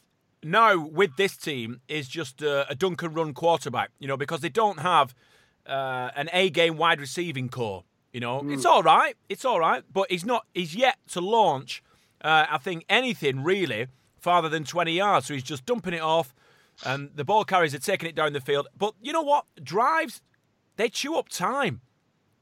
now 0.43 0.77
with 0.77 1.17
this 1.17 1.35
team 1.35 1.81
is 1.87 2.07
just 2.07 2.41
a, 2.43 2.69
a 2.69 2.75
Duncan 2.75 3.13
run 3.13 3.33
quarterback, 3.33 3.89
you 3.99 4.07
know, 4.07 4.17
because 4.17 4.41
they 4.41 4.49
don't 4.49 4.79
have 4.79 5.15
uh, 5.67 6.11
an 6.15 6.29
A 6.33 6.49
game 6.49 6.77
wide 6.77 6.99
receiving 6.99 7.49
corps. 7.49 7.83
You 8.11 8.21
know, 8.21 8.41
mm. 8.41 8.53
it's 8.53 8.65
all 8.65 8.81
right. 8.81 9.15
It's 9.27 9.43
all 9.43 9.59
right, 9.59 9.83
but 9.91 10.09
he's 10.09 10.25
not. 10.25 10.45
He's 10.53 10.75
yet 10.75 10.97
to 11.09 11.21
launch. 11.21 11.83
Uh, 12.21 12.45
I 12.49 12.57
think 12.57 12.85
anything 12.89 13.43
really 13.43 13.87
farther 14.17 14.49
than 14.49 14.63
20 14.63 14.93
yards. 14.93 15.27
So 15.27 15.33
he's 15.33 15.43
just 15.43 15.65
dumping 15.65 15.93
it 15.93 16.01
off, 16.01 16.33
and 16.85 17.11
the 17.13 17.23
ball 17.23 17.43
carriers 17.43 17.75
are 17.75 17.79
taking 17.79 18.09
it 18.09 18.15
down 18.15 18.33
the 18.33 18.39
field. 18.39 18.67
But 18.77 18.95
you 19.01 19.13
know 19.13 19.21
what? 19.21 19.45
Drives, 19.61 20.21
they 20.77 20.89
chew 20.89 21.15
up 21.15 21.29
time. 21.29 21.81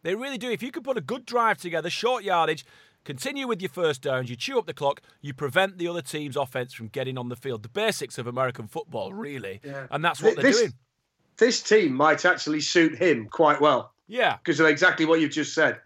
They 0.04 0.16
really 0.16 0.38
do. 0.38 0.50
If 0.50 0.62
you 0.62 0.72
can 0.72 0.84
put 0.84 0.98
a 0.98 1.02
good 1.02 1.26
drive 1.26 1.58
together, 1.58 1.90
short 1.90 2.24
yardage, 2.24 2.66
continue 3.04 3.48
with 3.48 3.62
your 3.62 3.70
first 3.70 4.02
downs, 4.02 4.30
you 4.30 4.36
chew 4.36 4.60
up 4.60 4.66
the 4.66 4.74
clock, 4.74 5.02
you 5.22 5.34
prevent 5.34 5.78
the 5.78 5.88
other 5.88 6.02
team's 6.02 6.38
offense 6.38 6.74
from 6.74 6.88
getting 6.88 7.18
on 7.18 7.30
the 7.30 7.36
field. 7.36 7.64
The 7.64 7.70
basics 7.70 8.18
of 8.18 8.28
American 8.28 8.68
football, 8.68 9.12
really. 9.12 9.60
Yeah. 9.64 9.88
And 9.90 10.04
that's 10.04 10.22
what 10.22 10.36
they're 10.36 10.44
this, 10.44 10.60
doing 10.60 10.74
this 11.38 11.62
team 11.62 11.94
might 11.94 12.26
actually 12.26 12.62
suit 12.62 12.98
him 12.98 13.28
quite 13.30 13.62
well. 13.62 13.94
Yeah. 14.08 14.38
Because 14.38 14.60
of 14.60 14.68
exactly 14.68 15.06
what 15.06 15.20
you've 15.20 15.32
just 15.32 15.54
said. 15.54 15.80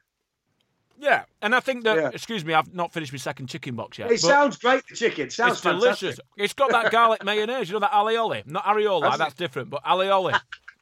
Yeah, 0.99 1.25
and 1.41 1.53
I 1.53 1.59
think 1.59 1.83
that. 1.83 1.95
Yeah. 1.95 2.09
Excuse 2.11 2.43
me, 2.43 2.53
I've 2.53 2.73
not 2.73 2.91
finished 2.91 3.13
my 3.13 3.19
second 3.19 3.47
chicken 3.47 3.75
box 3.75 3.99
yet. 3.99 4.11
It 4.11 4.19
sounds 4.19 4.57
great. 4.57 4.81
The 4.89 4.95
chicken 4.95 5.29
sounds 5.29 5.53
it's 5.53 5.61
delicious. 5.61 6.19
It's 6.37 6.53
got 6.53 6.71
that 6.71 6.91
garlic 6.91 7.23
mayonnaise. 7.23 7.69
You 7.69 7.73
know 7.73 7.79
that 7.81 7.91
alioli, 7.91 8.47
not 8.47 8.65
areola. 8.65 9.01
That's, 9.01 9.17
that's 9.17 9.33
different, 9.35 9.69
but 9.69 9.83
alioli. 9.83 10.39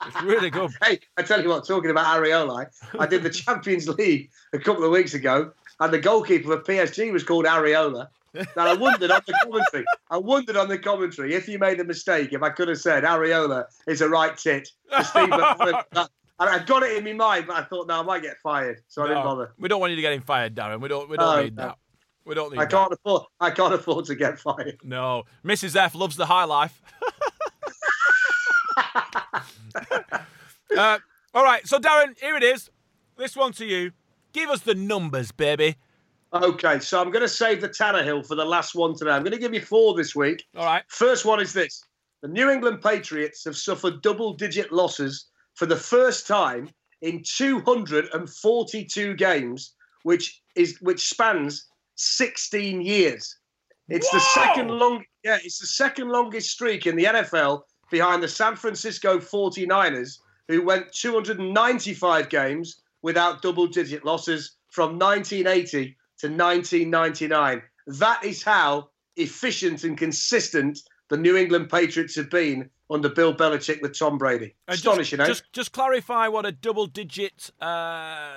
It's 0.08 0.22
really 0.24 0.50
good. 0.50 0.72
hey, 0.84 1.00
I 1.18 1.24
tell 1.24 1.42
you 1.42 1.50
what. 1.50 1.68
Talking 1.68 1.92
about 1.92 2.06
areola, 2.06 2.68
I 2.98 3.08
did 3.08 3.24
the 3.24 3.30
Champions 3.46 3.90
League 3.90 4.30
a 4.54 4.60
couple 4.60 4.86
of 4.86 4.92
weeks 4.92 5.14
ago, 5.14 5.52
and 5.80 5.94
the 5.94 6.00
goalkeeper 6.00 6.54
of 6.54 6.64
PSG 6.64 7.12
was 7.12 7.24
called 7.24 7.46
Areola. 7.46 8.08
Now 8.56 8.68
I 8.68 8.74
wondered 8.74 9.12
on 9.12 9.22
the 9.26 9.34
commentary. 9.44 9.86
I 10.10 10.18
wondered 10.18 10.58
on 10.58 10.68
the 10.68 10.78
commentary 10.78 11.34
if 11.34 11.48
you 11.48 11.60
made 11.60 11.80
a 11.80 11.84
mistake, 11.84 12.34
if 12.34 12.44
I 12.44 12.50
could 12.50 12.68
have 12.68 12.80
said 12.80 13.04
Areola 13.04 13.66
is 13.88 14.02
a 14.02 14.10
right 14.10 14.38
tit. 14.38 14.70
Steve 15.04 15.30
I 16.38 16.60
got 16.66 16.84
it 16.84 16.98
in 16.98 17.04
my 17.06 17.14
mind, 17.14 17.48
but 17.48 17.56
I 17.56 17.64
thought, 17.64 17.88
no, 17.88 18.02
I 18.02 18.04
might 18.04 18.22
get 18.22 18.36
fired, 18.44 18.82
so 18.90 19.02
no, 19.02 19.06
I 19.06 19.10
didn't 19.10 19.24
bother. 19.24 19.54
We 19.58 19.70
don't 19.70 19.80
want 19.80 19.92
you 19.92 19.96
to 19.96 20.02
get 20.02 20.12
him 20.12 20.22
fired, 20.22 20.54
Darren. 20.54 20.82
We 20.82 20.90
don't. 20.90 21.10
We 21.10 21.16
don't 21.16 21.44
need 21.44 21.56
no. 21.56 21.68
that. 21.68 21.78
We 22.26 22.36
don't 22.36 22.52
need. 22.52 22.60
I 22.60 22.66
can't 22.66 22.92
afford. 22.92 23.24
I 23.40 23.52
can't 23.52 23.74
afford 23.74 24.06
to 24.06 24.16
get 24.16 24.38
fired. 24.40 24.78
No, 24.84 25.24
Mrs. 25.46 25.76
F 25.76 25.96
loves 25.96 26.18
the 26.18 26.26
high 26.26 26.44
life. 26.44 26.82
uh, 30.78 31.00
all 31.34 31.44
right, 31.44 31.66
so 31.68 31.80
Darren, 31.80 32.20
here 32.20 32.36
it 32.36 32.44
is. 32.44 32.70
This 33.18 33.36
one 33.36 33.54
to 33.54 33.66
you. 33.66 33.92
Give 34.34 34.50
us 34.50 34.62
the 34.62 34.76
numbers, 34.76 35.32
baby. 35.32 35.78
Okay, 36.34 36.80
so 36.80 37.02
I'm 37.02 37.12
going 37.12 37.22
to 37.22 37.30
save 37.30 37.62
the 37.62 37.70
Tannehill 37.70 38.28
for 38.28 38.36
the 38.36 38.44
last 38.44 38.76
one 38.76 38.94
today. 38.96 39.12
I'm 39.12 39.24
going 39.24 39.32
to 39.32 39.40
give 39.40 39.54
you 39.54 39.62
four 39.62 39.96
this 39.96 40.16
week. 40.16 40.44
All 40.58 40.66
right. 40.66 40.84
First 40.88 41.24
one 41.24 41.40
is 41.40 41.54
this 41.54 41.84
The 42.22 42.28
New 42.28 42.50
England 42.50 42.82
Patriots 42.82 43.46
have 43.46 43.56
suffered 43.56 44.02
double 44.02 44.34
digit 44.34 44.72
losses 44.72 45.28
for 45.54 45.66
the 45.66 45.78
first 45.78 46.28
time 46.28 46.70
in 47.02 47.24
242 47.24 49.14
games, 49.16 49.74
which 50.04 50.42
is 50.56 50.78
which 50.82 51.08
spans 51.08 51.68
16 51.96 52.82
years. 52.82 53.38
It's 53.88 54.12
Whoa! 54.12 54.18
the 54.18 54.24
second 54.34 54.68
long 54.70 55.04
yeah, 55.24 55.38
it's 55.44 55.60
the 55.60 55.68
second 55.68 56.10
longest 56.10 56.50
streak 56.52 56.86
in 56.86 56.96
the 56.96 57.06
NFL 57.06 57.62
behind 57.92 58.22
the 58.22 58.28
San 58.28 58.56
Francisco 58.56 59.20
49ers, 59.20 60.20
who 60.48 60.64
went 60.64 60.92
295 60.92 62.30
games 62.30 62.82
without 63.02 63.42
double 63.42 63.68
digit 63.68 64.04
losses 64.04 64.58
from 64.70 65.00
1980 65.00 65.96
to 66.20 66.28
1999. 66.28 67.62
That 67.88 68.24
is 68.24 68.44
how 68.44 68.90
efficient 69.16 69.84
and 69.84 69.98
consistent 69.98 70.80
the 71.10 71.18
New 71.18 71.38
England 71.38 71.70
Patriots 71.70 72.16
have 72.16 72.30
been 72.30 72.70
under 72.90 73.10
Bill 73.10 73.34
Belichick 73.34 73.82
with 73.82 73.98
Tom 73.98 74.18
Brady. 74.18 74.56
Astonishing, 74.68 75.18
just, 75.18 75.30
eh? 75.30 75.32
Just, 75.32 75.54
just 75.54 75.72
clarify 75.72 76.28
what 76.28 76.46
a 76.46 76.52
double 76.52 76.88
digit. 76.88 77.52
Uh... 77.62 78.34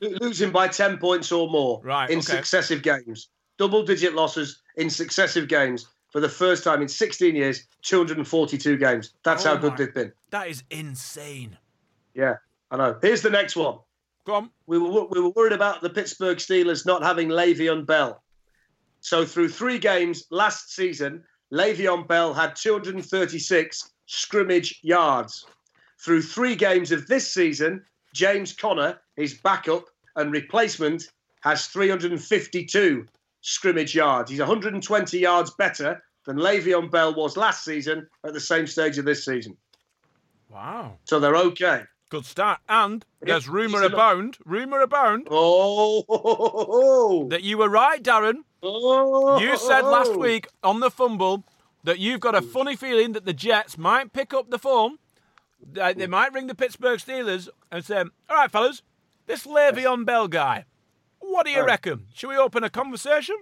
Losing 0.00 0.50
by 0.50 0.68
10 0.68 0.98
points 0.98 1.32
or 1.32 1.48
more 1.50 1.80
right, 1.82 2.08
in 2.10 2.18
okay. 2.18 2.36
successive 2.36 2.82
games. 2.82 3.28
Double 3.58 3.82
digit 3.82 4.14
losses 4.14 4.62
in 4.76 4.88
successive 4.88 5.48
games 5.48 5.86
for 6.10 6.20
the 6.20 6.28
first 6.28 6.64
time 6.64 6.80
in 6.80 6.88
16 6.88 7.34
years, 7.34 7.66
242 7.82 8.76
games. 8.76 9.12
That's 9.24 9.44
oh 9.44 9.50
how 9.50 9.56
good 9.56 9.72
my, 9.72 9.76
they've 9.76 9.94
been. 9.94 10.12
That 10.30 10.48
is 10.48 10.62
insane. 10.70 11.58
Yeah, 12.14 12.36
I 12.70 12.76
know. 12.76 12.98
Here's 13.02 13.22
the 13.22 13.30
next 13.30 13.56
one. 13.56 13.78
Go 14.26 14.34
on. 14.34 14.50
We 14.66 14.78
were, 14.78 15.06
we 15.06 15.20
were 15.20 15.30
worried 15.30 15.52
about 15.52 15.80
the 15.80 15.90
Pittsburgh 15.90 16.38
Steelers 16.38 16.86
not 16.86 17.02
having 17.02 17.28
Le'Veon 17.28 17.86
Bell. 17.86 18.22
So 19.00 19.24
through 19.24 19.48
three 19.48 19.78
games 19.78 20.24
last 20.30 20.74
season, 20.74 21.24
Le'Veon 21.52 22.06
Bell 22.06 22.34
had 22.34 22.54
236 22.54 23.90
scrimmage 24.06 24.78
yards. 24.82 25.46
Through 26.04 26.22
three 26.22 26.54
games 26.54 26.92
of 26.92 27.06
this 27.06 27.32
season, 27.32 27.84
James 28.14 28.52
Conner, 28.52 28.98
his 29.16 29.34
backup 29.34 29.84
and 30.16 30.32
replacement, 30.32 31.08
has 31.42 31.66
352 31.66 33.06
scrimmage 33.40 33.94
yards. 33.94 34.30
He's 34.30 34.40
120 34.40 35.18
yards 35.18 35.50
better 35.52 36.02
than 36.26 36.36
Le'Veon 36.36 36.90
Bell 36.90 37.14
was 37.14 37.36
last 37.36 37.64
season 37.64 38.06
at 38.24 38.34
the 38.34 38.40
same 38.40 38.66
stage 38.66 38.98
of 38.98 39.04
this 39.04 39.24
season. 39.24 39.56
Wow. 40.50 40.98
So 41.04 41.20
they're 41.20 41.36
okay. 41.36 41.84
Good 42.10 42.26
start. 42.26 42.58
And 42.68 43.04
there's 43.22 43.48
rumour 43.48 43.82
abound, 43.82 44.36
rumour 44.44 44.80
abound, 44.82 45.28
Oh, 45.30 47.26
that 47.30 47.42
you 47.42 47.56
were 47.58 47.68
right, 47.68 48.02
Darren. 48.02 48.42
oh, 48.62 49.38
You 49.38 49.56
said 49.56 49.82
last 49.82 50.16
week 50.16 50.48
on 50.62 50.80
the 50.80 50.90
fumble 50.90 51.44
that 51.84 51.98
you've 51.98 52.20
got 52.20 52.34
a 52.34 52.42
funny 52.42 52.76
feeling 52.76 53.12
that 53.12 53.24
the 53.24 53.32
Jets 53.32 53.78
might 53.78 54.12
pick 54.12 54.34
up 54.34 54.50
the 54.50 54.58
phone. 54.58 54.98
They 55.62 55.92
they 55.94 56.06
might 56.06 56.32
ring 56.32 56.46
the 56.48 56.54
Pittsburgh 56.54 56.98
Steelers 56.98 57.48
and 57.70 57.84
say, 57.84 57.98
All 58.28 58.36
right, 58.36 58.50
fellas, 58.50 58.82
this 59.26 59.46
Le'Veon 59.46 60.04
Bell 60.04 60.26
guy, 60.28 60.64
what 61.20 61.46
do 61.46 61.52
you 61.52 61.60
Oh. 61.60 61.64
reckon? 61.66 62.06
Should 62.14 62.30
we 62.30 62.36
open 62.36 62.64
a 62.64 62.70
conversation? 62.70 63.36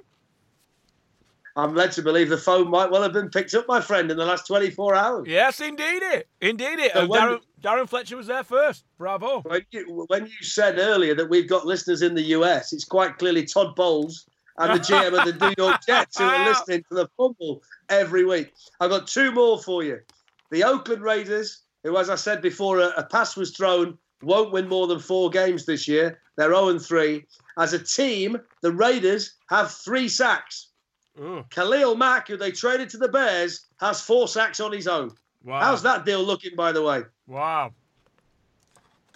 I'm 1.59 1.75
led 1.75 1.91
to 1.93 2.03
believe 2.03 2.29
the 2.29 2.39
phone 2.39 2.71
might 2.71 2.89
well 2.89 3.03
have 3.03 3.13
been 3.13 3.31
picked 3.31 3.53
up, 3.55 3.67
my 3.67 3.81
friend, 3.81 4.09
in 4.13 4.17
the 4.17 4.25
last 4.25 4.47
24 4.47 4.95
hours. 4.95 5.27
Yes, 5.29 5.61
indeed 5.61 6.03
it. 6.05 6.29
Indeed 6.41 6.79
it. 6.79 6.93
So 6.93 7.07
when- 7.09 7.21
Darren, 7.21 7.41
Darren 7.61 7.89
Fletcher 7.89 8.17
was 8.17 8.29
there 8.29 8.45
first. 8.45 8.85
Bravo. 8.97 9.41
When 9.41 9.67
you, 9.73 10.05
when 10.07 10.27
you 10.27 10.43
said 10.43 10.79
earlier 10.79 11.17
that 11.17 11.29
we've 11.29 11.49
got 11.49 11.67
listeners 11.67 12.03
in 12.03 12.15
the 12.15 12.23
US, 12.37 12.73
it's 12.73 12.85
quite 12.85 13.19
clearly 13.19 13.45
Todd 13.45 13.75
Bowles 13.75 14.27
and 14.59 14.73
the 14.79 14.85
GM 14.85 15.19
of 15.19 15.25
the 15.39 15.47
New 15.49 15.55
York 15.59 15.81
Jets 15.87 16.19
who 16.19 16.25
are 16.25 16.49
listening 16.49 16.85
to 16.91 16.95
the 16.95 17.09
fumble 17.17 17.61
every 17.89 18.25
week. 18.25 18.53
I've 18.81 18.91
got 18.91 19.09
two 19.09 19.33
more 19.33 19.61
for 19.61 19.83
you. 19.83 19.99
The 20.53 20.63
Oakland 20.63 21.03
Raiders, 21.03 21.63
who, 21.83 21.97
as 21.97 22.09
I 22.09 22.15
said 22.15 22.41
before, 22.41 22.79
a, 22.79 22.89
a 22.97 23.03
pass 23.05 23.37
was 23.37 23.51
thrown, 23.57 23.99
won't 24.23 24.53
win 24.53 24.69
more 24.69 24.87
than 24.87 25.01
four 25.01 25.29
games 25.29 25.67
this 25.67 25.89
year. 25.89 26.21
They're 26.37 26.55
0 26.55 26.79
3. 26.79 27.25
As 27.59 27.73
a 27.73 27.79
team, 27.81 28.37
the 28.63 28.71
Raiders 28.73 29.35
have 29.51 29.73
three 29.73 30.09
sacks. 30.09 30.68
Khalil 31.51 31.97
Mack, 31.97 32.29
who 32.29 32.37
they 32.37 32.51
traded 32.53 32.89
to 32.91 32.99
the 32.99 33.09
Bears, 33.09 33.67
has 33.81 34.01
four 34.01 34.29
sacks 34.29 34.61
on 34.61 34.73
his 34.73 34.87
own. 34.87 35.11
wow. 35.45 35.61
How's 35.61 35.83
that 35.83 36.05
deal 36.05 36.23
looking, 36.23 36.55
by 36.57 36.73
the 36.73 36.83
way? 36.83 37.03
Wow. 37.27 37.73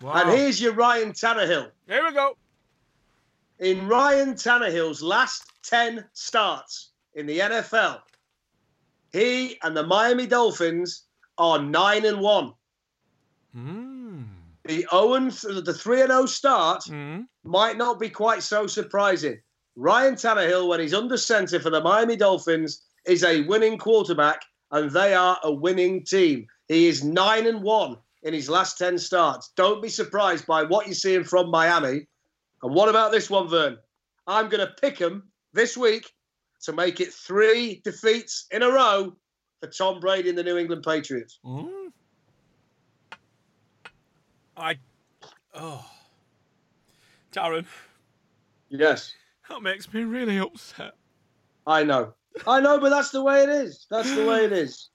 Wow. 0.01 0.13
And 0.15 0.31
here's 0.31 0.61
your 0.61 0.73
Ryan 0.73 1.13
Tannehill. 1.13 1.71
Here 1.87 2.05
we 2.05 2.13
go. 2.13 2.37
in 3.61 3.87
Ryan 3.87 4.35
Tannehill's 4.35 5.01
last 5.03 5.45
10 5.65 6.05
starts 6.13 6.91
in 7.15 7.27
the 7.27 7.39
NFL, 7.39 8.01
he 9.13 9.59
and 9.63 9.77
the 9.77 9.87
Miami 9.87 10.27
Dolphins 10.27 11.05
are 11.39 11.61
9 11.63 12.05
and 12.05 12.21
1. 12.21 12.53
Mm. 13.57 14.25
The 14.65 14.87
0 14.91 15.15
and 15.15 15.31
th- 15.33 15.65
the 15.65 15.75
3 15.75 16.01
and 16.03 16.11
0 16.11 16.27
start 16.27 16.83
Mm. 16.85 17.27
might 17.45 17.77
not 17.77 18.01
be 18.01 18.09
quite 18.11 18.43
so 18.43 18.67
surprising. 18.67 19.41
Ryan 19.77 20.15
Tannehill, 20.15 20.69
when 20.69 20.81
he's 20.81 20.95
under 20.95 21.17
center 21.17 21.59
for 21.59 21.71
the 21.71 21.81
Miami 21.81 22.17
Dolphins, 22.17 22.85
is 23.07 23.25
a 23.25 23.43
winning 23.43 23.79
quarterback, 23.79 24.43
and 24.71 24.91
they 24.91 25.15
are 25.15 25.39
a 25.43 25.53
winning 25.53 26.05
team. 26.05 26.47
He 26.69 26.89
is 26.89 27.03
9 27.03 27.47
and 27.47 27.63
1 27.63 27.97
in 28.23 28.35
his 28.35 28.49
last 28.49 28.79
10 28.79 28.99
starts. 28.99 29.53
Don't 29.57 29.83
be 29.83 29.89
surprised 29.89 30.47
by 30.47 30.63
what 30.63 30.87
you're 30.87 30.95
seeing 30.95 31.25
from 31.25 31.51
Miami. 31.51 32.07
And 32.63 32.75
what 32.75 32.89
about 32.89 33.13
this 33.13 33.29
one, 33.29 33.49
Vern? 33.49 33.79
I'm 34.27 34.49
going 34.49 34.67
to 34.67 34.73
pick 34.81 34.99
him 34.99 35.25
this 35.53 35.77
week 35.77 36.13
to 36.63 36.73
make 36.73 37.01
it 37.01 37.13
three 37.13 37.81
defeats 37.85 38.47
in 38.53 38.63
a 38.63 38.69
row 38.69 39.17
for 39.61 39.67
Tom 39.69 40.01
Brady 40.01 40.29
and 40.29 40.39
the 40.39 40.45
New 40.45 40.57
England 40.57 40.85
Patriots. 40.85 41.41
Mm. 41.45 41.89
I. 44.57 44.79
Oh. 45.55 45.85
Darren, 47.33 47.67
Yes, 48.69 49.15
that 49.53 49.63
makes 49.63 49.93
me 49.93 50.05
really 50.05 50.39
upset. 50.39 50.93
I 51.67 51.85
know. 51.85 52.15
I 52.47 52.61
know, 52.61 52.79
but 52.81 52.91
that's 52.91 53.11
the 53.11 53.23
way 53.23 53.43
it 53.43 53.49
is. 53.49 53.87
That's 53.91 54.15
the 54.15 54.25
way 54.27 54.45
it 54.45 54.53
is. 54.53 54.91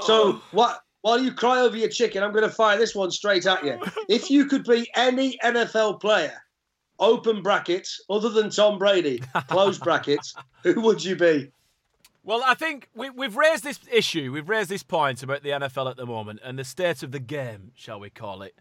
So 0.00 0.14
oh. 0.14 0.42
what? 0.50 0.80
While 1.02 1.22
you 1.22 1.32
cry 1.32 1.60
over 1.60 1.76
your 1.76 1.88
chicken, 1.88 2.22
I'm 2.22 2.32
going 2.32 2.44
to 2.44 2.54
fire 2.54 2.76
this 2.76 2.94
one 2.94 3.10
straight 3.10 3.46
at 3.46 3.64
you. 3.64 3.78
If 4.08 4.30
you 4.30 4.44
could 4.44 4.64
be 4.64 4.90
any 4.94 5.38
NFL 5.42 5.98
player, 5.98 6.34
open 6.98 7.42
brackets, 7.42 8.04
other 8.10 8.28
than 8.28 8.50
Tom 8.50 8.78
Brady, 8.78 9.22
close 9.48 9.78
brackets, 9.82 10.34
who 10.62 10.80
would 10.82 11.02
you 11.02 11.16
be? 11.16 11.50
Well, 12.22 12.42
I 12.44 12.52
think 12.52 12.88
we, 12.94 13.08
we've 13.08 13.36
raised 13.36 13.64
this 13.64 13.80
issue, 13.90 14.30
we've 14.30 14.48
raised 14.48 14.68
this 14.68 14.82
point 14.82 15.22
about 15.22 15.42
the 15.42 15.50
NFL 15.50 15.90
at 15.90 15.96
the 15.96 16.04
moment 16.04 16.40
and 16.44 16.58
the 16.58 16.64
state 16.64 17.02
of 17.02 17.12
the 17.12 17.18
game, 17.18 17.72
shall 17.74 17.98
we 17.98 18.10
call 18.10 18.42
it, 18.42 18.54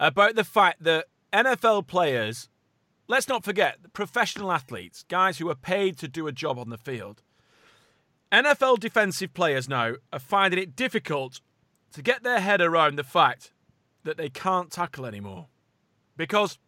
about 0.00 0.36
the 0.36 0.44
fact 0.44 0.82
that 0.84 1.04
NFL 1.32 1.86
players, 1.86 2.48
let's 3.08 3.28
not 3.28 3.44
forget, 3.44 3.92
professional 3.92 4.52
athletes, 4.52 5.04
guys 5.08 5.38
who 5.38 5.48
are 5.48 5.56
paid 5.56 5.98
to 5.98 6.08
do 6.08 6.26
a 6.26 6.32
job 6.32 6.58
on 6.58 6.68
the 6.68 6.78
field, 6.78 7.22
NFL 8.30 8.78
defensive 8.78 9.32
players 9.32 9.68
now 9.68 9.94
are 10.12 10.18
finding 10.18 10.60
it 10.60 10.76
difficult 10.76 11.40
to 11.92 12.02
get 12.02 12.22
their 12.22 12.40
head 12.40 12.60
around 12.60 12.96
the 12.96 13.04
fact 13.04 13.52
that 14.04 14.18
they 14.18 14.28
can't 14.28 14.70
tackle 14.70 15.06
anymore. 15.06 15.46
Because 16.16 16.58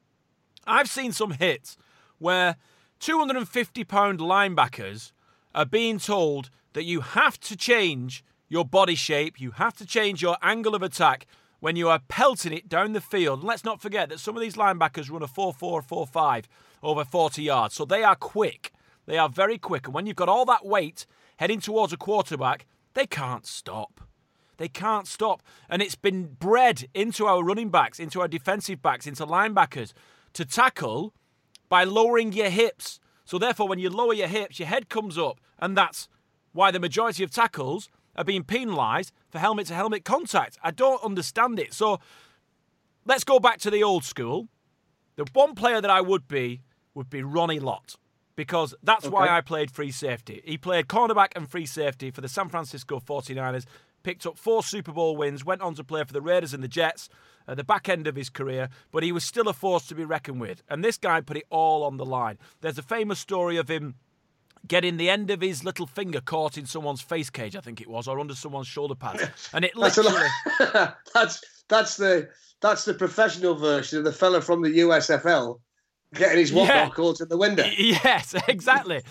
I've 0.66 0.88
seen 0.88 1.12
some 1.12 1.32
hits 1.32 1.76
where 2.18 2.56
250 3.00 3.84
pound 3.84 4.20
linebackers 4.20 5.12
are 5.54 5.66
being 5.66 5.98
told 5.98 6.50
that 6.72 6.84
you 6.84 7.00
have 7.00 7.38
to 7.40 7.56
change 7.56 8.24
your 8.48 8.64
body 8.64 8.94
shape, 8.94 9.40
you 9.40 9.52
have 9.52 9.76
to 9.76 9.86
change 9.86 10.22
your 10.22 10.36
angle 10.42 10.74
of 10.74 10.82
attack 10.82 11.26
when 11.60 11.76
you 11.76 11.88
are 11.88 12.00
pelting 12.08 12.52
it 12.52 12.68
down 12.68 12.92
the 12.92 13.00
field. 13.00 13.40
And 13.40 13.48
let's 13.48 13.64
not 13.64 13.80
forget 13.80 14.08
that 14.08 14.18
some 14.20 14.36
of 14.36 14.40
these 14.40 14.56
linebackers 14.56 15.10
run 15.10 15.22
a 15.22 15.28
4 15.28 15.52
4 15.52 15.82
4 15.82 16.06
5 16.06 16.48
over 16.82 17.04
40 17.04 17.42
yards. 17.42 17.74
So 17.74 17.84
they 17.84 18.02
are 18.02 18.16
quick. 18.16 18.72
They 19.06 19.18
are 19.18 19.28
very 19.28 19.58
quick. 19.58 19.86
And 19.86 19.94
when 19.94 20.06
you've 20.06 20.16
got 20.16 20.28
all 20.28 20.44
that 20.46 20.66
weight 20.66 21.06
heading 21.36 21.60
towards 21.60 21.92
a 21.92 21.96
quarterback, 21.96 22.66
they 22.94 23.06
can't 23.06 23.46
stop. 23.46 24.00
They 24.56 24.68
can't 24.68 25.06
stop. 25.06 25.42
And 25.68 25.80
it's 25.80 25.94
been 25.94 26.36
bred 26.38 26.86
into 26.92 27.26
our 27.26 27.42
running 27.42 27.70
backs, 27.70 27.98
into 27.98 28.20
our 28.20 28.28
defensive 28.28 28.82
backs, 28.82 29.06
into 29.06 29.24
linebackers 29.26 29.92
to 30.34 30.44
tackle 30.44 31.14
by 31.68 31.84
lowering 31.84 32.32
your 32.32 32.50
hips. 32.50 33.00
So 33.24 33.38
therefore, 33.38 33.68
when 33.68 33.78
you 33.78 33.88
lower 33.88 34.12
your 34.12 34.28
hips, 34.28 34.58
your 34.58 34.68
head 34.68 34.88
comes 34.88 35.16
up. 35.16 35.40
And 35.58 35.76
that's 35.76 36.08
why 36.52 36.70
the 36.70 36.80
majority 36.80 37.22
of 37.22 37.30
tackles 37.30 37.88
are 38.16 38.24
being 38.24 38.44
penalised 38.44 39.12
for 39.28 39.38
helmet 39.38 39.66
to 39.68 39.74
helmet 39.74 40.04
contact. 40.04 40.58
I 40.62 40.70
don't 40.70 41.02
understand 41.02 41.58
it. 41.58 41.74
So 41.74 42.00
let's 43.04 43.24
go 43.24 43.38
back 43.38 43.58
to 43.60 43.70
the 43.70 43.82
old 43.82 44.04
school. 44.04 44.48
The 45.16 45.26
one 45.32 45.54
player 45.54 45.80
that 45.80 45.90
I 45.90 46.00
would 46.00 46.28
be 46.28 46.62
would 46.94 47.10
be 47.10 47.22
Ronnie 47.22 47.60
Lott. 47.60 47.96
Because 48.36 48.74
that's 48.82 49.06
why 49.06 49.28
I 49.28 49.42
played 49.42 49.70
free 49.70 49.90
safety. 49.90 50.40
He 50.44 50.56
played 50.56 50.86
cornerback 50.86 51.28
and 51.36 51.50
free 51.50 51.66
safety 51.66 52.10
for 52.10 52.22
the 52.22 52.28
San 52.28 52.48
Francisco 52.48 52.98
49ers, 52.98 53.66
picked 54.02 54.24
up 54.24 54.38
four 54.38 54.62
Super 54.62 54.92
Bowl 54.92 55.14
wins, 55.14 55.44
went 55.44 55.60
on 55.60 55.74
to 55.74 55.84
play 55.84 56.04
for 56.04 56.14
the 56.14 56.22
Raiders 56.22 56.54
and 56.54 56.62
the 56.62 56.68
Jets 56.68 57.10
at 57.46 57.58
the 57.58 57.64
back 57.64 57.88
end 57.88 58.06
of 58.06 58.16
his 58.16 58.30
career, 58.30 58.70
but 58.92 59.02
he 59.02 59.12
was 59.12 59.24
still 59.24 59.48
a 59.48 59.52
force 59.52 59.86
to 59.88 59.94
be 59.94 60.04
reckoned 60.04 60.40
with. 60.40 60.62
And 60.70 60.82
this 60.82 60.96
guy 60.96 61.20
put 61.20 61.36
it 61.36 61.44
all 61.50 61.82
on 61.82 61.98
the 61.98 62.06
line. 62.06 62.38
There's 62.62 62.78
a 62.78 62.82
famous 62.82 63.18
story 63.18 63.58
of 63.58 63.68
him 63.68 63.96
getting 64.68 64.96
the 64.96 65.10
end 65.10 65.30
of 65.30 65.40
his 65.40 65.64
little 65.64 65.86
finger 65.86 66.20
caught 66.20 66.56
in 66.58 66.66
someone's 66.66 67.00
face 67.00 67.30
cage, 67.30 67.56
I 67.56 67.60
think 67.60 67.80
it 67.80 67.88
was, 67.88 68.06
or 68.08 68.20
under 68.20 68.34
someone's 68.34 68.66
shoulder 68.68 68.94
pad, 68.94 69.32
And 69.52 69.64
it 69.64 69.72
That's, 69.78 69.96
literally. 69.96 70.28
that's 71.14 71.42
that's 71.68 71.96
the 71.96 72.28
that's 72.60 72.84
the 72.84 72.94
professional 72.94 73.54
version 73.54 73.98
of 73.98 74.04
the 74.04 74.12
fella 74.12 74.40
from 74.40 74.62
the 74.62 74.68
USFL 74.80 75.60
getting 76.14 76.38
his 76.38 76.52
what 76.52 76.68
Yeah. 76.68 76.84
not 76.84 76.94
caught 76.94 77.20
in 77.20 77.28
the 77.28 77.36
window. 77.38 77.64
Yes, 77.78 78.34
exactly. 78.48 79.02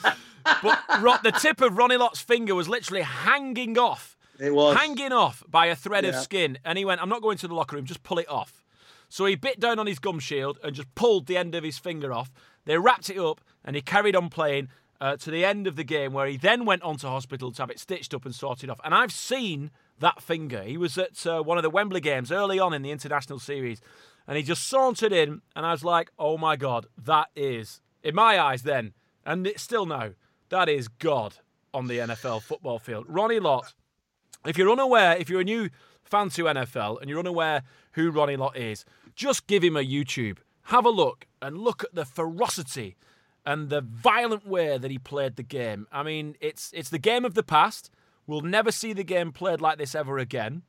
but 0.44 1.24
the 1.24 1.32
tip 1.42 1.62
of 1.62 1.78
Ronnie 1.78 1.98
Lott's 1.98 2.20
finger 2.22 2.54
was 2.56 2.70
literally 2.70 3.02
hanging 3.02 3.78
off, 3.78 4.18
It 4.40 4.54
was. 4.54 4.78
hanging 4.78 5.12
off 5.12 5.44
by 5.48 5.68
a 5.68 5.76
thread 5.76 6.06
of 6.06 6.16
skin. 6.16 6.58
And 6.64 6.78
he 6.78 6.86
went, 6.86 7.02
I'm 7.02 7.10
not 7.10 7.22
going 7.22 7.38
to 7.40 7.48
the 7.48 7.54
locker 7.56 7.76
room, 7.76 7.86
just 7.86 8.04
pull 8.04 8.20
it 8.20 8.30
off. 8.30 8.64
So 9.10 9.26
he 9.26 9.36
bit 9.36 9.60
down 9.60 9.80
on 9.80 9.88
his 9.88 9.98
gum 10.00 10.20
shield 10.20 10.60
and 10.64 10.76
just 10.76 10.94
pulled 10.94 11.26
the 11.26 11.38
end 11.38 11.56
of 11.56 11.64
his 11.64 11.78
finger 11.80 12.14
off. 12.14 12.32
They 12.66 12.78
wrapped 12.78 13.10
it 13.10 13.18
up 13.18 13.42
and 13.66 13.76
he 13.76 13.82
carried 13.82 14.16
on 14.16 14.30
playing 14.30 14.70
uh, 15.02 15.16
to 15.18 15.32
the 15.32 15.46
end 15.46 15.68
of 15.68 15.76
the 15.76 15.84
game, 15.84 16.14
where 16.14 16.28
he 16.28 16.38
then 16.38 16.66
went 16.66 16.84
on 16.84 16.98
to 16.98 17.08
hospital 17.08 17.52
to 17.52 17.62
have 17.62 17.70
it 17.70 17.80
stitched 17.80 18.14
up 18.14 18.26
and 18.26 18.36
sorted 18.36 18.70
off. 18.70 18.80
And 18.84 18.94
I've 18.94 19.12
seen 19.12 19.72
that 20.00 20.22
finger. 20.22 20.64
He 20.64 20.78
was 20.78 20.98
at 20.98 21.26
uh, 21.26 21.42
one 21.42 21.58
of 21.58 21.64
the 21.64 21.70
Wembley 21.70 22.02
games 22.02 22.32
early 22.32 22.60
on 22.60 22.74
in 22.74 22.82
the 22.82 22.92
international 22.92 23.40
series, 23.40 23.82
and 24.28 24.38
he 24.38 24.44
just 24.44 24.68
sauntered 24.68 25.14
in, 25.14 25.42
and 25.56 25.66
I 25.66 25.72
was 25.72 25.84
like, 25.84 26.12
"Oh 26.20 26.38
my 26.38 26.56
god, 26.56 26.88
that 26.98 27.30
is 27.36 27.82
in 28.04 28.16
my 28.16 28.40
eyes 28.40 28.64
then, 28.64 28.94
and 29.26 29.46
it's 29.48 29.64
still 29.64 29.86
now, 29.86 30.12
that 30.50 30.70
is 30.70 30.88
God 30.88 31.36
on 31.74 31.88
the 31.88 32.00
NFL 32.00 32.42
football 32.42 32.80
field." 32.80 33.06
Ronnie 33.08 33.40
Lott. 33.40 33.74
If 34.46 34.58
you're 34.58 34.72
unaware, 34.72 35.18
if 35.18 35.30
you're 35.30 35.42
a 35.42 35.46
new 35.46 35.70
fan 36.04 36.30
to 36.30 36.44
NFL 36.46 37.02
and 37.02 37.10
you're 37.10 37.20
unaware 37.20 37.64
who 37.94 38.10
Ronnie 38.10 38.38
Lott 38.38 38.58
is, 38.58 38.86
just 39.16 39.48
give 39.48 39.64
him 39.64 39.76
a 39.76 39.86
YouTube. 39.86 40.38
Have 40.64 40.86
a 40.86 40.90
look 40.90 41.26
and 41.42 41.58
look 41.58 41.84
at 41.84 41.94
the 41.94 42.06
ferocity 42.06 42.96
and 43.50 43.70
the 43.70 43.82
violent 43.82 44.46
way 44.46 44.78
that 44.78 44.92
he 44.92 45.00
played 45.00 45.36
the 45.36 45.42
game. 45.42 45.88
I 45.92 46.04
mean, 46.04 46.36
it's 46.40 46.72
it's 46.72 46.92
the 46.92 47.00
game 47.00 47.26
of 47.26 47.34
the 47.34 47.42
past. 47.42 47.90
We'll 48.28 48.42
never 48.42 48.72
see 48.72 48.94
the 48.94 49.04
game 49.04 49.32
played 49.32 49.60
like 49.60 49.80
this 49.80 49.96
ever 49.96 50.20
again 50.20 50.62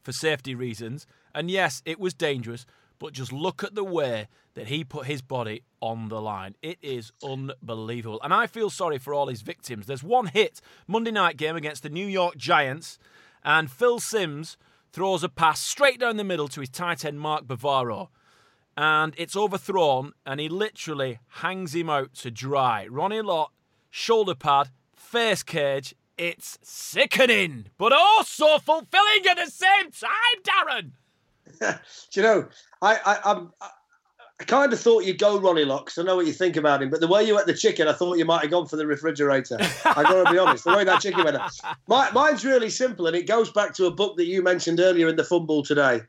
for 0.00 0.12
safety 0.12 0.54
reasons. 0.54 1.08
And 1.34 1.50
yes, 1.50 1.82
it 1.84 1.98
was 1.98 2.14
dangerous, 2.14 2.66
but 3.00 3.14
just 3.14 3.32
look 3.32 3.64
at 3.64 3.74
the 3.74 3.82
way 3.82 4.28
that 4.54 4.68
he 4.68 4.84
put 4.84 5.06
his 5.06 5.22
body 5.22 5.64
on 5.80 6.08
the 6.08 6.22
line. 6.22 6.54
It 6.62 6.78
is 6.80 7.10
unbelievable. 7.20 8.20
And 8.22 8.32
I 8.32 8.46
feel 8.46 8.70
sorry 8.70 8.98
for 8.98 9.12
all 9.12 9.26
his 9.26 9.42
victims. 9.42 9.86
There's 9.86 10.04
one 10.04 10.26
hit 10.26 10.60
Monday 10.86 11.10
night 11.10 11.36
game 11.36 11.56
against 11.56 11.82
the 11.82 11.90
New 11.90 12.06
York 12.06 12.36
Giants, 12.36 12.96
and 13.42 13.68
Phil 13.68 13.98
Simms 13.98 14.56
throws 14.92 15.24
a 15.24 15.28
pass 15.28 15.58
straight 15.58 15.98
down 15.98 16.16
the 16.16 16.22
middle 16.22 16.46
to 16.46 16.60
his 16.60 16.70
tight 16.70 17.04
end 17.04 17.18
Mark 17.18 17.44
Bavaro. 17.44 18.10
And 18.76 19.14
it's 19.16 19.36
overthrown, 19.36 20.12
and 20.26 20.40
he 20.40 20.48
literally 20.48 21.20
hangs 21.28 21.74
him 21.74 21.88
out 21.88 22.14
to 22.14 22.30
dry. 22.30 22.86
Ronnie 22.90 23.22
Lott, 23.22 23.52
shoulder 23.90 24.34
pad, 24.34 24.70
face 24.94 25.42
cage. 25.42 25.94
It's 26.16 26.58
sickening, 26.62 27.66
but 27.78 27.92
also 27.92 28.58
fulfilling 28.58 29.26
at 29.28 29.36
the 29.36 29.50
same 29.50 29.90
time, 29.90 30.42
Darren. 30.42 30.90
Do 32.10 32.20
you 32.20 32.22
know, 32.22 32.48
I, 32.82 32.96
I, 33.04 33.18
I'm, 33.24 33.52
I 34.40 34.44
kind 34.44 34.72
of 34.72 34.80
thought 34.80 35.04
you'd 35.04 35.18
go 35.18 35.38
Ronnie 35.38 35.64
Locks. 35.64 35.96
I 35.96 36.02
know 36.02 36.16
what 36.16 36.26
you 36.26 36.32
think 36.32 36.56
about 36.56 36.82
him, 36.82 36.90
but 36.90 37.00
the 37.00 37.06
way 37.06 37.22
you 37.22 37.38
ate 37.38 37.46
the 37.46 37.54
chicken, 37.54 37.86
I 37.86 37.92
thought 37.92 38.18
you 38.18 38.24
might 38.24 38.42
have 38.42 38.50
gone 38.50 38.66
for 38.66 38.76
the 38.76 38.86
refrigerator. 38.86 39.56
I 39.84 40.02
got 40.02 40.24
to 40.24 40.32
be 40.32 40.38
honest, 40.38 40.64
the 40.64 40.74
way 40.74 40.84
that 40.84 41.00
chicken 41.00 41.24
went. 41.24 41.36
My, 41.86 42.10
mine's 42.10 42.44
really 42.44 42.70
simple, 42.70 43.06
and 43.06 43.14
it 43.14 43.28
goes 43.28 43.52
back 43.52 43.74
to 43.74 43.86
a 43.86 43.92
book 43.92 44.16
that 44.16 44.26
you 44.26 44.42
mentioned 44.42 44.80
earlier 44.80 45.08
in 45.08 45.14
the 45.14 45.22
fumble 45.22 45.62
today. 45.62 46.02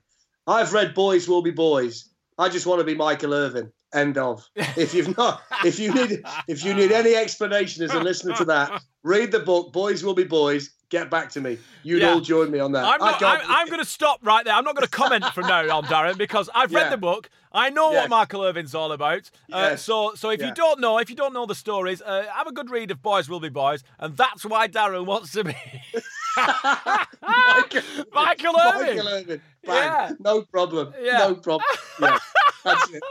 I've 0.47 0.73
read 0.73 0.95
Boys 0.95 1.27
Will 1.27 1.43
Be 1.43 1.51
Boys. 1.51 2.09
I 2.37 2.49
just 2.49 2.65
want 2.65 2.79
to 2.79 2.83
be 2.85 2.95
Michael 2.95 3.33
Irvin. 3.33 3.71
End 3.93 4.17
of. 4.17 4.45
If 4.55 4.93
you've 4.93 5.15
not, 5.17 5.41
if 5.65 5.79
you 5.79 5.93
need, 5.93 6.21
if 6.49 6.65
you 6.65 6.73
need 6.73 6.91
any 6.91 7.15
explanation 7.15 7.83
as 7.83 7.93
a 7.93 7.99
listener 7.99 8.33
to 8.35 8.45
that, 8.45 8.81
read 9.03 9.31
the 9.31 9.39
book. 9.39 9.71
Boys 9.71 10.03
Will 10.03 10.13
Be 10.15 10.25
Boys 10.25 10.71
get 10.89 11.09
back 11.09 11.29
to 11.31 11.41
me. 11.41 11.57
You'd 11.83 12.01
Yeah. 12.01 12.11
all 12.13 12.19
join 12.19 12.51
me 12.51 12.59
on 12.59 12.71
that. 12.73 12.83
I'm, 12.85 12.99
not, 12.99 13.23
I'm, 13.23 13.39
I'm 13.47 13.67
going 13.67 13.79
to 13.79 13.85
stop 13.85 14.19
right 14.21 14.43
there. 14.45 14.53
I'm 14.53 14.63
not 14.65 14.75
going 14.75 14.85
to 14.85 14.91
comment 14.91 15.25
from 15.33 15.47
now 15.47 15.77
on, 15.77 15.85
Darren, 15.85 16.17
because 16.17 16.49
I've 16.53 16.73
read 16.73 16.83
Yeah. 16.83 16.89
the 16.91 16.97
book. 16.97 17.29
I 17.51 17.69
know 17.69 17.89
what 17.91 18.09
Michael 18.09 18.41
Irvin's 18.43 18.75
all 18.75 18.91
about. 18.91 19.31
Uh, 19.51 19.69
Yes. 19.71 19.81
so, 19.83 20.13
so 20.15 20.29
if 20.29 20.41
you 20.41 20.53
don't 20.53 20.79
know, 20.81 20.97
if 20.99 21.09
you 21.09 21.15
don't 21.15 21.33
know 21.33 21.45
the 21.45 21.55
stories, 21.55 22.01
uh, 22.01 22.25
have 22.33 22.47
a 22.47 22.51
good 22.51 22.69
read 22.69 22.91
of 22.91 23.01
Boys 23.01 23.29
Will 23.29 23.39
Be 23.39 23.47
Boys, 23.49 23.81
and 23.97 24.15
that's 24.17 24.45
why 24.45 24.67
Darren 24.67 25.05
wants 25.05 25.31
to 25.31 25.45
be 25.45 25.55
Michael, 26.37 27.81
Michael 28.13 28.55
Irvin. 28.59 28.95
Michael 28.97 29.07
Irvin. 29.07 29.41
Bang. 29.65 29.75
Yeah. 29.75 30.11
No 30.19 30.41
problem. 30.43 30.93
Yeah. 31.01 31.17
No 31.19 31.35
problem. 31.35 31.63
Yeah. 32.01 32.17
That's 32.63 32.89
it. 32.91 33.03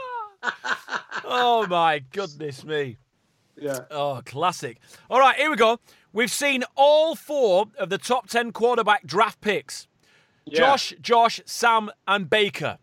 oh 1.23 1.65
my 1.69 1.99
goodness 2.11 2.63
me! 2.63 2.97
Yeah. 3.57 3.79
Oh, 3.89 4.21
classic. 4.25 4.79
All 5.09 5.19
right, 5.19 5.35
here 5.37 5.49
we 5.49 5.55
go. 5.55 5.79
We've 6.13 6.31
seen 6.31 6.63
all 6.75 7.15
four 7.15 7.65
of 7.79 7.89
the 7.89 7.97
top 7.97 8.27
ten 8.27 8.51
quarterback 8.51 9.05
draft 9.05 9.41
picks. 9.41 9.87
Yeah. 10.45 10.59
Josh, 10.59 10.93
Josh, 11.01 11.41
Sam, 11.45 11.89
and 12.07 12.29
Baker. 12.29 12.77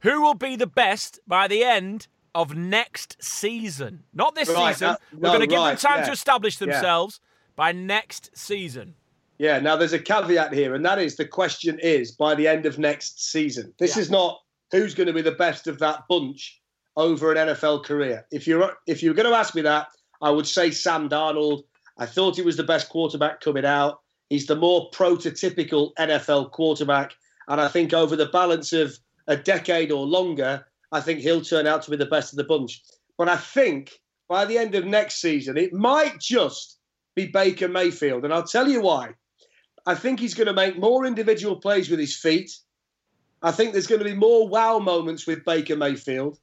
Who 0.00 0.20
will 0.22 0.34
be 0.34 0.56
the 0.56 0.66
best 0.66 1.20
by 1.26 1.46
the 1.48 1.62
end 1.62 2.08
of 2.34 2.56
next 2.56 3.16
season? 3.22 4.04
Not 4.12 4.34
this 4.34 4.48
Right, 4.48 4.72
season. 4.74 4.88
that- 4.88 5.00
We're 5.12 5.18
no, 5.20 5.28
going 5.30 5.40
to 5.40 5.46
give 5.46 5.58
right, 5.58 5.78
them 5.78 5.90
time 5.90 6.00
yeah. 6.00 6.06
to 6.06 6.12
establish 6.12 6.60
Yeah. 6.60 6.66
themselves 6.66 7.20
by 7.56 7.72
next 7.72 8.36
season. 8.36 8.94
Yeah, 9.38 9.60
now 9.60 9.76
there's 9.76 9.92
a 9.92 9.98
caveat 10.00 10.52
here, 10.52 10.74
and 10.74 10.84
that 10.84 10.98
is 10.98 11.16
the 11.16 11.24
question 11.24 11.78
is 11.78 12.12
by 12.12 12.34
the 12.34 12.48
end 12.48 12.66
of 12.66 12.78
next 12.78 13.30
season. 13.30 13.72
This 13.78 13.96
Yeah. 13.96 14.02
is 14.02 14.10
not 14.10 14.40
who's 14.72 14.94
going 14.94 15.06
to 15.06 15.12
be 15.12 15.22
the 15.22 15.32
best 15.32 15.66
of 15.66 15.78
that 15.78 16.00
bunch 16.08 16.60
over 16.96 17.32
an 17.32 17.38
NFL 17.48 17.84
career. 17.84 18.26
If 18.32 18.46
you're 18.46 18.76
if 18.86 19.02
you're 19.02 19.14
going 19.14 19.30
to 19.30 19.36
ask 19.36 19.54
me 19.54 19.62
that, 19.62 19.88
I 20.20 20.30
would 20.30 20.46
say 20.46 20.70
Sam 20.72 21.08
Darnold. 21.08 21.62
I 21.98 22.06
thought 22.06 22.36
he 22.36 22.42
was 22.42 22.56
the 22.56 22.64
best 22.64 22.88
quarterback 22.88 23.40
coming 23.40 23.64
out. 23.64 24.00
He's 24.28 24.46
the 24.46 24.56
more 24.56 24.90
prototypical 24.90 25.92
NFL 25.98 26.50
quarterback, 26.50 27.14
and 27.48 27.60
I 27.60 27.68
think 27.68 27.92
over 27.92 28.16
the 28.16 28.26
balance 28.26 28.72
of 28.72 28.98
a 29.28 29.36
decade 29.36 29.92
or 29.92 30.04
longer, 30.06 30.64
I 30.92 31.00
think 31.00 31.20
he'll 31.20 31.42
turn 31.42 31.66
out 31.66 31.82
to 31.82 31.90
be 31.90 31.96
the 31.96 32.06
best 32.06 32.32
of 32.32 32.36
the 32.38 32.44
bunch. 32.44 32.82
But 33.16 33.28
I 33.28 33.36
think 33.36 34.00
by 34.28 34.44
the 34.44 34.58
end 34.58 34.74
of 34.74 34.84
next 34.84 35.20
season, 35.20 35.56
it 35.56 35.72
might 35.72 36.18
just 36.20 36.78
be 37.14 37.26
Baker 37.26 37.68
Mayfield, 37.68 38.24
and 38.24 38.32
I'll 38.34 38.42
tell 38.46 38.68
you 38.68 38.80
why. 38.80 39.14
I 39.88 39.94
think 39.94 40.20
he's 40.20 40.34
going 40.34 40.48
to 40.48 40.52
make 40.52 40.78
more 40.78 41.06
individual 41.06 41.56
plays 41.56 41.88
with 41.88 41.98
his 41.98 42.14
feet. 42.14 42.54
I 43.40 43.50
think 43.50 43.72
there's 43.72 43.86
going 43.86 44.00
to 44.00 44.04
be 44.04 44.12
more 44.12 44.46
wow 44.46 44.78
moments 44.78 45.26
with 45.26 45.46
Baker 45.46 45.76
Mayfield. 45.76 46.38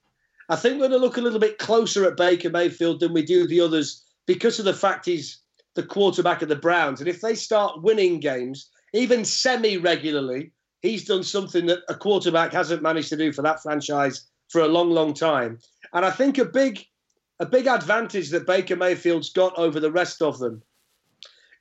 I 0.50 0.56
think 0.56 0.74
we're 0.74 0.90
going 0.90 1.00
to 1.00 1.06
look 1.06 1.18
a 1.18 1.22
little 1.22 1.40
bit 1.40 1.60
closer 1.60 2.06
at 2.06 2.18
Baker 2.18 2.50
Mayfield 2.50 3.02
than 3.02 3.14
we 3.14 3.22
do 3.22 3.46
the 3.46 3.62
others 3.62 4.04
because 4.26 4.58
of 4.58 4.66
the 4.66 4.74
fact 4.74 5.06
he's 5.06 5.42
the 5.76 5.84
quarterback 5.84 6.42
of 6.42 6.50
the 6.50 6.56
Browns. 6.56 7.00
And 7.00 7.08
if 7.08 7.22
they 7.22 7.36
start 7.36 7.84
winning 7.84 8.20
games, 8.20 8.68
even 8.94 9.24
semi 9.24 9.78
regularly, 9.78 10.52
he's 10.82 11.06
done 11.06 11.24
something 11.24 11.68
that 11.68 11.84
a 11.88 11.94
quarterback 11.94 12.52
hasn't 12.52 12.82
managed 12.82 13.10
to 13.10 13.18
do 13.18 13.32
for 13.32 13.44
that 13.44 13.62
franchise 13.62 14.26
for 14.50 14.62
a 14.62 14.68
long, 14.68 14.90
long 14.90 15.14
time. 15.14 15.60
And 15.94 16.04
I 16.04 16.10
think 16.10 16.40
a 16.40 16.46
big 16.46 16.84
a 17.40 17.46
big 17.46 17.68
advantage 17.68 18.32
that 18.32 18.48
Baker 18.48 18.76
Mayfield's 18.76 19.30
got 19.30 19.56
over 19.56 19.80
the 19.80 19.92
rest 19.92 20.24
of 20.24 20.40
them 20.40 20.64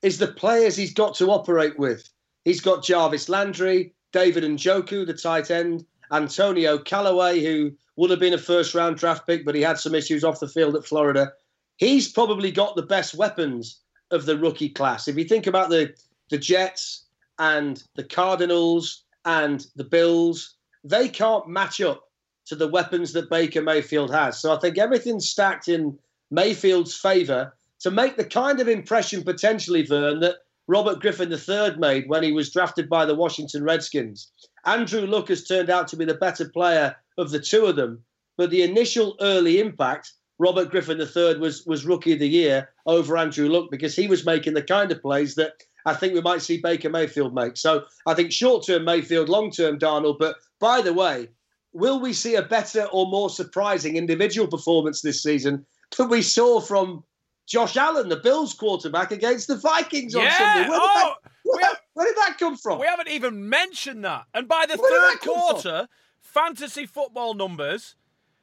is 0.04 0.18
the 0.18 0.28
players 0.28 0.76
he's 0.76 0.92
got 0.92 1.14
to 1.14 1.30
operate 1.30 1.78
with. 1.78 2.10
He's 2.44 2.60
got 2.60 2.84
Jarvis 2.84 3.30
Landry, 3.30 3.94
David 4.12 4.44
Njoku, 4.44 5.06
the 5.06 5.14
tight 5.14 5.50
end, 5.50 5.86
Antonio 6.12 6.76
Callaway, 6.76 7.40
who 7.42 7.72
would 7.96 8.10
have 8.10 8.20
been 8.20 8.34
a 8.34 8.38
first 8.38 8.74
round 8.74 8.98
draft 8.98 9.26
pick, 9.26 9.46
but 9.46 9.54
he 9.54 9.62
had 9.62 9.78
some 9.78 9.94
issues 9.94 10.22
off 10.22 10.40
the 10.40 10.46
field 10.46 10.76
at 10.76 10.84
Florida. 10.84 11.32
He's 11.78 12.06
probably 12.06 12.50
got 12.50 12.76
the 12.76 12.82
best 12.82 13.14
weapons 13.14 13.80
of 14.10 14.26
the 14.26 14.36
rookie 14.36 14.68
class. 14.68 15.08
If 15.08 15.16
you 15.16 15.24
think 15.24 15.46
about 15.46 15.70
the, 15.70 15.94
the 16.28 16.38
Jets 16.38 17.06
and 17.38 17.82
the 17.94 18.04
Cardinals 18.04 19.04
and 19.24 19.66
the 19.74 19.84
Bills, 19.84 20.54
they 20.84 21.08
can't 21.08 21.48
match 21.48 21.80
up 21.80 22.10
to 22.44 22.54
the 22.54 22.68
weapons 22.68 23.14
that 23.14 23.30
Baker 23.30 23.62
Mayfield 23.62 24.12
has. 24.12 24.38
So 24.38 24.54
I 24.54 24.60
think 24.60 24.76
everything's 24.76 25.30
stacked 25.30 25.68
in 25.68 25.98
Mayfield's 26.30 26.94
favour 26.94 27.54
to 27.84 27.90
make 27.90 28.16
the 28.16 28.24
kind 28.24 28.60
of 28.60 28.68
impression 28.68 29.22
potentially, 29.22 29.82
Vern, 29.82 30.20
that 30.20 30.36
Robert 30.66 31.00
Griffin 31.00 31.30
III 31.30 31.76
made 31.76 32.08
when 32.08 32.22
he 32.22 32.32
was 32.32 32.50
drafted 32.50 32.88
by 32.88 33.04
the 33.04 33.14
Washington 33.14 33.62
Redskins. 33.62 34.32
Andrew 34.64 35.06
Luck 35.06 35.28
has 35.28 35.44
turned 35.46 35.68
out 35.68 35.86
to 35.88 35.96
be 35.96 36.06
the 36.06 36.14
better 36.14 36.48
player 36.48 36.96
of 37.18 37.30
the 37.30 37.38
two 37.38 37.66
of 37.66 37.76
them, 37.76 38.02
but 38.38 38.48
the 38.48 38.62
initial 38.62 39.16
early 39.20 39.60
impact, 39.60 40.12
Robert 40.38 40.70
Griffin 40.70 40.98
III 40.98 41.36
was 41.36 41.66
was 41.66 41.84
rookie 41.84 42.14
of 42.14 42.20
the 42.20 42.26
year 42.26 42.70
over 42.86 43.18
Andrew 43.18 43.50
Luck 43.50 43.66
because 43.70 43.94
he 43.94 44.06
was 44.06 44.24
making 44.24 44.54
the 44.54 44.62
kind 44.62 44.90
of 44.90 45.02
plays 45.02 45.34
that 45.34 45.52
I 45.84 45.92
think 45.92 46.14
we 46.14 46.22
might 46.22 46.40
see 46.40 46.62
Baker 46.62 46.88
Mayfield 46.88 47.34
make. 47.34 47.58
So 47.58 47.84
I 48.06 48.14
think 48.14 48.32
short 48.32 48.64
term 48.64 48.86
Mayfield, 48.86 49.28
long 49.28 49.50
term 49.50 49.78
Darnold. 49.78 50.18
But 50.18 50.36
by 50.58 50.80
the 50.80 50.94
way, 50.94 51.28
will 51.74 52.00
we 52.00 52.14
see 52.14 52.34
a 52.34 52.42
better 52.42 52.84
or 52.92 53.10
more 53.10 53.28
surprising 53.28 53.98
individual 53.98 54.48
performance 54.48 55.02
this 55.02 55.22
season 55.22 55.66
than 55.98 56.08
we 56.08 56.22
saw 56.22 56.60
from 56.60 57.04
Josh 57.46 57.76
Allen, 57.76 58.08
the 58.08 58.16
Bills 58.16 58.54
quarterback, 58.54 59.10
against 59.12 59.48
the 59.48 59.56
Vikings 59.56 60.14
on 60.14 60.22
Yeah, 60.24 60.36
Sunday? 60.38 60.70
Where 60.70 60.78
did, 60.80 60.88
oh, 60.90 61.14
that, 61.22 61.30
where, 61.44 61.64
have- 61.64 61.80
where 61.92 62.06
did 62.06 62.16
that 62.16 62.36
come 62.38 62.56
from? 62.56 62.78
We 62.80 62.86
haven't 62.86 63.08
even 63.08 63.48
mentioned 63.48 64.04
that. 64.04 64.24
And 64.34 64.48
by 64.48 64.66
the 64.66 64.76
Where 64.76 65.10
third 65.10 65.20
quarter, 65.20 65.88
fantasy 66.20 66.86
football 66.86 67.34
numbers, 67.34 67.96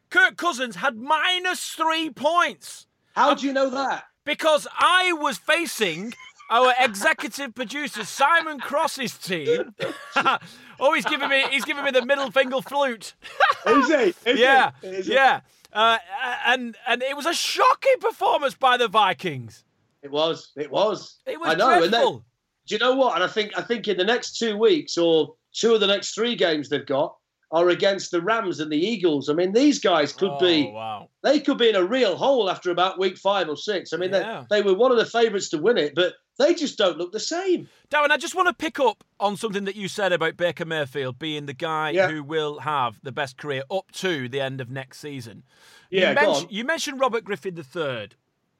Kirk 0.10 0.38
Cousins 0.38 0.76
had 0.78 0.97
minus 0.97 1.66
three 1.72 2.10
points 2.10 2.86
How 3.16 3.32
um, 3.32 3.38
do 3.38 3.47
you 3.47 3.54
know 3.54 3.70
that? 3.70 4.06
because 4.26 4.68
I 4.78 5.14
was 5.14 5.38
facing 5.38 6.14
our 6.49 6.74
executive 6.80 7.56
producer 7.56 8.04
Simon 8.04 8.60
Cross's 8.60 9.18
team. 9.18 9.74
oh, 10.80 10.93
he's 10.93 11.06
giving 11.06 11.30
me 11.30 11.43
he's 11.49 11.64
giving 11.64 11.84
me 11.86 11.91
the 11.91 12.06
middle 12.06 12.30
finger 12.30 12.62
flute. 12.62 13.14
Is 13.66 13.88
he? 13.88 14.30
Is 14.30 14.39
yeah, 14.39 14.72
he? 14.82 14.88
Is 14.88 15.08
he? 15.08 15.14
Uh, 15.74 15.98
and 16.46 16.78
and 16.88 17.02
it 17.02 17.16
was 17.16 17.26
a 17.26 17.34
shocking 17.34 17.96
performance 18.00 18.54
by 18.54 18.78
the 18.78 18.88
Vikings. 18.88 19.64
It 20.04 20.12
was. 20.12 20.52
It 20.56 20.72
was. 20.72 21.20
It 21.26 21.40
was 21.40 21.50
I 21.50 21.56
know. 21.56 21.72
And 21.72 21.84
then, 21.84 21.90
dreadful. 21.92 22.26
do 22.68 22.76
you 22.76 22.80
know 22.80 22.96
what? 22.96 23.16
And 23.16 23.24
I 23.24 23.28
think 23.28 23.52
I 23.58 23.62
think 23.62 23.88
in 23.88 23.98
the 23.98 24.04
next 24.04 24.38
two 24.38 24.58
weeks 24.58 24.98
or 24.98 25.36
two 25.54 25.74
of 25.74 25.80
the 25.80 25.88
next 25.88 26.14
three 26.14 26.36
games 26.36 26.70
they've 26.70 26.86
got 26.86 27.16
are 27.52 27.70
against 27.70 28.12
the 28.12 28.22
Rams 28.22 28.60
and 28.60 28.72
the 28.72 28.78
Eagles. 28.78 29.30
I 29.30 29.34
mean, 29.34 29.52
these 29.52 29.80
guys 29.80 30.14
could 30.14 30.32
oh, 30.32 30.40
be 30.40 30.72
wow. 30.72 31.10
they 31.22 31.40
could 31.40 31.58
be 31.58 31.70
in 31.70 31.76
a 31.76 31.84
real 31.84 32.16
hole 32.16 32.50
after 32.50 32.72
about 32.72 33.00
week 33.00 33.18
five 33.18 33.50
or 33.50 33.58
six. 33.58 33.94
I 33.94 33.98
mean, 33.98 34.12
Yeah. 34.12 34.46
they, 34.50 34.62
they 34.62 34.68
were 34.68 34.78
one 34.78 34.92
of 34.92 34.98
the 34.98 35.06
favourites 35.06 35.50
to 35.50 35.58
win 35.58 35.78
it, 35.78 35.94
but 35.94 36.14
they 36.42 36.54
just 36.54 36.78
don't 36.78 36.98
look 36.98 37.12
the 37.12 37.20
same. 37.20 37.70
Darren, 37.89 38.10
I 38.12 38.18
just 38.18 38.36
want 38.36 38.48
to 38.48 38.54
pick 38.54 38.80
up 38.80 39.04
on 39.20 39.38
something 39.38 39.66
that 39.66 39.76
you 39.76 39.88
said 39.88 40.12
about 40.14 40.38
Baker 40.38 40.66
Mayfield 40.66 41.20
being 41.20 41.46
the 41.46 41.54
guy 41.54 41.92
Yeah. 41.92 42.10
who 42.10 42.24
will 42.24 42.60
have 42.60 43.00
the 43.04 43.12
best 43.12 43.38
career 43.38 43.64
up 43.70 43.92
to 43.94 44.28
the 44.28 44.42
end 44.42 44.62
of 44.62 44.70
next 44.70 45.00
season. 45.00 45.44
Yeah, 45.89 46.10
you, 46.10 46.16
mentioned, 46.16 46.48
on. 46.48 46.54
you 46.54 46.64
mentioned 46.66 47.00
Robert 47.00 47.24
Griffin 47.24 47.58
III, 47.58 48.10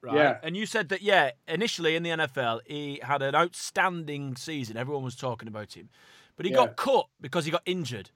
right? 0.02 0.14
Yeah. 0.14 0.38
And 0.42 0.56
you 0.56 0.66
said 0.66 0.88
that, 0.90 1.02
yeah, 1.02 1.30
initially 1.48 1.96
in 1.96 2.02
the 2.02 2.10
NFL, 2.10 2.60
he 2.66 3.00
had 3.02 3.22
an 3.22 3.34
outstanding 3.34 4.36
season. 4.36 4.76
Everyone 4.76 5.02
was 5.04 5.16
talking 5.16 5.48
about 5.48 5.74
him. 5.76 5.88
But 6.36 6.46
he 6.46 6.52
Yeah. 6.52 6.58
Got 6.58 6.76
cut 6.76 7.06
because 7.20 7.44
he 7.44 7.50
got 7.50 7.62
injured. 7.66 8.10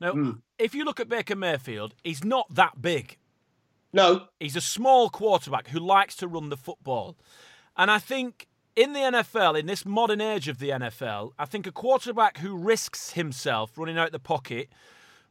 Now, 0.00 0.12
hmm. 0.12 0.30
if 0.58 0.74
you 0.74 0.84
look 0.84 1.00
at 1.00 1.08
Baker 1.08 1.36
Mayfield, 1.36 1.94
he's 2.02 2.24
not 2.24 2.52
that 2.54 2.82
big. 2.82 3.18
No, 3.92 4.28
He's 4.40 4.56
a 4.56 4.60
small 4.62 5.10
quarterback 5.10 5.68
who 5.68 5.78
likes 5.78 6.16
to 6.16 6.26
run 6.26 6.48
the 6.48 6.56
football. 6.56 7.16
And 7.76 7.90
I 7.90 7.98
think 7.98 8.48
in 8.74 8.92
the 8.92 9.00
NFL, 9.00 9.58
in 9.58 9.66
this 9.66 9.84
modern 9.84 10.20
age 10.20 10.48
of 10.48 10.58
the 10.58 10.70
NFL, 10.70 11.32
I 11.38 11.44
think 11.44 11.66
a 11.66 11.72
quarterback 11.72 12.38
who 12.38 12.56
risks 12.56 13.12
himself 13.12 13.76
running 13.76 13.98
out 13.98 14.12
the 14.12 14.18
pocket 14.18 14.68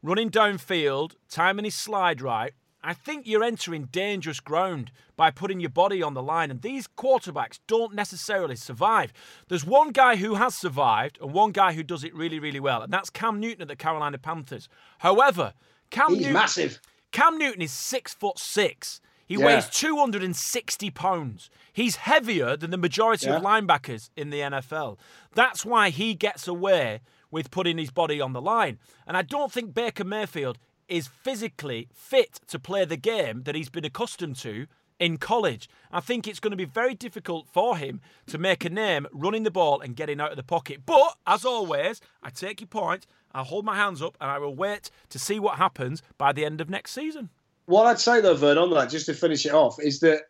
running 0.03 0.29
downfield, 0.29 1.15
timing 1.29 1.65
his 1.65 1.75
slide 1.75 2.21
right, 2.21 2.53
I 2.83 2.93
think 2.93 3.27
you're 3.27 3.43
entering 3.43 3.85
dangerous 3.85 4.39
ground 4.39 4.91
by 5.15 5.29
putting 5.29 5.59
your 5.59 5.69
body 5.69 6.01
on 6.01 6.15
the 6.15 6.23
line, 6.23 6.49
and 6.49 6.61
these 6.63 6.87
quarterbacks 6.87 7.59
don't 7.67 7.93
necessarily 7.93 8.55
survive. 8.55 9.13
There's 9.47 9.63
one 9.63 9.91
guy 9.91 10.15
who 10.15 10.35
has 10.35 10.55
survived 10.55 11.19
and 11.21 11.31
one 11.31 11.51
guy 11.51 11.73
who 11.73 11.83
does 11.83 12.03
it 12.03 12.15
really, 12.15 12.39
really 12.39 12.59
well, 12.59 12.81
and 12.81 12.91
that's 12.91 13.11
Cam 13.11 13.39
Newton 13.39 13.61
at 13.61 13.67
the 13.67 13.75
Carolina 13.75 14.17
Panthers. 14.17 14.67
However, 14.99 15.53
Cam 15.91 16.09
He's 16.09 16.19
Newton, 16.21 16.33
massive. 16.33 16.81
Cam 17.11 17.37
Newton 17.37 17.61
is 17.61 17.71
six 17.71 18.15
foot 18.15 18.39
six. 18.39 18.99
He 19.31 19.37
Yeah. 19.37 19.45
weighs 19.45 19.69
260 19.69 20.89
pounds. 20.91 21.49
He's 21.71 21.95
heavier 21.95 22.57
than 22.57 22.69
the 22.69 22.77
majority 22.77 23.29
of 23.29 23.41
linebackers 23.41 24.09
in 24.17 24.29
the 24.29 24.41
NFL. 24.41 24.99
That's 25.33 25.63
why 25.63 25.89
he 25.89 26.15
gets 26.15 26.49
away 26.49 26.99
with 27.31 27.49
putting 27.49 27.77
his 27.77 27.91
body 27.91 28.19
on 28.19 28.33
the 28.33 28.41
line. 28.41 28.77
And 29.07 29.15
I 29.15 29.21
don't 29.21 29.49
think 29.49 29.73
Baker 29.73 30.03
Mayfield 30.03 30.57
is 30.89 31.07
physically 31.07 31.87
fit 31.93 32.41
to 32.47 32.59
play 32.59 32.83
the 32.83 32.97
game 32.97 33.43
that 33.43 33.55
he's 33.55 33.69
been 33.69 33.85
accustomed 33.85 34.35
to 34.39 34.67
in 34.99 35.17
college. 35.17 35.69
I 35.93 36.01
think 36.01 36.27
it's 36.27 36.41
going 36.41 36.51
to 36.51 36.57
be 36.57 36.65
very 36.65 36.93
difficult 36.93 37.47
for 37.47 37.77
him 37.77 38.01
to 38.27 38.37
make 38.37 38.65
a 38.65 38.69
name 38.69 39.07
running 39.13 39.43
the 39.43 39.49
ball 39.49 39.79
and 39.79 39.95
getting 39.95 40.19
out 40.19 40.31
of 40.31 40.35
the 40.37 40.43
pocket. 40.43 40.85
But 40.85 41.15
as 41.25 41.45
always, 41.45 42.01
I 42.21 42.31
take 42.31 42.59
your 42.59 42.67
point, 42.67 43.07
I 43.31 43.43
hold 43.43 43.63
my 43.63 43.77
hands 43.77 44.01
up 44.01 44.17
and 44.19 44.29
I 44.29 44.39
will 44.39 44.53
wait 44.53 44.91
to 45.07 45.17
see 45.17 45.39
what 45.39 45.57
happens 45.57 46.03
by 46.17 46.33
the 46.33 46.43
end 46.43 46.59
of 46.59 46.69
next 46.69 46.91
season. 46.91 47.29
What 47.65 47.85
I'd 47.85 47.99
say 47.99 48.21
though, 48.21 48.35
Vern, 48.35 48.57
on 48.57 48.69
that, 48.71 48.89
just 48.89 49.05
to 49.05 49.13
finish 49.13 49.45
it 49.45 49.53
off, 49.53 49.77
is 49.81 49.99
that 50.01 50.23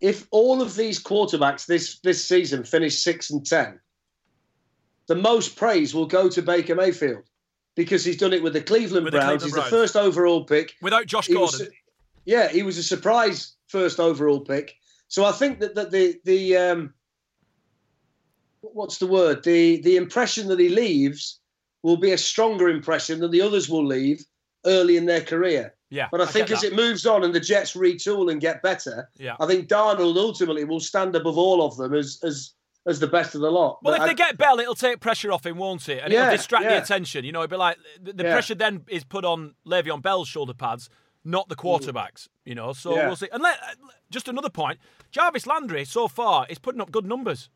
if 0.00 0.26
all 0.30 0.60
of 0.60 0.74
these 0.76 1.02
quarterbacks 1.02 1.66
this 1.66 1.98
this 2.00 2.24
season 2.24 2.64
finish 2.64 2.98
six 2.98 3.30
and 3.30 3.44
ten, 3.46 3.78
the 5.06 5.14
most 5.14 5.56
praise 5.56 5.94
will 5.94 6.06
go 6.06 6.28
to 6.28 6.42
Baker 6.42 6.74
Mayfield 6.74 7.24
because 7.76 8.04
he's 8.04 8.16
done 8.18 8.32
it 8.32 8.42
with 8.42 8.52
the 8.52 8.60
Cleveland 8.62 9.04
With 9.04 9.12
the 9.12 9.18
Browns. 9.20 9.42
Cleveland 9.42 9.44
he's 9.44 9.52
Browns. 9.54 9.70
the 9.70 9.76
first 9.76 9.96
overall 9.96 10.44
pick. 10.44 10.74
Without 10.82 11.06
Josh 11.06 11.26
He 11.26 11.36
was- 11.36 11.56
Gordon. 11.58 11.74
yeah, 12.24 12.48
he 12.48 12.62
was 12.62 12.76
a 12.78 12.82
surprise 12.82 13.54
first 13.68 13.98
overall 14.00 14.40
pick. 14.40 14.74
So 15.08 15.24
I 15.24 15.32
think 15.32 15.60
that, 15.60 15.74
that 15.76 15.90
the 15.90 16.18
the 16.24 16.56
um, 16.56 16.94
what's 18.60 18.98
the 18.98 19.06
word? 19.06 19.44
The 19.44 19.80
the 19.82 19.96
impression 19.96 20.48
that 20.48 20.58
he 20.58 20.68
leaves 20.68 21.40
will 21.82 21.96
be 21.96 22.12
a 22.12 22.18
stronger 22.18 22.68
impression 22.68 23.20
than 23.20 23.30
the 23.30 23.40
others 23.42 23.68
will 23.68 23.84
leave 23.86 24.24
early 24.66 24.96
in 24.96 25.06
their 25.06 25.20
career. 25.22 25.74
Yeah, 25.92 26.08
But 26.10 26.22
I, 26.22 26.24
I 26.24 26.26
think 26.28 26.50
as 26.50 26.62
that. 26.62 26.68
it 26.72 26.74
moves 26.76 27.04
on 27.06 27.22
and 27.22 27.34
the 27.34 27.40
Jets 27.40 27.74
retool 27.74 28.32
and 28.32 28.40
get 28.40 28.62
better, 28.62 29.10
Yeah. 29.18 29.36
I 29.38 29.46
think 29.46 29.68
Darnold 29.68 30.16
ultimately 30.16 30.64
will 30.64 30.80
stand 30.80 31.14
above 31.14 31.36
all 31.36 31.62
of 31.64 31.76
them 31.76 31.92
as 31.94 32.18
as 32.24 32.54
as 32.86 32.98
the 32.98 33.06
best 33.06 33.34
of 33.36 33.42
the 33.42 33.50
lot. 33.50 33.78
Well, 33.82 33.92
But 33.92 33.96
if 33.98 34.00
I- 34.02 34.06
they 34.08 34.14
get 34.14 34.36
Bell, 34.38 34.58
it'll 34.58 34.74
take 34.74 34.98
pressure 35.00 35.30
off 35.30 35.44
him, 35.46 35.56
won't 35.58 35.88
it? 35.88 36.00
And 36.02 36.12
Yeah, 36.12 36.22
it'll 36.26 36.36
distract 36.38 36.64
the 36.64 36.82
attention. 36.82 37.24
You 37.24 37.30
know, 37.30 37.42
it'll 37.42 37.50
be 37.50 37.56
like 37.56 37.76
the, 38.00 38.12
the 38.14 38.24
Yeah. 38.24 38.32
pressure 38.32 38.54
then 38.56 38.84
is 38.88 39.04
put 39.04 39.24
on 39.24 39.54
Le'Veon 39.66 40.02
Bell's 40.02 40.26
shoulder 40.28 40.54
pads, 40.54 40.88
not 41.24 41.48
the 41.48 41.54
quarterbacks. 41.54 42.26
You 42.44 42.54
know, 42.56 42.72
so 42.72 42.96
Yeah. 42.96 43.06
we'll 43.06 43.16
see. 43.16 43.28
And 43.32 43.42
let, 43.42 43.56
just 44.10 44.26
another 44.28 44.50
point: 44.50 44.78
Jarvis 45.12 45.46
Landry 45.46 45.84
so 45.84 46.08
far 46.08 46.46
is 46.48 46.58
putting 46.58 46.80
up 46.80 46.90
good 46.90 47.04
numbers. 47.06 47.48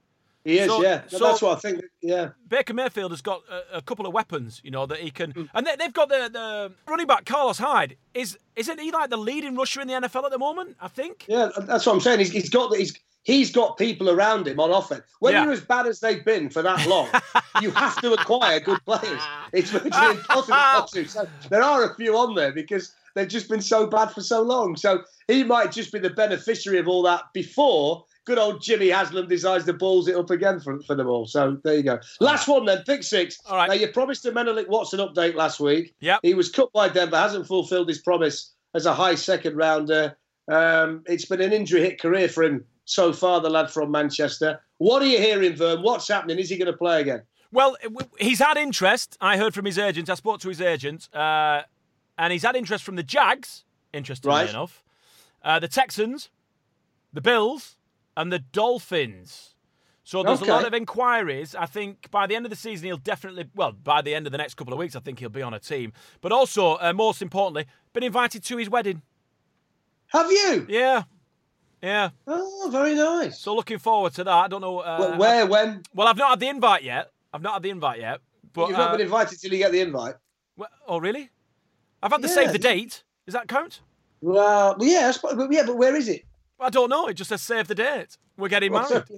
He 0.46 0.58
is, 0.58 0.68
so- 0.70 0.82
yeah. 0.82 1.02
so- 1.08 1.18
That's 1.18 1.42
what 1.42 1.56
I 1.56 1.60
think. 1.60 1.82
Yeah, 2.00 2.30
Baker 2.48 2.72
Mayfield 2.74 3.10
has 3.12 3.20
got 3.22 3.42
a, 3.50 3.78
a 3.78 3.82
couple 3.82 4.06
of 4.06 4.12
weapons, 4.14 4.60
you 4.64 4.70
know, 4.70 4.86
that 4.86 4.98
he 5.00 5.10
can, 5.10 5.30
Hmm. 5.32 5.44
and 5.54 5.66
they, 5.66 5.76
they've 5.76 5.92
got 5.92 6.08
the, 6.08 6.30
the 6.32 6.72
running 6.88 7.06
back 7.06 7.24
Carlos 7.26 7.58
Hyde. 7.58 7.96
Is 8.14 8.38
isn't 8.54 8.80
he 8.80 8.90
like 8.92 9.10
the 9.10 9.16
leading 9.18 9.56
rusher 9.56 9.80
in 9.80 9.88
the 9.88 9.94
NFL 9.94 10.24
at 10.24 10.30
the 10.30 10.38
moment? 10.38 10.76
I 10.80 10.88
think. 10.88 11.26
yeah. 11.28 11.50
That's 11.62 11.84
what 11.86 11.92
I'm 11.94 12.00
saying. 12.00 12.20
He's, 12.20 12.30
he's 12.32 12.48
got 12.50 12.74
he's 12.76 12.98
he's 13.24 13.50
got 13.50 13.76
people 13.76 14.08
around 14.08 14.46
him 14.46 14.58
on 14.60 14.70
offense. 14.70 15.02
When 15.18 15.34
Yeah. 15.34 15.42
you're 15.44 15.52
as 15.52 15.60
bad 15.60 15.86
as 15.86 16.00
they've 16.00 16.24
been 16.24 16.48
for 16.48 16.62
that 16.62 16.86
long, 16.86 17.08
you 17.60 17.70
have 17.72 18.00
to 18.02 18.12
acquire 18.14 18.60
good 18.60 18.78
players. 18.86 19.20
It's 19.52 19.70
virtually 19.70 20.12
impossible 20.16 20.56
not 20.56 20.88
to. 20.92 21.06
So 21.08 21.28
there 21.50 21.62
are 21.62 21.84
a 21.90 21.94
few 21.96 22.16
on 22.16 22.34
there 22.36 22.52
because 22.52 22.94
they've 23.14 23.28
just 23.28 23.48
been 23.50 23.60
so 23.60 23.86
bad 23.88 24.12
for 24.12 24.20
so 24.22 24.42
long. 24.42 24.76
So 24.76 25.02
he 25.26 25.42
might 25.42 25.72
just 25.72 25.92
be 25.92 25.98
the 25.98 26.10
beneficiary 26.10 26.78
of 26.78 26.86
all 26.88 27.02
that 27.02 27.24
before 27.34 28.04
good 28.26 28.38
old 28.38 28.60
Jimmy 28.60 28.88
Haslam 28.90 29.28
decides 29.28 29.64
to 29.64 29.72
balls 29.72 30.08
it 30.08 30.16
up 30.16 30.30
again 30.30 30.60
for, 30.60 30.80
for 30.82 30.94
them 30.94 31.06
all. 31.06 31.26
So 31.26 31.58
there 31.64 31.76
you 31.76 31.82
go. 31.82 31.98
Last 32.20 32.46
one 32.48 32.66
then, 32.66 32.82
pick 32.84 33.02
six. 33.02 33.38
All 33.46 33.56
right. 33.56 33.68
Now 33.68 33.74
you 33.74 33.88
promised 33.88 34.26
a 34.26 34.32
Menelik 34.32 34.68
Watson 34.68 35.00
update 35.00 35.34
last 35.34 35.58
week. 35.60 35.94
Yeah. 36.00 36.18
He 36.22 36.34
was 36.34 36.50
cut 36.50 36.72
by 36.72 36.88
Denver, 36.90 37.16
hasn't 37.16 37.46
fulfilled 37.46 37.88
his 37.88 37.98
promise 38.00 38.52
as 38.74 38.84
a 38.84 38.92
high 38.92 39.14
second 39.14 39.56
rounder. 39.56 40.16
Um, 40.48 41.02
it's 41.06 41.24
been 41.24 41.40
an 41.40 41.52
injury 41.52 41.80
hit 41.80 42.00
career 42.00 42.28
for 42.28 42.42
him 42.44 42.64
so 42.84 43.12
far, 43.12 43.40
the 43.40 43.48
lad 43.50 43.70
from 43.70 43.90
Manchester. 43.90 44.60
What 44.78 45.02
are 45.02 45.06
you 45.06 45.18
hearing, 45.18 45.56
Vern? 45.56 45.82
What's 45.82 46.06
happening? 46.06 46.38
Is 46.38 46.50
he 46.50 46.56
going 46.58 46.70
to 46.70 46.76
play 46.76 47.00
again? 47.00 47.22
Well, 47.52 47.76
he's 48.18 48.40
had 48.40 48.56
interest. 48.56 49.16
I 49.20 49.38
heard 49.38 49.54
from 49.54 49.64
his 49.64 49.78
agent. 49.78 50.10
I 50.10 50.14
spoke 50.14 50.40
to 50.40 50.48
his 50.48 50.60
agent, 50.60 51.08
uh, 51.14 51.62
and 52.18 52.32
he's 52.32 52.42
had 52.42 52.54
interest 52.54 52.84
from 52.84 52.96
the 52.96 53.02
Jags. 53.02 53.64
Interestingly 53.92 54.34
Right. 54.36 54.50
enough, 54.50 54.84
uh, 55.42 55.58
the 55.58 55.68
Texans, 55.68 56.28
the 57.12 57.20
Bills, 57.22 57.75
and 58.16 58.32
the 58.32 58.38
Dolphins. 58.38 59.54
So 60.04 60.22
there's 60.22 60.40
a 60.40 60.44
lot 60.44 60.64
of 60.64 60.72
inquiries. 60.72 61.56
I 61.56 61.66
think 61.66 62.10
by 62.12 62.28
the 62.28 62.36
end 62.36 62.46
of 62.46 62.50
the 62.50 62.56
season, 62.56 62.86
he'll 62.86 62.96
definitely, 62.96 63.46
well, 63.56 63.72
by 63.72 64.02
the 64.02 64.14
end 64.14 64.26
of 64.26 64.30
the 64.32 64.38
next 64.38 64.54
couple 64.54 64.72
of 64.72 64.78
weeks, 64.78 64.94
I 64.94 65.00
think 65.00 65.18
he'll 65.18 65.28
be 65.28 65.42
on 65.42 65.52
a 65.52 65.58
team. 65.58 65.92
But 66.20 66.30
also, 66.30 66.76
uh, 66.76 66.92
most 66.94 67.22
importantly, 67.22 67.66
been 67.92 68.04
invited 68.04 68.44
to 68.44 68.56
his 68.56 68.70
wedding. 68.70 69.02
Have 70.08 70.30
you? 70.30 70.64
Yeah, 70.68 71.02
yeah. 71.82 72.10
Oh, 72.26 72.68
very 72.70 72.94
nice. 72.94 73.40
So 73.40 73.54
looking 73.56 73.78
forward 73.78 74.14
to 74.14 74.22
that. 74.24 74.32
I 74.32 74.46
don't 74.46 74.60
know. 74.60 74.78
Uh, 74.78 75.16
Wh- 75.16 75.18
Where, 75.18 75.46
when? 75.46 75.82
Well, 75.92 76.06
I've 76.06 76.16
not 76.16 76.30
had 76.30 76.40
the 76.40 76.48
invite 76.48 76.84
yet. 76.84 77.10
I've 77.32 77.42
not 77.42 77.54
had 77.54 77.62
the 77.64 77.70
invite 77.70 77.98
yet. 77.98 78.20
But 78.52 78.68
You've 78.68 78.78
not 78.78 78.90
uh, 78.90 78.92
been 78.92 79.06
invited 79.06 79.40
till 79.40 79.50
you 79.52 79.58
get 79.58 79.72
the 79.72 79.80
invite. 79.80 80.14
Well, 80.56 80.68
oh, 80.86 80.98
really? 80.98 81.30
I've 82.00 82.12
had 82.12 82.22
to 82.22 82.28
Yeah. 82.28 82.34
save 82.34 82.52
the 82.52 82.58
date. 82.58 83.02
Does 83.26 83.32
that 83.34 83.48
count? 83.48 83.80
Well, 84.20 84.76
yeah, 84.80 85.12
but 85.20 85.50
yeah, 85.50 85.64
but 85.66 85.76
where 85.76 85.96
is 85.96 86.08
it? 86.08 86.24
I 86.58 86.70
don't 86.70 86.90
know. 86.90 87.06
It 87.06 87.14
just 87.14 87.28
says 87.28 87.42
save 87.42 87.68
the 87.68 87.74
date. 87.74 88.16
We're 88.36 88.48
getting 88.48 88.72
married. 88.72 89.04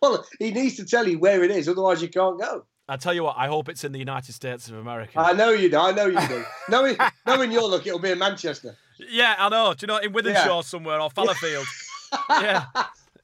Well, 0.00 0.26
he 0.40 0.50
needs 0.50 0.74
to 0.76 0.84
tell 0.84 1.06
you 1.06 1.20
where 1.20 1.44
it 1.44 1.52
is, 1.52 1.68
otherwise 1.68 2.02
you 2.02 2.08
can't 2.08 2.40
go. 2.40 2.64
I 2.88 2.96
tell 2.96 3.14
you 3.14 3.22
what. 3.22 3.36
I 3.38 3.46
hope 3.46 3.68
it's 3.68 3.84
in 3.84 3.92
the 3.92 3.98
United 3.98 4.32
States 4.32 4.68
of 4.68 4.74
America. 4.74 5.20
I 5.20 5.34
know 5.34 5.50
you 5.50 5.70
do. 5.70 5.76
I 5.76 5.92
know 5.92 6.06
you 6.06 6.26
do. 6.26 6.44
knowing, 6.68 6.96
knowing 7.26 7.52
your 7.52 7.68
luck, 7.68 7.86
it'll 7.86 8.00
be 8.00 8.10
in 8.10 8.18
Manchester. 8.18 8.76
yeah, 8.98 9.36
I 9.38 9.48
know. 9.48 9.72
Do 9.74 9.84
you 9.84 9.86
know 9.86 9.98
in 9.98 10.12
Wythenshawe 10.12 10.64
somewhere 10.64 11.00
or 11.00 11.10
Fallowfield? 11.10 11.64
yeah, 12.30 12.64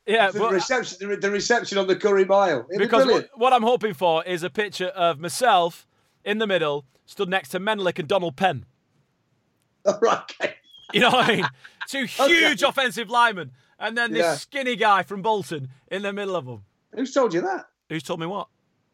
yeah. 0.06 0.30
The 0.30 0.38
but- 0.38 0.52
reception, 0.52 1.20
the, 1.20 1.30
reception 1.30 1.76
on 1.76 1.88
the 1.88 1.96
Curry 1.96 2.24
Mile. 2.24 2.64
Be 2.70 2.78
because 2.78 3.04
brilliant. 3.04 3.30
what, 3.32 3.40
what 3.40 3.52
I'm 3.52 3.64
hoping 3.64 3.94
for 3.94 4.22
is 4.24 4.44
a 4.44 4.50
picture 4.50 4.88
of 4.88 5.18
myself 5.18 5.88
in 6.24 6.38
the 6.38 6.46
middle, 6.46 6.84
stood 7.04 7.28
next 7.28 7.48
to 7.48 7.58
Menelik 7.58 7.98
and 7.98 8.06
Donald 8.06 8.36
Penn. 8.36 8.64
right, 9.84 10.20
okay. 10.40 10.54
You 10.92 11.00
know 11.00 11.10
what 11.10 11.28
I 11.28 11.36
mean? 11.36 11.46
Two 11.88 12.04
huge 12.04 12.62
offensive 12.62 13.08
linemen, 13.08 13.52
and 13.78 13.96
then 13.96 14.12
this 14.12 14.22
Yeah. 14.24 14.34
skinny 14.36 14.76
guy 14.76 15.02
from 15.02 15.22
Bolton 15.22 15.68
in 15.90 16.02
the 16.02 16.12
middle 16.12 16.36
of 16.36 16.44
them. 16.44 16.64
Who's 16.94 17.14
told 17.14 17.32
you 17.32 17.40
that? 17.40 17.66
Who's 17.88 18.02
told 18.02 18.20
me 18.20 18.26
what? 18.26 18.48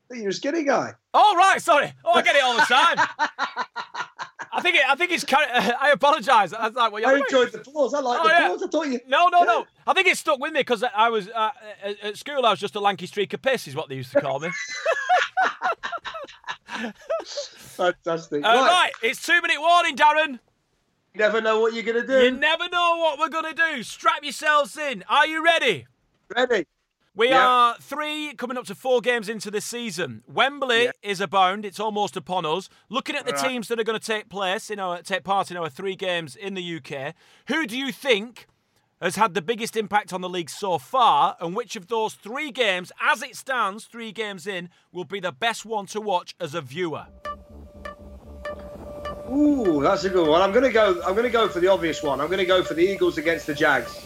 That 0.09 0.19
You're 0.19 0.31
a 0.31 0.33
skinny 0.33 0.63
guy. 0.63 0.93
Oh 1.13 1.35
right, 1.37 1.61
sorry. 1.61 1.93
Oh, 2.05 2.13
I 2.13 2.23
get 2.23 2.37
it 2.37 2.45
all 2.45 2.55
the 2.55 2.63
time. 2.63 2.99
I 4.57 4.61
think 4.61 4.77
it, 4.77 4.83
I 4.89 4.95
think 4.95 5.11
it's. 5.11 5.25
I 5.33 5.91
apologise. 5.93 6.53
I 6.53 6.69
was 6.69 6.77
like, 6.77 6.93
well, 6.93 7.05
I 7.05 7.15
enjoyed 7.19 7.51
the 7.51 7.59
pause. 7.59 7.93
I 7.93 7.99
like 7.99 8.21
Oh, 8.21 8.23
the 8.23 8.29
yeah. 8.29 8.49
pause. 8.49 8.63
I 8.63 8.67
thought 8.69 8.87
you. 8.87 9.01
No, 9.09 9.27
no, 9.29 9.41
Yeah. 9.41 9.45
no. 9.47 9.67
I 9.89 9.93
think 9.95 10.07
it 10.07 10.17
stuck 10.17 10.39
with 10.39 10.53
me 10.53 10.61
because 10.61 10.85
I 10.95 11.09
was 11.09 11.29
uh, 11.29 11.51
at- 11.83 11.99
at 12.01 12.17
school. 12.17 12.47
I 12.47 12.51
was 12.51 12.61
just 12.61 12.77
a 12.77 12.81
lanky 12.81 13.07
streak 13.07 13.33
of 13.33 13.43
piss, 13.43 13.67
is 13.67 13.75
what 13.75 13.89
they 13.89 13.97
used 13.97 14.13
to 14.13 14.21
call 14.21 14.39
me. 14.39 14.51
Fantastic. 17.25 18.45
Uh, 18.45 18.49
right. 18.49 18.69
right, 18.69 18.93
it's 19.03 19.23
two 19.25 19.41
minute 19.43 19.61
warning, 19.61 19.97
Darren. 19.97 20.39
You 21.15 21.21
never 21.21 21.41
know 21.41 21.61
what 21.61 21.75
you're 21.75 21.85
going 21.85 22.01
to 22.01 22.07
do. 22.07 22.25
You 22.25 22.33
never 22.33 22.69
know 22.69 22.97
what 22.99 23.21
we're 23.21 23.29
gonna 23.29 23.55
do. 23.55 23.85
Strap 23.85 24.25
yourselves 24.25 24.77
in. 24.77 25.05
Are 25.09 25.29
you 25.29 25.45
ready? 25.45 25.87
Ready? 26.35 26.67
We 27.15 27.29
Yeah. 27.29 27.47
are 27.47 27.77
three 27.81 28.35
coming 28.35 28.57
up 28.59 28.65
to 28.67 28.75
four 28.75 29.01
games 29.01 29.29
into 29.29 29.49
this 29.49 29.65
season. 29.65 30.25
Wembley 30.27 30.87
Yeah. 30.87 30.91
is 31.03 31.21
abound; 31.21 31.65
it's 31.65 31.79
almost 31.79 32.17
upon 32.17 32.45
us. 32.45 32.69
Looking 32.89 33.15
at 33.15 33.27
the 33.27 33.33
Right. 33.33 33.49
teams 33.49 33.69
that 33.69 33.79
are 33.79 33.85
going 33.85 33.97
to 34.01 34.05
take 34.05 34.29
place, 34.29 34.69
you 34.69 34.75
know, 34.75 35.01
take 35.03 35.23
part 35.23 35.53
in 35.53 35.57
our 35.57 35.69
three 35.71 35.95
games 35.95 36.35
in 36.35 36.55
the 36.55 36.63
UK, 36.63 37.15
who 37.47 37.65
do 37.65 37.79
you 37.79 37.93
think 37.93 38.49
has 39.01 39.15
had 39.15 39.35
the 39.35 39.43
biggest 39.43 39.77
impact 39.77 40.13
on 40.13 40.21
the 40.21 40.29
league 40.29 40.51
so 40.51 40.79
far, 40.79 41.37
and 41.41 41.55
which 41.55 41.77
of 41.77 41.87
those 41.87 42.15
three 42.15 42.51
games, 42.51 42.91
as 43.01 43.23
it 43.23 43.37
stands, 43.37 43.85
three 43.85 44.11
games 44.11 44.49
in, 44.49 44.69
will 44.91 45.05
be 45.05 45.21
the 45.21 45.31
best 45.31 45.65
one 45.65 45.87
to 45.87 46.01
watch 46.01 46.35
as 46.41 46.55
a 46.55 46.61
viewer? 46.61 47.07
Ooh, 49.33 49.81
that's 49.83 50.05
a 50.05 50.11
good 50.11 50.29
one. 50.29 50.43
I'm 50.43 50.53
to 50.53 50.71
go. 50.71 51.01
I'm 51.03 51.17
to 51.17 51.31
go 51.31 51.49
for 51.49 51.61
the 51.61 51.69
obvious 51.69 52.03
one. 52.03 52.21
I'm 52.21 52.29
to 52.31 52.45
go 52.45 52.63
for 52.63 52.75
the 52.75 52.83
Eagles 52.83 53.19
against 53.19 53.47
the 53.47 53.55
Jags 53.55 54.05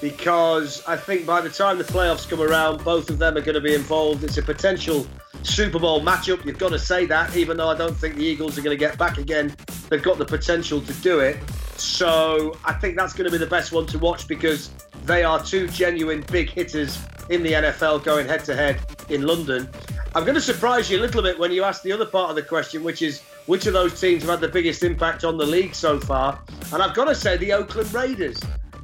because 0.00 0.84
I 0.86 0.96
think 0.96 1.26
by 1.26 1.40
the 1.40 1.50
time 1.50 1.78
the 1.78 1.84
playoffs 1.84 2.28
come 2.28 2.40
around, 2.40 2.84
both 2.84 3.10
of 3.10 3.18
them 3.18 3.36
are 3.36 3.40
going 3.40 3.54
to 3.54 3.60
be 3.60 3.74
involved. 3.74 4.24
It's 4.24 4.38
a 4.38 4.42
potential 4.42 5.06
Super 5.42 5.78
Bowl 5.78 6.00
matchup. 6.00 6.44
You've 6.44 6.58
got 6.58 6.70
to 6.70 6.78
say 6.78 7.06
that, 7.06 7.36
even 7.36 7.56
though 7.56 7.68
I 7.68 7.76
don't 7.76 7.96
think 7.96 8.16
the 8.16 8.24
Eagles 8.24 8.58
are 8.58 8.62
going 8.62 8.76
to 8.76 8.78
get 8.78 8.98
back 8.98 9.18
again. 9.18 9.54
They've 9.88 10.02
got 10.02 10.18
the 10.18 10.24
potential 10.24 10.80
to 10.80 10.92
do 10.94 11.20
it. 11.20 11.38
So 11.76 12.56
I 12.64 12.72
think 12.72 12.96
that's 12.96 13.12
going 13.12 13.26
to 13.26 13.32
be 13.32 13.38
the 13.38 13.50
best 13.50 13.72
one 13.72 13.86
to 13.86 13.98
watch 13.98 14.28
because 14.28 14.70
they 15.04 15.24
are 15.24 15.42
two 15.42 15.68
genuine 15.68 16.24
big 16.30 16.50
hitters 16.50 16.98
in 17.30 17.42
the 17.42 17.52
NFL 17.52 18.04
going 18.04 18.26
head 18.26 18.44
to 18.46 18.56
head 18.56 18.80
in 19.08 19.22
London. 19.22 19.68
I'm 20.14 20.24
going 20.24 20.34
to 20.34 20.40
surprise 20.40 20.90
you 20.90 20.98
a 20.98 21.02
little 21.02 21.22
bit 21.22 21.38
when 21.38 21.52
you 21.52 21.64
ask 21.64 21.82
the 21.82 21.92
other 21.92 22.06
part 22.06 22.30
of 22.30 22.36
the 22.36 22.42
question, 22.42 22.82
which 22.82 23.02
is 23.02 23.20
which 23.46 23.66
of 23.66 23.74
those 23.74 24.00
teams 24.00 24.22
have 24.22 24.30
had 24.30 24.40
the 24.40 24.48
biggest 24.48 24.82
impact 24.82 25.22
on 25.22 25.36
the 25.36 25.44
league 25.44 25.74
so 25.74 26.00
far? 26.00 26.40
And 26.72 26.82
I've 26.82 26.94
got 26.94 27.04
to 27.04 27.14
say 27.14 27.36
the 27.36 27.52
Oakland 27.52 27.92
Raiders, 27.92 28.40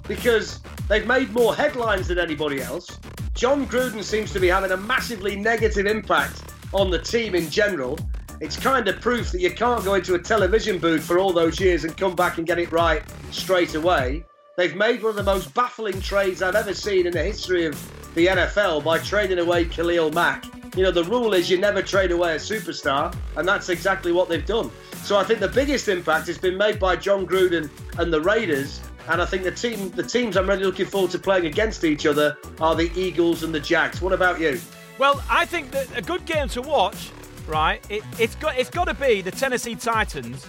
because 0.07 0.61
they've 0.89 1.07
made 1.07 1.31
more 1.33 1.55
headlines 1.55 2.09
than 2.09 2.19
anybody 2.19 2.61
else. 2.61 2.99
Jon 3.33 3.67
Gruden 3.67 4.03
seems 4.03 4.33
to 4.33 4.41
be 4.41 4.49
having 4.49 4.73
a 4.73 4.77
massively 4.77 5.35
negative 5.35 5.87
impact 5.87 6.43
on 6.75 6.91
the 6.91 6.99
team 6.99 7.35
in 7.35 7.49
general. 7.49 7.99
It's 8.41 8.57
kind 8.57 8.87
of 8.87 9.01
proof 9.01 9.33
that 9.33 9.41
you 9.41 9.51
can't 9.51 9.83
go 9.83 9.95
into 9.95 10.15
a 10.15 10.19
television 10.19 10.79
booth 10.79 11.05
for 11.05 11.19
all 11.19 11.33
those 11.33 11.59
years 11.59 11.85
and 11.85 11.97
come 11.97 12.15
back 12.15 12.37
and 12.37 12.47
get 12.47 12.59
it 12.59 12.71
right 12.71 13.03
straight 13.31 13.75
away. 13.75 14.25
They've 14.59 14.77
made 14.77 15.03
one 15.03 15.11
of 15.11 15.17
the 15.17 15.23
most 15.23 15.55
baffling 15.55 16.01
trades 16.01 16.43
I've 16.43 16.55
ever 16.55 16.75
seen 16.75 17.07
in 17.07 17.13
the 17.13 17.25
history 17.25 17.65
of 17.65 18.15
the 18.15 18.27
NFL 18.27 18.85
by 18.85 18.99
trading 18.99 19.39
away 19.39 19.65
Khalil 19.65 20.13
Mack 20.13 20.45
you 20.77 20.83
know, 20.83 20.91
the 20.91 21.05
rule 21.05 21.35
is 21.35 21.49
you 21.49 21.59
never 21.59 21.83
trade 21.83 22.11
away 22.11 22.35
a 22.35 22.39
superstar, 22.39 23.15
and 23.37 23.47
that's 23.47 23.69
exactly 23.69 24.11
what 24.13 24.29
they've 24.29 24.45
done. 24.45 24.71
So 25.03 25.17
I 25.17 25.25
think 25.25 25.41
the 25.41 25.49
biggest 25.49 25.89
impact 25.89 26.27
has 26.27 26.39
been 26.39 26.57
made 26.57 26.79
by 26.81 26.97
Jon 26.97 27.27
Gruden 27.27 27.71
and 27.99 28.13
the 28.13 28.21
Raiders. 28.21 28.81
And 29.09 29.21
I 29.21 29.27
think 29.27 29.45
the 29.45 29.53
team, 29.53 29.91
the 29.91 30.03
teams 30.03 30.37
I'm 30.37 30.49
really 30.49 30.65
looking 30.65 30.87
forward 30.87 31.11
to 31.13 31.19
playing 31.19 31.47
against 31.47 31.85
each 31.85 32.07
other 32.07 32.37
are 32.61 32.75
the 32.75 32.91
Eagles 32.99 33.43
and 33.43 33.55
the 33.55 33.61
Jags. 33.61 34.01
What 34.01 34.13
about 34.13 34.41
you? 34.41 34.61
Well, 34.99 35.23
I 35.31 35.45
think 35.45 35.71
that 35.73 35.97
a 35.97 36.03
good 36.03 36.25
game 36.25 36.49
to 36.49 36.63
watch, 36.63 37.11
right? 37.47 37.85
It, 37.91 38.03
has 38.19 38.35
got 38.37 38.57
it's 38.57 38.71
got 38.71 38.87
to 38.87 38.95
be 38.95 39.21
the 39.21 39.31
Tennessee 39.31 39.75
Titans 39.75 40.49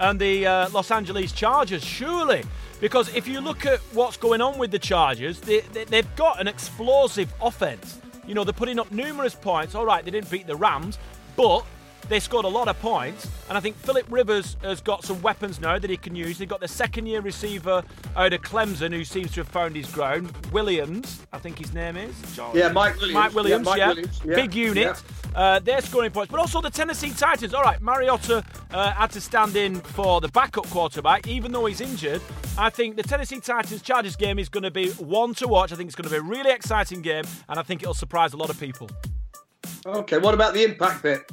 and 0.00 0.18
the 0.18 0.46
uh, 0.46 0.68
Los 0.70 0.90
Angeles 0.90 1.32
Chargers, 1.32 1.84
surely. 1.84 2.42
Because 2.80 3.14
if 3.14 3.28
you 3.28 3.40
look 3.40 3.64
at 3.64 3.78
what's 3.92 4.16
going 4.16 4.40
on 4.40 4.58
with 4.58 4.70
the 4.70 4.78
Chargers, 4.78 5.40
they, 5.40 5.60
they, 5.60 5.84
they've 5.84 6.16
got 6.16 6.40
an 6.40 6.48
explosive 6.48 7.32
offense. 7.40 8.00
You 8.26 8.34
know, 8.34 8.44
they're 8.44 8.52
putting 8.52 8.78
up 8.78 8.90
numerous 8.90 9.34
points. 9.34 9.74
All 9.74 9.84
right, 9.84 10.04
they 10.04 10.10
didn't 10.10 10.30
beat 10.30 10.46
the 10.46 10.56
Rams, 10.56 10.98
but 11.36 11.64
they 12.08 12.20
scored 12.20 12.44
a 12.44 12.48
lot 12.48 12.68
of 12.68 12.78
points, 12.80 13.28
and 13.48 13.56
I 13.56 13.60
think 13.60 13.76
Philip 13.76 14.06
Rivers 14.10 14.56
has 14.62 14.80
got 14.80 15.04
some 15.04 15.20
weapons 15.22 15.60
now 15.60 15.78
that 15.78 15.88
he 15.88 15.96
can 15.96 16.14
use. 16.14 16.38
They've 16.38 16.48
got 16.48 16.60
the 16.60 16.68
second 16.68 17.06
year 17.06 17.20
receiver 17.20 17.82
out 18.16 18.32
of 18.32 18.42
Clemson 18.42 18.92
who 18.92 19.04
seems 19.04 19.32
to 19.32 19.40
have 19.40 19.48
found 19.48 19.76
his 19.76 19.90
ground. 19.90 20.32
Williams, 20.52 21.26
I 21.32 21.38
think 21.38 21.58
his 21.58 21.72
name 21.72 21.96
is. 21.96 22.14
Yeah, 22.54 22.68
Mike 22.68 22.96
Williams. 22.96 23.14
Mike 23.14 23.34
Williams, 23.34 23.66
yeah. 23.66 23.70
Mike 23.70 23.78
yeah. 23.78 23.88
Williams. 23.88 24.20
yeah. 24.24 24.34
Big 24.34 24.54
unit. 24.54 24.84
Yeah. 24.84 24.94
Uh, 25.34 25.58
they're 25.58 25.80
scoring 25.80 26.10
points, 26.10 26.30
but 26.30 26.38
also 26.38 26.60
the 26.60 26.70
Tennessee 26.70 27.10
Titans. 27.10 27.54
All 27.54 27.62
right, 27.62 27.80
Mariota 27.80 28.44
uh, 28.70 28.92
had 28.92 29.10
to 29.12 29.20
stand 29.20 29.56
in 29.56 29.80
for 29.80 30.20
the 30.20 30.28
backup 30.28 30.66
quarterback, 30.66 31.26
even 31.26 31.52
though 31.52 31.66
he's 31.66 31.80
injured. 31.80 32.20
I 32.56 32.70
think 32.70 32.96
the 32.96 33.02
Tennessee 33.02 33.40
Titans 33.40 33.82
Chargers 33.82 34.14
game 34.14 34.38
is 34.38 34.48
going 34.48 34.62
to 34.62 34.70
be 34.70 34.90
one 34.90 35.34
to 35.34 35.48
watch. 35.48 35.72
I 35.72 35.76
think 35.76 35.88
it's 35.88 35.96
going 35.96 36.08
to 36.08 36.10
be 36.10 36.18
a 36.18 36.22
really 36.22 36.52
exciting 36.52 37.02
game, 37.02 37.24
and 37.48 37.58
I 37.58 37.62
think 37.62 37.82
it'll 37.82 37.94
surprise 37.94 38.32
a 38.32 38.36
lot 38.36 38.50
of 38.50 38.60
people. 38.60 38.88
Okay, 39.86 40.18
what 40.18 40.34
about 40.34 40.54
the 40.54 40.62
impact 40.62 41.02
bit? 41.02 41.30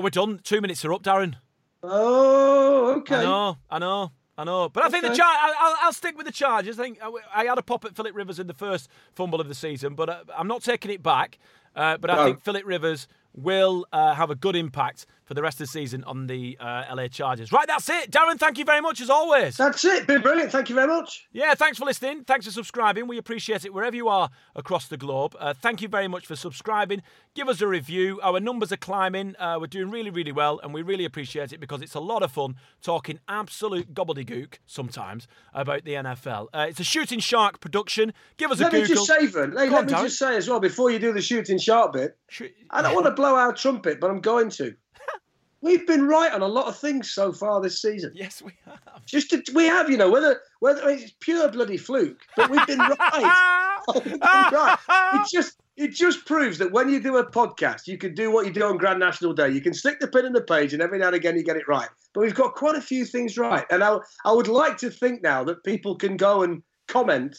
Oh, 0.00 0.02
we're 0.02 0.08
done. 0.08 0.40
Two 0.42 0.62
minutes 0.62 0.82
are 0.86 0.94
up, 0.94 1.02
Darren. 1.02 1.34
Oh, 1.82 2.94
okay. 3.00 3.16
I 3.16 3.22
know, 3.22 3.58
I 3.70 3.78
know. 3.78 4.12
I 4.38 4.44
know, 4.44 4.70
but 4.70 4.82
I 4.82 4.88
think 4.88 5.02
the 5.02 5.10
charge. 5.14 5.20
I'll, 5.38 5.76
I'll 5.82 5.92
stick 5.92 6.16
with 6.16 6.24
the 6.24 6.32
Chargers. 6.32 6.80
I 6.80 6.84
think 6.84 6.98
I, 7.02 7.10
I 7.34 7.44
had 7.44 7.58
a 7.58 7.62
pop 7.62 7.84
at 7.84 7.94
Philip 7.94 8.16
Rivers 8.16 8.38
in 8.38 8.46
the 8.46 8.54
first 8.54 8.88
fumble 9.14 9.38
of 9.42 9.48
the 9.48 9.54
season, 9.54 9.94
but 9.94 10.08
uh, 10.08 10.24
I'm 10.34 10.48
not 10.48 10.62
taking 10.62 10.90
it 10.90 11.02
back. 11.02 11.38
Uh, 11.76 11.98
but 11.98 12.08
I 12.08 12.16
No. 12.16 12.24
think 12.24 12.40
Philip 12.42 12.64
Rivers 12.64 13.06
will 13.34 13.86
uh, 13.92 14.14
have 14.14 14.30
a 14.30 14.34
good 14.34 14.56
impact 14.56 15.06
for 15.24 15.34
the 15.34 15.42
rest 15.42 15.60
of 15.60 15.68
the 15.68 15.70
season 15.70 16.02
on 16.04 16.26
the 16.26 16.56
uh, 16.58 16.82
LA 16.92 17.06
Chargers. 17.06 17.52
Right, 17.52 17.66
that's 17.68 17.88
it. 17.88 18.10
Darren, 18.10 18.36
thank 18.36 18.58
you 18.58 18.64
very 18.64 18.80
much 18.80 19.00
as 19.00 19.08
always. 19.08 19.56
That's 19.56 19.84
it. 19.84 20.08
Been 20.08 20.22
brilliant. 20.22 20.50
Thank 20.50 20.68
you 20.68 20.74
very 20.74 20.88
much. 20.88 21.28
Yeah, 21.30 21.54
thanks 21.54 21.78
for 21.78 21.84
listening. 21.84 22.24
Thanks 22.24 22.46
for 22.46 22.50
subscribing. 22.52 23.06
We 23.06 23.16
appreciate 23.16 23.64
it 23.64 23.72
wherever 23.72 23.94
you 23.94 24.08
are 24.08 24.30
across 24.56 24.88
the 24.88 24.96
globe. 24.96 25.36
Uh, 25.38 25.54
thank 25.54 25.82
you 25.82 25.88
very 25.88 26.08
much 26.08 26.26
for 26.26 26.34
subscribing. 26.34 27.02
Give 27.36 27.48
us 27.48 27.60
a 27.60 27.68
review. 27.68 28.18
Our 28.24 28.40
numbers 28.40 28.72
are 28.72 28.76
climbing. 28.76 29.36
Uh, 29.38 29.58
we're 29.60 29.68
doing 29.68 29.88
really, 29.92 30.10
really 30.10 30.32
well, 30.32 30.58
and 30.64 30.74
we 30.74 30.82
really 30.82 31.04
appreciate 31.04 31.52
it 31.52 31.60
because 31.60 31.80
it's 31.80 31.94
a 31.94 32.00
lot 32.00 32.24
of 32.24 32.32
fun 32.32 32.56
talking 32.82 33.20
absolute 33.28 33.94
gobbledygook 33.94 34.54
sometimes 34.66 35.28
about 35.54 35.84
the 35.84 35.92
NFL. 35.92 36.48
Uh, 36.52 36.66
it's 36.68 36.80
a 36.80 36.84
Shooting 36.84 37.20
Shark 37.20 37.60
production. 37.60 38.12
Give 38.36 38.50
us 38.50 38.58
Let 38.58 38.74
a 38.74 38.80
me 38.80 38.84
just 38.84 39.06
say, 39.06 39.26
Vern, 39.26 39.52
hey, 39.52 39.68
let 39.70 39.72
on, 39.74 39.86
me 39.86 39.92
Darren. 39.92 40.02
just 40.02 40.18
say 40.18 40.36
as 40.36 40.48
well 40.48 40.58
before 40.58 40.90
you 40.90 40.98
do 40.98 41.12
the 41.12 41.22
shooting 41.22 41.58
Shark 41.58 41.92
bit. 41.92 42.16
Shoot- 42.28 42.52
I 42.70 42.82
don't 42.82 42.94
want 42.94 43.06
to 43.06 43.12
blow 43.20 43.36
our 43.36 43.52
trumpet, 43.52 44.00
but 44.00 44.10
I'm 44.10 44.20
going 44.20 44.48
to. 44.50 44.74
We've 45.60 45.86
been 45.86 46.08
right 46.08 46.32
on 46.32 46.40
a 46.40 46.46
lot 46.46 46.68
of 46.68 46.78
things 46.78 47.10
so 47.10 47.32
far 47.32 47.60
this 47.60 47.82
season. 47.82 48.12
Yes, 48.14 48.40
we 48.40 48.52
have. 48.64 49.04
Just 49.04 49.30
to, 49.30 49.42
we 49.54 49.66
have, 49.66 49.90
you 49.90 49.98
know, 49.98 50.10
whether 50.10 50.40
whether 50.60 50.88
it's 50.88 51.12
pure 51.20 51.50
bloody 51.50 51.76
fluke, 51.76 52.18
but 52.34 52.48
we've 52.50 52.66
been 52.66 52.78
right. 52.78 53.76
We've 53.94 54.04
been 54.04 54.20
right. 54.20 54.78
It 55.14 55.26
just 55.30 55.60
it 55.76 55.92
just 55.92 56.24
proves 56.24 56.56
that 56.58 56.72
when 56.72 56.88
you 56.88 57.00
do 57.00 57.18
a 57.18 57.30
podcast, 57.30 57.86
you 57.86 57.98
can 57.98 58.14
do 58.14 58.30
what 58.30 58.46
you 58.46 58.52
do 58.52 58.64
on 58.64 58.78
Grand 58.78 59.00
National 59.00 59.34
Day. 59.34 59.50
You 59.50 59.60
can 59.60 59.74
stick 59.74 60.00
the 60.00 60.08
pin 60.08 60.24
in 60.24 60.32
the 60.32 60.42
page, 60.42 60.72
and 60.72 60.82
every 60.82 60.98
now 60.98 61.08
and 61.08 61.16
again 61.16 61.36
you 61.36 61.42
get 61.42 61.56
it 61.56 61.68
right. 61.68 61.88
But 62.14 62.22
we've 62.22 62.34
got 62.34 62.54
quite 62.54 62.76
a 62.76 62.82
few 62.82 63.04
things 63.04 63.36
right, 63.36 63.66
and 63.70 63.84
I 63.84 63.98
I 64.24 64.32
would 64.32 64.48
like 64.48 64.78
to 64.78 64.90
think 64.90 65.22
now 65.22 65.44
that 65.44 65.62
people 65.64 65.94
can 65.94 66.16
go 66.16 66.42
and 66.42 66.62
comment 66.88 67.36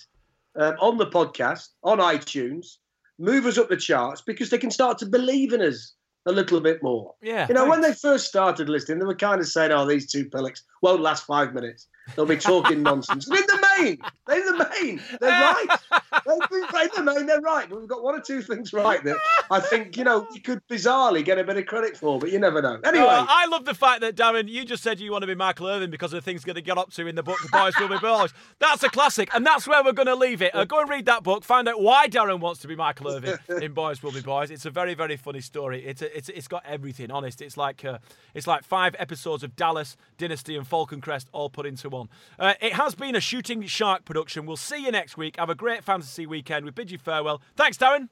um, 0.59 0.75
on 0.79 0.97
the 0.97 1.07
podcast 1.07 1.69
on 1.84 1.97
iTunes, 1.97 2.77
move 3.22 3.45
us 3.45 3.57
up 3.57 3.69
the 3.69 3.78
charts 3.78 4.22
because 4.22 4.49
they 4.49 4.57
can 4.57 4.72
start 4.72 4.97
to 4.97 5.05
believe 5.05 5.53
in 5.53 5.61
us 5.61 5.93
a 6.26 6.32
little 6.32 6.59
bit 6.59 6.84
more. 6.84 7.13
Yeah, 7.22 7.47
You 7.47 7.53
know, 7.53 7.67
when 7.67 7.82
they 7.82 7.93
first 7.93 8.28
started 8.28 8.69
listening, 8.69 8.99
they 8.99 9.05
were 9.05 9.15
kind 9.15 9.39
of 9.39 9.47
saying, 9.47 9.72
"Oh, 9.72 9.86
these 9.88 10.11
two 10.11 10.26
pillocks 10.30 10.63
won't 10.82 11.01
last 11.01 11.26
five 11.26 11.53
minutes. 11.53 11.88
They'll 12.15 12.26
be 12.26 12.38
talking 12.38 12.84
nonsense." 12.91 13.28
And 13.28 13.38
in 13.38 13.45
the 13.47 13.67
main, 13.80 13.97
in 14.32 14.45
the 14.45 14.69
main, 14.82 15.01
they're 15.19 15.30
right. 15.91 16.00
They've 16.26 16.49
been, 16.49 16.63
in 16.63 17.05
the 17.05 17.13
main, 17.13 17.26
they're 17.26 17.41
right. 17.41 17.69
But 17.69 17.80
we've 17.80 17.88
got 17.88 18.03
one 18.03 18.15
or 18.15 18.22
two 18.22 18.41
things 18.41 18.74
right 18.74 19.03
that 19.03 19.17
I 19.49 19.59
think 19.59 19.97
you 19.97 20.03
know 20.03 20.28
we 20.34 20.39
could 20.39 20.61
bizarrely 20.67 21.24
get 21.24 21.38
a 21.38 21.43
bit 21.43 21.57
of 21.57 21.65
credit 21.65 21.97
for, 21.97 22.19
but 22.19 22.32
you 22.32 22.39
never 22.39 22.61
know. 22.61 22.80
Anyway, 22.84 23.05
Uh, 23.05 23.26
I 23.28 23.47
love 23.47 23.65
the 23.65 23.74
fact 23.74 24.01
that 24.01 24.15
Darren, 24.15 24.47
you 24.49 24.65
just 24.65 24.84
said 24.84 24.99
you 24.99 25.11
want 25.11 25.22
to 25.24 25.28
be 25.28 25.36
Michael 25.36 25.67
Irvin 25.67 25.89
because 25.91 26.13
of 26.13 26.24
the 26.24 26.30
things 26.30 26.43
going 26.43 26.55
to 26.55 26.61
get 26.61 26.78
up 26.78 26.91
to 26.93 27.07
in 27.07 27.15
the 27.15 27.24
book 27.24 27.38
"The 27.41 27.49
Boys 27.49 27.74
Will 27.80 27.88
Be 27.89 27.97
Boys." 27.99 28.34
That's 28.59 28.84
a 28.84 28.89
classic, 28.89 29.30
and 29.34 29.45
that's 29.45 29.67
where 29.67 29.84
we're 29.84 29.93
going 29.93 30.07
to 30.07 30.15
leave 30.15 30.41
it. 30.41 30.53
Uh, 30.55 30.65
go 30.65 30.80
and 30.82 30.89
read 30.89 31.05
that 31.05 31.24
book. 31.24 31.43
Find 31.43 31.67
out 31.67 31.82
why 31.82 32.07
Darren 32.07 32.39
wants 32.39 32.61
to 32.61 32.67
be 32.67 32.76
Michael 32.76 33.09
Irvin 33.09 33.38
in 33.61 33.74
"Boys 33.74 34.01
Will 34.03 34.11
Be 34.11 34.22
Boys." 34.22 34.51
It's 34.51 34.65
a 34.65 34.69
very, 34.72 34.93
very 34.93 35.17
funny 35.17 35.41
story. 35.41 35.84
It's 35.86 36.01
a, 36.01 36.17
it's 36.17 36.30
it's 36.30 36.47
got 36.47 36.63
everything. 36.65 37.11
Honest, 37.11 37.41
it's 37.41 37.57
like 37.57 37.84
uh, 37.86 37.97
it's 38.34 38.47
like 38.47 38.63
five 38.63 38.95
episodes 38.99 39.43
of 39.43 39.55
Dallas, 39.55 39.97
Dynasty, 40.17 40.55
and 40.55 40.67
Falcon 40.67 41.01
Crest 41.01 41.30
all 41.32 41.49
put 41.49 41.65
into 41.65 41.89
one. 41.89 42.09
Uh, 42.39 42.53
it 42.61 42.74
has 42.74 42.95
been 42.95 43.15
a 43.15 43.19
Shooting 43.22 43.65
Shark 43.65 44.05
production. 44.05 44.45
We'll 44.45 44.57
see 44.57 44.84
you 44.86 44.91
next 44.91 45.17
week. 45.17 45.38
Have 45.38 45.49
a 45.49 45.55
great 45.55 45.84
fantasy 46.12 46.26
weekend. 46.28 46.66
We 46.66 46.72
bid 46.72 46.91
you 46.91 46.97
farewell. 46.97 47.41
Thanks, 47.55 47.78
Darren. 47.78 48.09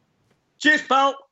cheers, 0.57 0.81
pal. 0.81 1.28